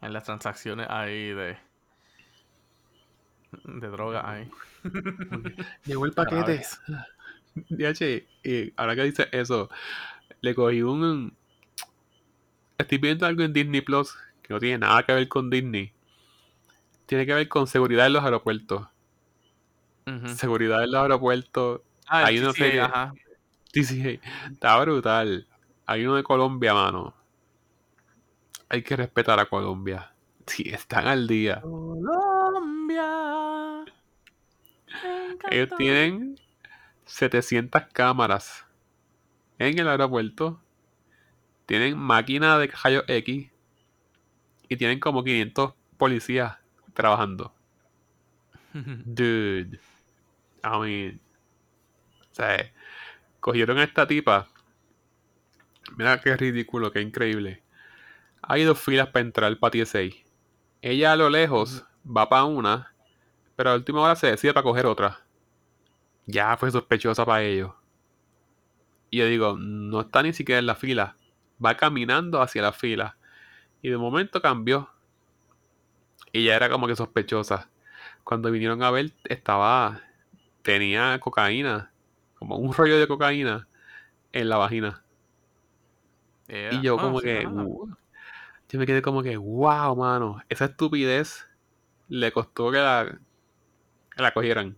En 0.00 0.12
las 0.12 0.24
transacciones 0.24 0.86
ahí 0.88 1.32
de. 1.32 1.56
De 3.64 3.88
droga 3.88 4.30
ahí. 4.30 4.50
Llegó 5.84 6.06
el 6.06 6.12
paquete. 6.12 6.62
DH, 7.54 8.26
y 8.44 8.72
ahora 8.76 8.94
que 8.94 9.02
dice 9.04 9.28
eso, 9.32 9.68
le 10.40 10.54
cogí 10.54 10.82
un. 10.82 11.36
Estoy 12.78 12.98
viendo 12.98 13.26
algo 13.26 13.42
en 13.42 13.52
Disney 13.52 13.80
Plus 13.80 14.16
que 14.42 14.54
no 14.54 14.60
tiene 14.60 14.78
nada 14.78 15.02
que 15.02 15.12
ver 15.12 15.28
con 15.28 15.50
Disney. 15.50 15.92
Tiene 17.06 17.26
que 17.26 17.34
ver 17.34 17.48
con 17.48 17.66
seguridad 17.66 18.06
en 18.06 18.14
los 18.14 18.24
aeropuertos. 18.24 18.86
Seguridad 20.36 20.82
en 20.82 20.90
los 20.92 21.02
aeropuertos. 21.02 21.82
Ah, 22.06 22.26
Hay 22.26 22.38
ajá. 22.78 23.14
Sí, 23.72 23.84
sí, 23.84 24.20
está 24.50 24.80
brutal. 24.80 25.46
Hay 25.86 26.04
uno 26.04 26.16
de 26.16 26.22
Colombia, 26.22 26.74
mano. 26.74 27.14
Hay 28.68 28.82
que 28.82 28.96
respetar 28.96 29.38
a 29.38 29.46
Colombia. 29.46 30.12
Sí, 30.46 30.64
están 30.66 31.06
al 31.06 31.26
día. 31.26 31.60
Colombia. 31.60 33.06
Ellos 35.50 35.68
tienen 35.76 36.38
700 37.06 37.82
cámaras 37.92 38.66
en 39.58 39.78
el 39.78 39.88
aeropuerto. 39.88 40.60
Tienen 41.66 41.96
máquina 41.96 42.58
de 42.58 42.66
rayos 42.66 43.04
X. 43.06 43.50
Y 44.68 44.76
tienen 44.76 44.98
como 45.00 45.22
500 45.22 45.74
policías 45.96 46.58
trabajando. 46.94 47.54
Dude. 48.72 49.78
I 50.62 50.78
mean. 50.80 51.20
O 52.30 52.34
sea, 52.34 52.72
cogieron 53.40 53.78
a 53.78 53.84
esta 53.84 54.06
tipa. 54.06 54.48
Mira 55.96 56.20
qué 56.20 56.36
ridículo, 56.36 56.92
qué 56.92 57.00
increíble. 57.00 57.62
Hay 58.42 58.64
dos 58.64 58.80
filas 58.80 59.08
para 59.08 59.24
entrar 59.24 59.58
para 59.58 59.84
TSA. 59.84 60.00
Ella 60.82 61.12
a 61.12 61.16
lo 61.16 61.28
lejos 61.28 61.84
va 62.04 62.28
para 62.28 62.44
una, 62.44 62.94
pero 63.56 63.70
a 63.70 63.74
última 63.74 64.00
hora 64.00 64.16
se 64.16 64.28
decide 64.28 64.54
para 64.54 64.64
coger 64.64 64.86
otra. 64.86 65.20
Ya 66.26 66.56
fue 66.56 66.70
sospechosa 66.70 67.24
para 67.26 67.42
ellos. 67.42 67.72
Y 69.10 69.18
yo 69.18 69.26
digo, 69.26 69.56
no 69.58 70.00
está 70.02 70.22
ni 70.22 70.32
siquiera 70.32 70.60
en 70.60 70.66
la 70.66 70.76
fila. 70.76 71.16
Va 71.64 71.76
caminando 71.76 72.40
hacia 72.40 72.62
la 72.62 72.72
fila. 72.72 73.16
Y 73.82 73.90
de 73.90 73.96
momento 73.98 74.40
cambió. 74.40 74.88
Y 76.32 76.44
ya 76.44 76.54
era 76.54 76.70
como 76.70 76.86
que 76.86 76.94
sospechosa. 76.94 77.68
Cuando 78.22 78.50
vinieron 78.50 78.82
a 78.82 78.90
ver, 78.90 79.12
estaba. 79.24 80.00
Tenía 80.62 81.18
cocaína. 81.20 81.92
Como 82.34 82.56
un 82.56 82.72
rollo 82.72 82.98
de 82.98 83.06
cocaína 83.08 83.68
en 84.32 84.48
la 84.48 84.56
vagina. 84.56 85.04
Yeah. 86.48 86.74
Y 86.74 86.82
yo 86.82 86.94
Bueno, 86.94 87.08
como 87.08 87.20
sí, 87.20 87.26
que. 87.26 87.42
yo 87.42 88.78
me 88.78 88.86
quedé 88.86 89.02
como 89.02 89.22
que, 89.22 89.36
wow, 89.36 89.94
mano. 89.96 90.42
Esa 90.48 90.66
estupidez 90.66 91.48
le 92.08 92.32
costó 92.32 92.70
que 92.70 92.78
la, 92.78 93.20
que 94.14 94.22
la 94.22 94.32
cogieran. 94.32 94.76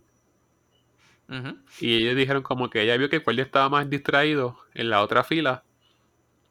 Y 1.79 1.95
ellos 1.97 2.15
dijeron 2.15 2.43
como 2.43 2.69
que 2.69 2.81
ella 2.83 2.95
vio 2.97 3.09
que 3.09 3.15
el 3.15 3.23
guardia 3.23 3.43
estaba 3.43 3.67
más 3.69 3.89
distraído 3.89 4.59
en 4.75 4.89
la 4.89 5.01
otra 5.01 5.23
fila. 5.23 5.63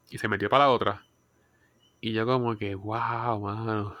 Y 0.09 0.17
se 0.17 0.27
metió 0.27 0.49
para 0.49 0.65
la 0.65 0.71
otra. 0.71 1.05
Y 2.01 2.11
yo 2.11 2.25
como 2.25 2.57
que, 2.57 2.75
wow, 2.75 3.39
mano. 3.39 3.95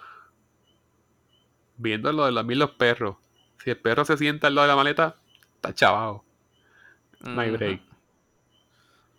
Viendo 1.77 2.11
lo 2.11 2.25
de 2.25 2.31
los, 2.33 2.45
los 2.45 2.71
perros. 2.71 3.15
Si 3.63 3.69
el 3.69 3.77
perro 3.77 4.03
se 4.03 4.17
sienta 4.17 4.47
al 4.47 4.55
lado 4.55 4.67
de 4.67 4.73
la 4.73 4.75
maleta, 4.75 5.15
está 5.63 5.73
chavado. 5.73 6.25
No 7.21 7.39
hay 7.39 7.51
break. 7.51 7.81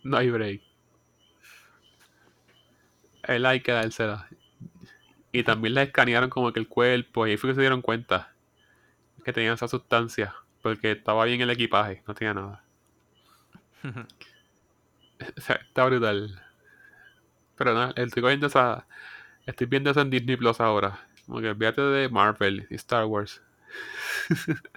No 0.03 0.17
hay 0.17 0.29
break. 0.29 0.61
Él 3.23 3.45
hay 3.47 3.61
que 3.61 3.71
dársela. 3.71 4.29
Y 5.31 5.43
también 5.43 5.73
la 5.73 5.81
escanearon 5.81 6.29
como 6.29 6.53
que 6.53 6.59
el 6.59 6.67
cuerpo. 6.67 7.25
Y 7.25 7.31
ahí 7.31 7.37
fue 7.37 7.49
que 7.49 7.55
se 7.55 7.61
dieron 7.61 7.81
cuenta 7.81 8.31
que 9.23 9.33
tenía 9.33 9.53
esa 9.53 9.67
sustancia. 9.67 10.35
Porque 10.61 10.91
estaba 10.91 11.25
bien 11.25 11.41
el 11.41 11.49
equipaje, 11.49 12.03
no 12.07 12.13
tenía 12.13 12.33
nada. 12.33 12.63
O 15.37 15.39
sea, 15.39 15.55
está 15.55 15.85
brutal. 15.85 16.43
Pero 17.55 17.73
nada, 17.73 17.93
estoy 17.95 18.21
cogiendo 18.21 18.47
esa. 18.47 18.85
Estoy 19.45 19.65
viendo 19.67 19.89
eso 19.89 20.01
en 20.01 20.09
Disney 20.09 20.35
Plus 20.35 20.59
ahora. 20.59 21.07
Como 21.25 21.39
que 21.39 21.51
olvídate 21.51 21.81
de 21.81 22.09
Marvel 22.09 22.67
y 22.69 22.75
Star 22.75 23.05
Wars. 23.05 23.41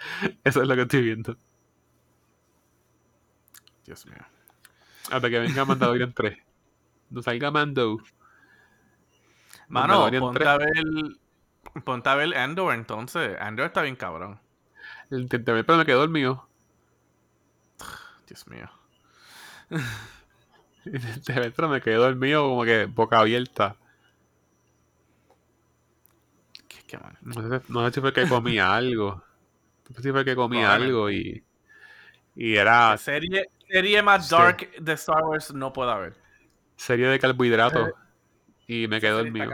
eso 0.44 0.62
es 0.62 0.68
lo 0.68 0.74
que 0.74 0.82
estoy 0.82 1.02
viendo. 1.02 1.36
Dios 3.84 4.06
mío. 4.06 4.24
Hasta 5.10 5.30
que 5.30 5.38
venga 5.38 5.64
Mandalorian 5.64 6.12
3. 6.12 6.38
No 7.10 7.22
salga 7.22 7.50
Mando. 7.50 7.98
Mano, 9.68 10.10
ponte 10.18 10.40
3. 10.40 10.48
a 10.48 10.58
ver. 10.58 10.84
Ponte 11.84 12.08
a 12.08 12.14
ver 12.14 12.36
Andor 12.36 12.74
entonces. 12.74 13.36
Andor 13.40 13.66
está 13.66 13.82
bien 13.82 13.96
cabrón. 13.96 14.40
Intenté 15.10 15.52
ver, 15.52 15.66
pero 15.66 15.78
me 15.78 15.84
quedé 15.84 15.96
dormido. 15.96 16.48
Dios 18.26 18.46
mío. 18.46 18.70
Intenté 20.84 21.32
ver, 21.34 21.52
pero 21.52 21.68
me 21.68 21.80
quedé 21.80 21.96
dormido 21.96 22.48
como 22.48 22.64
que 22.64 22.86
boca 22.86 23.18
abierta. 23.18 23.76
Qué. 26.68 26.98
No 27.22 27.34
sé, 27.34 27.62
no 27.68 27.86
sé 27.86 27.94
si 27.94 28.00
fue 28.00 28.12
que 28.12 28.28
comí 28.28 28.58
algo. 28.58 29.22
Sé 29.94 30.02
si 30.02 30.10
fue 30.12 30.24
que 30.24 30.34
comí 30.36 30.58
Probablemente. 30.58 30.86
algo 30.86 31.10
y 31.10 31.44
Y 32.36 32.56
era 32.56 32.96
Serie, 32.96 33.50
serie 33.68 34.02
más 34.02 34.28
Sí. 34.28 34.34
dark 34.36 34.70
de 34.78 34.92
Star 34.94 35.24
Wars 35.24 35.52
no 35.52 35.72
puede 35.72 35.90
haber. 35.92 36.14
serie 36.76 37.06
de 37.08 37.18
carbohidratos. 37.18 37.90
Y 38.66 38.86
me 38.88 39.00
quedé 39.00 39.10
dormido. 39.10 39.50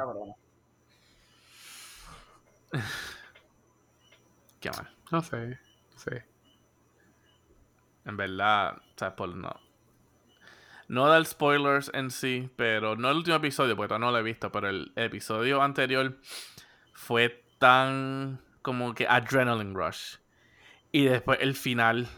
Qué 4.60 4.70
mal. 4.70 4.90
No 5.10 5.22
sé, 5.22 5.58
no 5.92 5.98
sé. 5.98 6.24
En 8.04 8.16
verdad, 8.16 8.80
o 9.18 9.26
no. 9.28 9.60
No 10.88 11.08
dar 11.08 11.24
spoilers 11.26 11.90
en 11.94 12.10
sí, 12.12 12.48
pero 12.56 12.94
no 12.94 13.10
el 13.10 13.16
último 13.16 13.36
episodio, 13.36 13.74
porque 13.74 13.88
todavía 13.88 14.06
no 14.06 14.12
lo 14.12 14.18
he 14.18 14.22
visto, 14.22 14.52
pero 14.52 14.68
el 14.68 14.92
episodio 14.94 15.60
anterior 15.60 16.16
fue 16.92 17.44
tan 17.58 18.40
como 18.62 18.94
que 18.94 19.06
adrenaline 19.08 19.74
rush. 19.74 20.16
Y 20.96 21.04
después 21.04 21.38
el 21.42 21.54
final. 21.54 22.08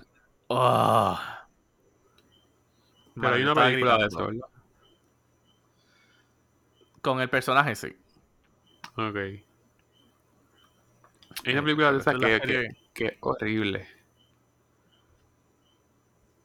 Oh. 0.47 1.19
Pero 3.21 3.35
hay 3.35 3.43
una 3.43 3.55
película 3.57 3.99
de 3.99 4.07
eso, 4.07 4.25
¿verdad? 4.27 4.47
Con 7.03 7.21
el 7.21 7.29
personaje, 7.29 7.75
sí. 7.75 7.89
Ok. 8.97 9.17
Hay 9.17 9.45
Eh, 11.45 11.53
una 11.55 11.63
película 11.63 11.91
de 11.93 11.99
es 11.99 12.07
la 12.07 12.41
que, 12.41 12.77
que, 12.95 13.07
es 13.07 13.17
horrible. 13.21 13.89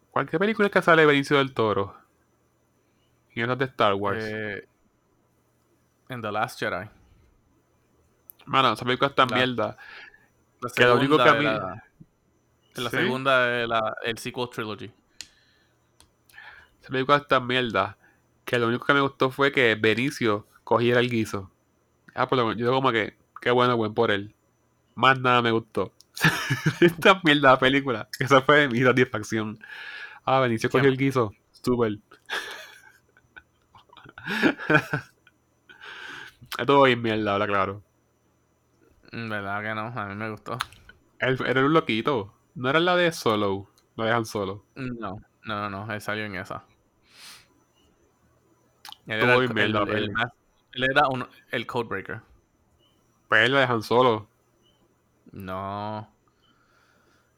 Cualquier 0.09 0.39
película 0.39 0.69
que 0.69 0.81
sale 0.81 1.05
Benicio 1.05 1.37
del 1.37 1.53
Toro. 1.53 1.95
Y 3.35 3.41
esas 3.41 3.59
de 3.59 3.65
Star 3.65 3.93
Wars. 3.93 4.23
eh, 4.27 4.67
en 6.09 6.21
The 6.21 6.31
Last 6.31 6.59
Jedi. 6.59 6.89
Mano, 8.45 8.73
esa 8.73 8.85
película 8.85 9.09
está 9.09 9.25
la- 9.27 9.35
mierda. 9.35 9.77
La 10.61 10.69
Que 10.75 10.83
lo 10.85 10.95
único 10.95 11.17
que 11.17 11.29
a 11.29 11.33
mí- 11.35 11.45
La 12.75 12.89
¿Sí? 12.89 12.97
segunda 12.97 13.45
de 13.45 13.67
la, 13.67 13.95
el 14.03 14.17
sequel 14.17 14.49
trilogy. 14.49 14.91
Esa 16.81 16.89
película 16.89 17.17
está 17.17 17.39
mierda. 17.39 17.97
Que 18.45 18.59
lo 18.59 18.67
único 18.67 18.85
que 18.85 18.93
me 18.93 19.01
gustó 19.01 19.31
fue 19.31 19.51
que 19.51 19.75
Benicio 19.75 20.47
cogiera 20.63 20.99
el 20.99 21.09
guiso. 21.09 21.49
Ah, 22.13 22.27
por 22.27 22.37
lo 22.37 22.45
menos, 22.45 22.59
yo 22.59 22.71
como 22.71 22.91
que, 22.91 23.15
qué 23.41 23.51
bueno, 23.51 23.77
buen 23.77 23.93
por 23.93 24.11
él. 24.11 24.35
Más 24.95 25.19
nada 25.19 25.41
me 25.41 25.51
gustó. 25.51 25.93
Esta 26.81 27.21
mierda 27.23 27.51
de 27.51 27.57
película. 27.57 28.09
Esa 28.19 28.41
fue 28.41 28.67
mi 28.67 28.81
satisfacción. 28.83 29.59
Ah, 30.25 30.39
Benicio 30.39 30.69
cogió 30.69 30.89
el 30.89 30.97
guiso. 30.97 31.33
Súper. 31.51 31.99
Estuvo 36.57 36.83
bien 36.83 37.01
mierda, 37.01 37.33
ahora 37.33 37.47
claro. 37.47 37.81
Mm, 39.11 39.29
¿Verdad 39.29 39.61
que 39.61 39.73
no? 39.75 39.87
A 39.99 40.05
mí 40.07 40.15
me 40.15 40.29
gustó. 40.29 40.57
Él, 41.19 41.37
era 41.45 41.65
un 41.65 41.73
loquito. 41.73 42.33
No 42.55 42.69
era 42.69 42.79
la 42.79 42.95
de 42.95 43.11
Solo. 43.11 43.69
Lo 43.95 44.03
dejan 44.05 44.25
solo. 44.25 44.63
No, 44.75 45.21
no, 45.43 45.69
no, 45.69 45.85
no, 45.85 45.93
él 45.93 46.01
salió 46.01 46.25
en 46.25 46.35
esa. 46.35 46.63
Él 49.05 49.21
era, 49.21 49.35
el, 49.35 49.73
la 49.73 49.79
el- 49.83 50.03
el 50.03 50.13
él 50.73 50.83
era 50.89 51.07
un- 51.07 51.27
el 51.51 51.67
codebreaker. 51.67 52.21
Pues 53.29 53.45
él 53.45 53.51
lo 53.51 53.59
dejan 53.59 53.83
solo. 53.83 54.27
No. 55.31 56.09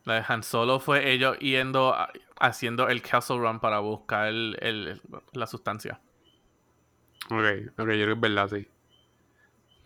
La 0.06 0.16
de 0.16 0.26
Han 0.28 0.44
Solo 0.44 0.80
fue 0.80 1.12
ellos 1.12 1.38
yendo, 1.40 1.94
a- 1.94 2.12
haciendo 2.40 2.88
el 2.88 3.02
Castle 3.02 3.38
Run 3.40 3.60
para 3.60 3.80
buscar 3.80 4.28
el- 4.28 4.58
el- 4.62 5.02
la 5.34 5.48
sustancia. 5.48 6.00
Ok, 7.26 7.32
ok, 7.32 7.78
yo 7.78 7.84
creo 7.86 8.06
que 8.06 8.12
es 8.12 8.20
verdad, 8.20 8.48
sí. 8.50 8.68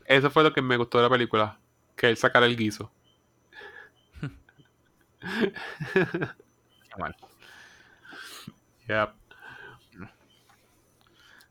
Eso 0.05 0.29
fue 0.29 0.43
lo 0.43 0.51
que 0.53 0.61
me 0.61 0.75
gustó 0.77 0.97
de 0.97 1.05
la 1.05 1.09
película. 1.09 1.57
Que 1.95 2.09
él 2.09 2.17
sacara 2.17 2.45
el 2.45 2.57
guiso. 2.57 2.91
Mal. 6.97 7.13
Yep. 8.87 9.13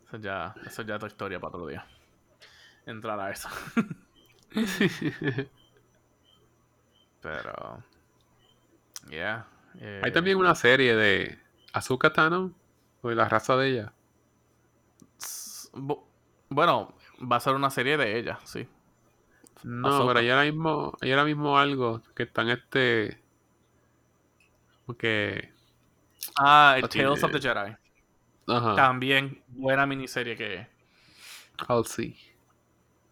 Eso 0.07 0.17
ya, 0.19 0.55
eso 0.67 0.83
ya 0.83 0.95
es 0.95 0.97
otra 0.97 1.09
historia 1.09 1.39
para 1.41 1.55
otro 1.57 1.67
día. 1.67 1.87
Entrar 2.87 3.21
a 3.21 3.31
eso. 3.31 3.49
Pero. 7.21 7.83
Yeah. 9.11 9.47
eh, 9.81 10.01
Hay 10.05 10.13
también 10.13 10.37
una 10.39 10.55
serie 10.55 10.95
de 10.95 11.39
Azuka 11.73 12.13
Tano. 12.13 12.53
O 13.01 13.09
de 13.11 13.15
la 13.15 13.29
raza 13.29 13.57
de 13.57 13.69
ella. 13.69 13.93
Bueno, 16.51 16.95
va 17.21 17.37
a 17.37 17.41
ser 17.41 17.55
una 17.55 17.71
serie 17.71 17.97
de 17.97 18.19
ella, 18.19 18.39
sí. 18.45 18.69
No, 19.63 19.89
Ahsoka. 19.89 20.09
pero 20.09 20.21
hay 20.21 20.31
ahora 20.31 20.45
mismo, 20.45 20.93
hay 21.01 21.11
ahora 21.13 21.25
mismo 21.25 21.59
algo 21.59 22.03
que 22.15 22.25
está 22.25 22.43
en 22.43 22.51
este. 22.51 23.23
Porque. 24.89 25.53
Ah, 26.41 26.77
el 26.79 26.89
Tales 26.89 27.23
of 27.23 27.31
the 27.31 27.39
tiene- 27.41 27.61
Jedi. 27.61 27.77
Ajá. 28.57 28.75
También 28.75 29.43
buena 29.49 29.85
miniserie 29.85 30.35
que 30.35 30.55
es. 30.55 30.67
I'll 31.69 31.85
see. 31.85 32.17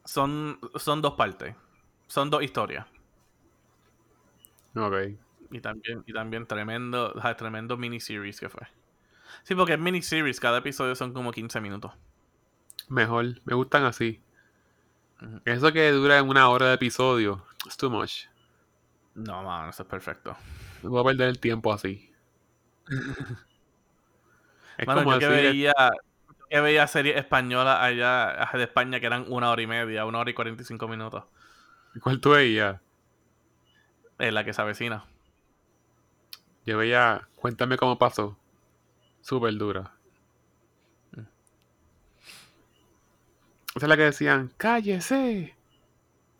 Son, 0.06 0.58
son 0.76 1.02
dos 1.02 1.12
partes. 1.16 1.54
Son 2.06 2.30
dos 2.30 2.42
historias. 2.42 2.86
Ok. 4.74 4.94
Y 5.50 5.60
también, 5.60 6.02
y 6.06 6.14
también 6.14 6.46
tremendo, 6.46 7.12
tremendo 7.36 7.76
miniseries 7.76 8.40
que 8.40 8.48
fue. 8.48 8.62
Sí, 9.42 9.54
porque 9.54 9.74
es 9.74 9.78
miniseries, 9.78 10.40
cada 10.40 10.58
episodio 10.58 10.94
son 10.94 11.12
como 11.12 11.30
15 11.32 11.60
minutos. 11.60 11.92
Mejor. 12.88 13.26
Me 13.44 13.54
gustan 13.54 13.84
así. 13.84 14.22
Eso 15.44 15.72
que 15.74 15.90
dura 15.90 16.22
una 16.22 16.48
hora 16.48 16.68
de 16.68 16.74
episodio. 16.76 17.44
Es 17.68 17.76
too 17.76 17.90
much. 17.90 18.24
No, 19.14 19.42
man, 19.42 19.68
eso 19.68 19.82
es 19.82 19.88
perfecto. 19.90 20.34
Voy 20.88 21.00
a 21.00 21.04
perder 21.04 21.28
el 21.28 21.40
tiempo 21.40 21.72
así. 21.72 22.10
es 24.78 24.86
Mano, 24.86 25.04
como 25.04 25.14
yo 25.14 25.18
que 25.18 25.28
decir. 25.28 25.56
veía, 25.58 25.72
que 26.50 26.60
veía 26.60 26.86
series 26.86 27.16
españolas 27.16 27.78
allá 27.80 28.50
de 28.54 28.64
España 28.64 29.00
que 29.00 29.06
eran 29.06 29.26
una 29.28 29.50
hora 29.50 29.62
y 29.62 29.66
media, 29.66 30.06
una 30.06 30.18
hora 30.20 30.30
y 30.30 30.34
45 30.34 30.88
minutos. 30.88 31.24
¿Cuál 32.02 32.20
tú 32.20 32.30
veías? 32.30 32.80
Es 34.18 34.32
la 34.32 34.44
que 34.44 34.52
se 34.52 34.60
avecina. 34.60 35.04
Yo 36.66 36.76
veía. 36.76 37.28
Cuéntame 37.36 37.78
cómo 37.78 37.98
pasó. 37.98 38.36
Súper 39.22 39.54
dura. 39.56 39.92
Mm. 41.16 41.26
Esa 43.76 43.86
es 43.86 43.88
la 43.88 43.96
que 43.96 44.02
decían, 44.02 44.52
cállese. 44.56 45.54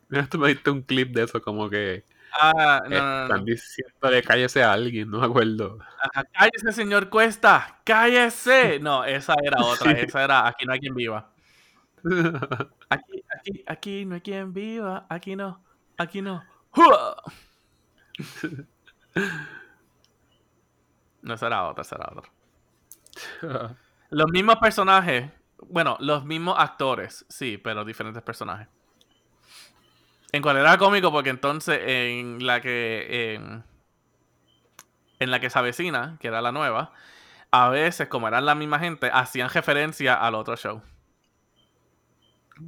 Mira, 0.09 0.26
tú 0.30 0.38
me 0.38 0.49
diste 0.49 0.70
un 0.70 0.82
clip 0.82 1.14
de 1.14 1.24
eso, 1.24 1.40
como 1.40 1.68
que 1.70 2.05
Ah, 2.39 2.82
no, 2.84 2.91
no, 2.91 3.03
no, 3.03 3.22
están 3.22 3.45
diciéndole 3.45 4.22
cállese 4.22 4.62
a 4.62 4.72
alguien, 4.72 5.11
no 5.11 5.20
me 5.20 5.26
acuerdo. 5.26 5.78
Ajá, 6.01 6.24
cállese, 6.24 6.72
señor 6.72 7.09
Cuesta. 7.09 7.80
Cállese. 7.84 8.78
No, 8.82 9.05
esa 9.05 9.34
era 9.43 9.62
otra. 9.62 9.93
Sí. 9.93 10.05
Esa 10.07 10.24
era 10.24 10.47
Aquí 10.49 10.66
no 10.66 10.72
hay 10.72 10.80
quien 10.80 10.95
viva. 10.95 11.30
Aquí, 12.89 13.24
aquí, 13.34 13.64
aquí 13.66 14.05
no 14.05 14.14
hay 14.14 14.20
quien 14.20 14.53
viva. 14.53 15.07
Aquí 15.09 15.34
no. 15.34 15.64
Aquí 15.97 16.22
no. 16.22 16.45
No, 21.22 21.34
esa 21.34 21.47
era 21.47 21.64
otra, 21.68 21.82
esa 21.82 21.97
era 21.97 22.12
otra. 22.12 22.30
Los 24.11 24.30
mismos 24.30 24.57
personajes. 24.57 25.30
Bueno, 25.68 25.97
los 26.01 26.24
mismos 26.24 26.55
actores, 26.59 27.24
sí, 27.30 27.57
pero 27.57 27.82
diferentes 27.84 28.22
personajes. 28.22 28.68
En 30.32 30.42
cual 30.42 30.56
era 30.56 30.76
cómico, 30.78 31.10
porque 31.12 31.30
entonces 31.30 31.80
en 31.84 32.46
la 32.46 32.60
que. 32.60 33.34
En, 33.34 33.64
en 35.18 35.30
la 35.30 35.40
que 35.40 35.50
se 35.50 35.58
avecina, 35.58 36.18
que 36.20 36.28
era 36.28 36.42
la 36.42 36.52
nueva, 36.52 36.92
a 37.50 37.68
veces, 37.68 38.08
como 38.08 38.28
eran 38.28 38.44
la 38.44 38.54
misma 38.54 38.78
gente, 38.78 39.10
hacían 39.12 39.48
referencia 39.48 40.14
al 40.14 40.34
otro 40.34 40.56
show. 40.56 40.82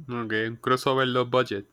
ok, 0.07 0.33
un 0.47 0.55
crossover 0.61 1.07
low 1.07 1.25
budget. 1.25 1.65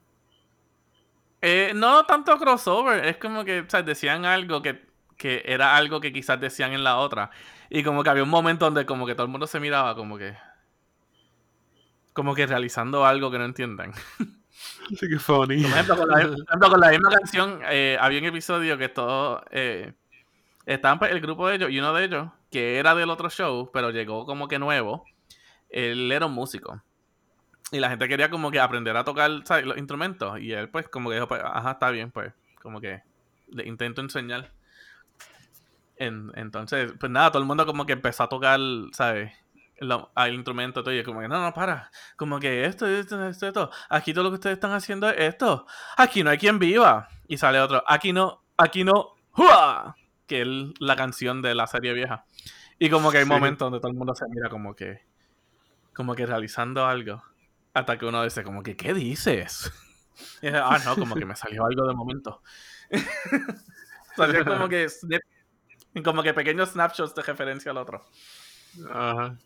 Eh, 1.43 1.72
no 1.74 2.05
tanto 2.05 2.37
crossover, 2.39 3.07
es 3.07 3.18
como 3.18 3.45
que 3.45 3.61
o 3.61 3.70
sea, 3.70 3.82
decían 3.82 4.24
algo 4.24 4.62
que, 4.62 4.87
que 5.16 5.43
era 5.47 5.76
algo 5.76 6.01
que 6.01 6.12
quizás 6.12 6.41
decían 6.41 6.72
en 6.72 6.84
la 6.84 6.99
otra. 6.99 7.30
Y 7.70 7.82
como 7.82 8.03
que 8.03 8.11
había 8.11 8.22
un 8.22 8.28
momento 8.28 8.64
donde 8.64 8.87
como 8.87 9.07
que 9.07 9.14
todo 9.14 9.24
el 9.24 9.30
mundo 9.30 9.47
se 9.47 9.61
miraba 9.61 9.95
como 9.95 10.18
que... 10.18 10.37
Como 12.12 12.34
que 12.34 12.47
realizando 12.47 13.05
algo 13.05 13.30
que 13.30 13.39
no 13.39 13.45
entiendan. 13.45 13.93
Que 15.01 15.18
funny. 15.18 15.62
Por 15.62 15.70
ejemplo, 15.70 15.97
con 15.97 16.09
la, 16.09 16.14
por 16.14 16.32
ejemplo, 16.49 16.70
con 16.70 16.80
la 16.80 16.91
misma 16.91 17.11
canción, 17.11 17.61
eh, 17.68 17.97
había 18.01 18.18
un 18.20 18.26
episodio 18.26 18.78
que 18.78 18.89
todos 18.89 19.43
eh, 19.51 19.93
estaban 20.66 20.99
pues, 20.99 21.12
el 21.12 21.20
grupo 21.20 21.49
de 21.49 21.57
ellos 21.57 21.70
y 21.70 21.78
uno 21.78 21.93
de 21.95 22.05
ellos, 22.05 22.28
que 22.51 22.78
era 22.78 22.95
del 22.95 23.11
otro 23.11 23.30
show, 23.30 23.70
pero 23.72 23.91
llegó 23.91 24.26
como 24.26 24.49
que 24.49 24.59
nuevo, 24.59 25.05
él 25.70 26.11
era 26.12 26.26
un 26.26 26.32
músico. 26.34 26.82
Y 27.72 27.80
la 27.80 27.91
gente 27.91 28.09
quería 28.09 28.30
como 28.30 28.51
que 28.51 28.61
aprender 28.61 28.97
a 28.97 29.05
tocar 29.05 29.30
los 29.30 29.78
instrumentos. 29.78 30.41
Y 30.41 30.53
él 30.53 30.68
pues 30.70 30.89
como 30.89 31.11
que 31.11 31.16
dijo, 31.16 31.28
pues, 31.28 31.43
ajá, 31.45 31.72
está 31.72 31.91
bien, 31.91 32.11
pues 32.12 32.32
como 32.62 32.80
que 32.80 33.03
le 33.49 33.66
intento 33.68 34.01
enseñar. 34.03 34.53
En- 35.99 36.30
entonces, 36.34 36.93
pues 37.01 37.11
nada, 37.11 37.30
todo 37.30 37.41
el 37.43 37.49
mundo 37.49 37.64
como 37.66 37.87
que 37.87 37.95
empezó 37.95 38.24
a 38.24 38.28
tocar, 38.28 38.61
¿sabes? 38.93 39.32
Lo- 39.79 40.11
al 40.14 40.33
instrumento 40.35 40.83
todo 40.83 40.95
y 40.95 40.99
es 40.99 41.05
como 41.05 41.20
que 41.20 41.29
no, 41.29 41.41
no, 41.41 41.53
para. 41.53 41.91
Como 42.16 42.39
que 42.41 42.64
esto, 42.64 42.87
esto, 42.87 43.22
esto, 43.27 43.47
esto. 43.47 43.70
Aquí 43.91 44.14
todo 44.14 44.24
lo 44.24 44.31
que 44.31 44.35
ustedes 44.37 44.55
están 44.55 44.72
haciendo 44.72 45.09
es 45.11 45.20
esto. 45.20 45.66
Aquí 45.97 46.22
no 46.22 46.31
hay 46.31 46.39
quien 46.39 46.59
viva. 46.59 47.09
Y 47.29 47.37
sale 47.37 47.61
otro. 47.61 47.83
Aquí 47.87 48.12
no, 48.12 48.43
aquí 48.57 48.85
no. 48.85 49.14
¡Jua! 49.31 49.95
que 50.27 50.43
es 50.43 50.49
la 50.81 50.97
canción 50.97 51.41
de 51.43 51.55
la 51.55 51.66
serie 51.66 51.93
vieja. 51.93 52.24
Y 52.79 52.91
como 52.91 53.11
que 53.11 53.18
hay 53.18 53.24
momentos 53.24 53.66
donde 53.66 53.79
todo 53.81 53.91
el 53.93 53.97
mundo 53.97 54.14
se 54.14 54.27
mira 54.29 54.49
como 54.51 54.74
que, 54.74 55.07
como 55.95 56.14
que 56.14 56.27
realizando 56.27 56.85
algo. 56.87 57.22
Hasta 57.74 57.99
que 57.99 58.07
uno 58.07 58.22
dice 58.24 58.43
como 58.43 58.62
que, 58.62 58.77
¿qué 58.77 58.95
dices? 58.95 59.72
Y 60.41 60.47
dice, 60.47 60.57
ah, 60.57 60.79
no, 60.83 60.97
como 60.97 61.14
que 61.14 61.27
me 61.27 61.37
salió 61.37 61.66
algo 61.66 61.87
de 61.87 61.95
momento. 61.95 62.43
Salió 64.16 64.47
como 64.47 64.66
que, 64.66 64.87
como 66.03 66.22
que 66.22 66.33
pequeños 66.33 66.70
snapshots 66.70 67.14
de 67.14 67.20
referencia 67.22 67.70
al 67.70 67.77
otro. 67.77 68.03
Ajá. 68.91 69.37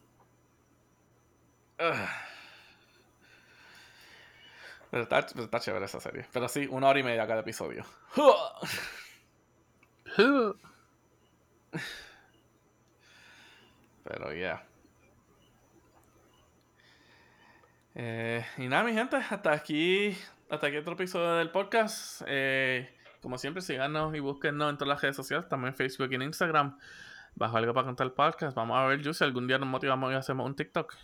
Pero 4.91 5.05
está, 5.05 5.21
está, 5.21 5.61
chévere 5.61 5.85
esa 5.85 6.01
serie. 6.01 6.27
Pero 6.33 6.49
sí, 6.49 6.67
una 6.69 6.89
hora 6.89 6.99
y 6.99 7.03
media 7.03 7.27
cada 7.27 7.41
episodio. 7.41 7.85
Pero 14.05 14.33
ya. 14.33 14.37
Yeah. 14.37 14.67
Eh, 17.95 18.45
y 18.59 18.69
nada, 18.69 18.85
mi 18.85 18.93
gente, 18.93 19.17
hasta 19.17 19.53
aquí, 19.53 20.17
hasta 20.49 20.67
aquí 20.67 20.77
otro 20.77 20.95
episodio 20.95 21.35
del 21.35 21.51
podcast. 21.51 22.23
Eh, 22.27 22.89
como 23.21 23.39
siempre, 23.39 23.63
síganos 23.63 24.15
y 24.15 24.21
búsquenos 24.21 24.71
en 24.71 24.79
todas 24.79 24.89
las 24.89 25.03
redes 25.03 25.17
sociales, 25.17 25.49
también 25.49 25.69
en 25.69 25.77
Facebook 25.77 26.09
y 26.11 26.15
en 26.17 26.23
Instagram. 26.23 26.79
Bajo 27.37 27.57
algo 27.57 27.73
para 27.73 27.87
contar 27.87 28.07
el 28.07 28.13
podcast. 28.13 28.57
Vamos 28.57 28.77
a 28.77 28.87
ver, 28.87 29.01
yo 29.03 29.13
si 29.13 29.23
algún 29.23 29.47
día 29.47 29.59
nos 29.59 29.69
motivamos 29.69 30.13
y 30.13 30.17
hacemos 30.17 30.47
un 30.47 30.57
TikTok. 30.57 30.97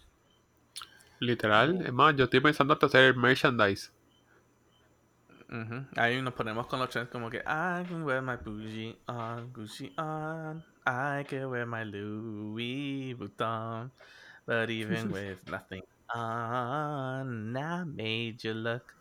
Literal, 1.18 1.82
es 1.84 1.92
más, 1.92 2.14
yo 2.16 2.24
estoy 2.24 2.40
pensando 2.40 2.74
hasta 2.74 2.86
hacer 2.86 3.16
merchandise. 3.16 3.90
Ahí 5.96 6.20
nos 6.22 6.34
ponemos 6.34 6.66
con 6.66 6.80
los 6.80 6.90
trends 6.90 7.08
como 7.10 7.30
que 7.30 7.38
I 7.38 7.84
can 7.86 8.02
wear 8.02 8.20
my 8.20 8.36
bougie 8.36 8.96
on, 9.06 9.52
Gucci 9.52 9.92
on. 9.96 10.64
I 10.84 11.24
can 11.24 11.50
wear 11.50 11.66
my 11.66 11.84
Louis 11.84 13.14
Vuitton. 13.14 13.90
But 14.44 14.70
even 14.70 15.10
with 15.12 15.38
nothing 15.48 15.82
on, 16.14 17.56
I 17.56 17.84
made 17.84 18.42
you 18.42 18.54
look. 18.54 18.94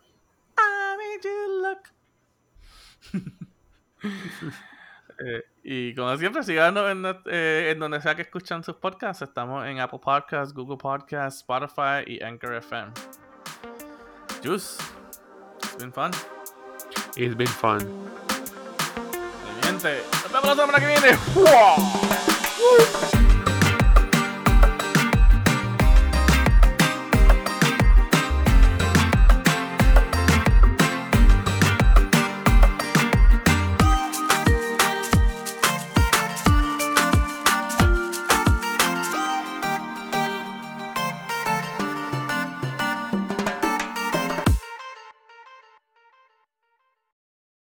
I 0.56 0.96
made 0.96 1.24
you 1.24 1.62
look. 1.62 1.90
Eh, 5.18 5.42
y 5.62 5.94
como 5.94 6.16
siempre, 6.16 6.42
síganos 6.42 6.90
en, 6.90 7.04
eh, 7.26 7.70
en, 7.72 7.78
donde 7.78 8.00
sea 8.00 8.14
que 8.14 8.22
escuchan 8.22 8.62
sus 8.62 8.76
podcasts. 8.76 9.22
Estamos 9.22 9.66
en 9.66 9.80
Apple 9.80 10.00
Podcasts, 10.02 10.54
Google 10.54 10.76
Podcasts, 10.76 11.40
Spotify 11.40 12.04
y 12.06 12.22
Anchor 12.22 12.54
FM. 12.54 12.92
Juice, 14.42 14.82
it's 15.62 15.76
been 15.78 15.92
fun. 15.92 16.10
It's 17.16 17.36
been 17.36 17.46
fun. 17.48 17.80
Gente, 19.62 20.02
nos 20.22 20.32
vemos 20.32 20.56
la 20.56 20.66
semana 20.66 20.78
que 20.78 20.86
viene. 20.86 21.18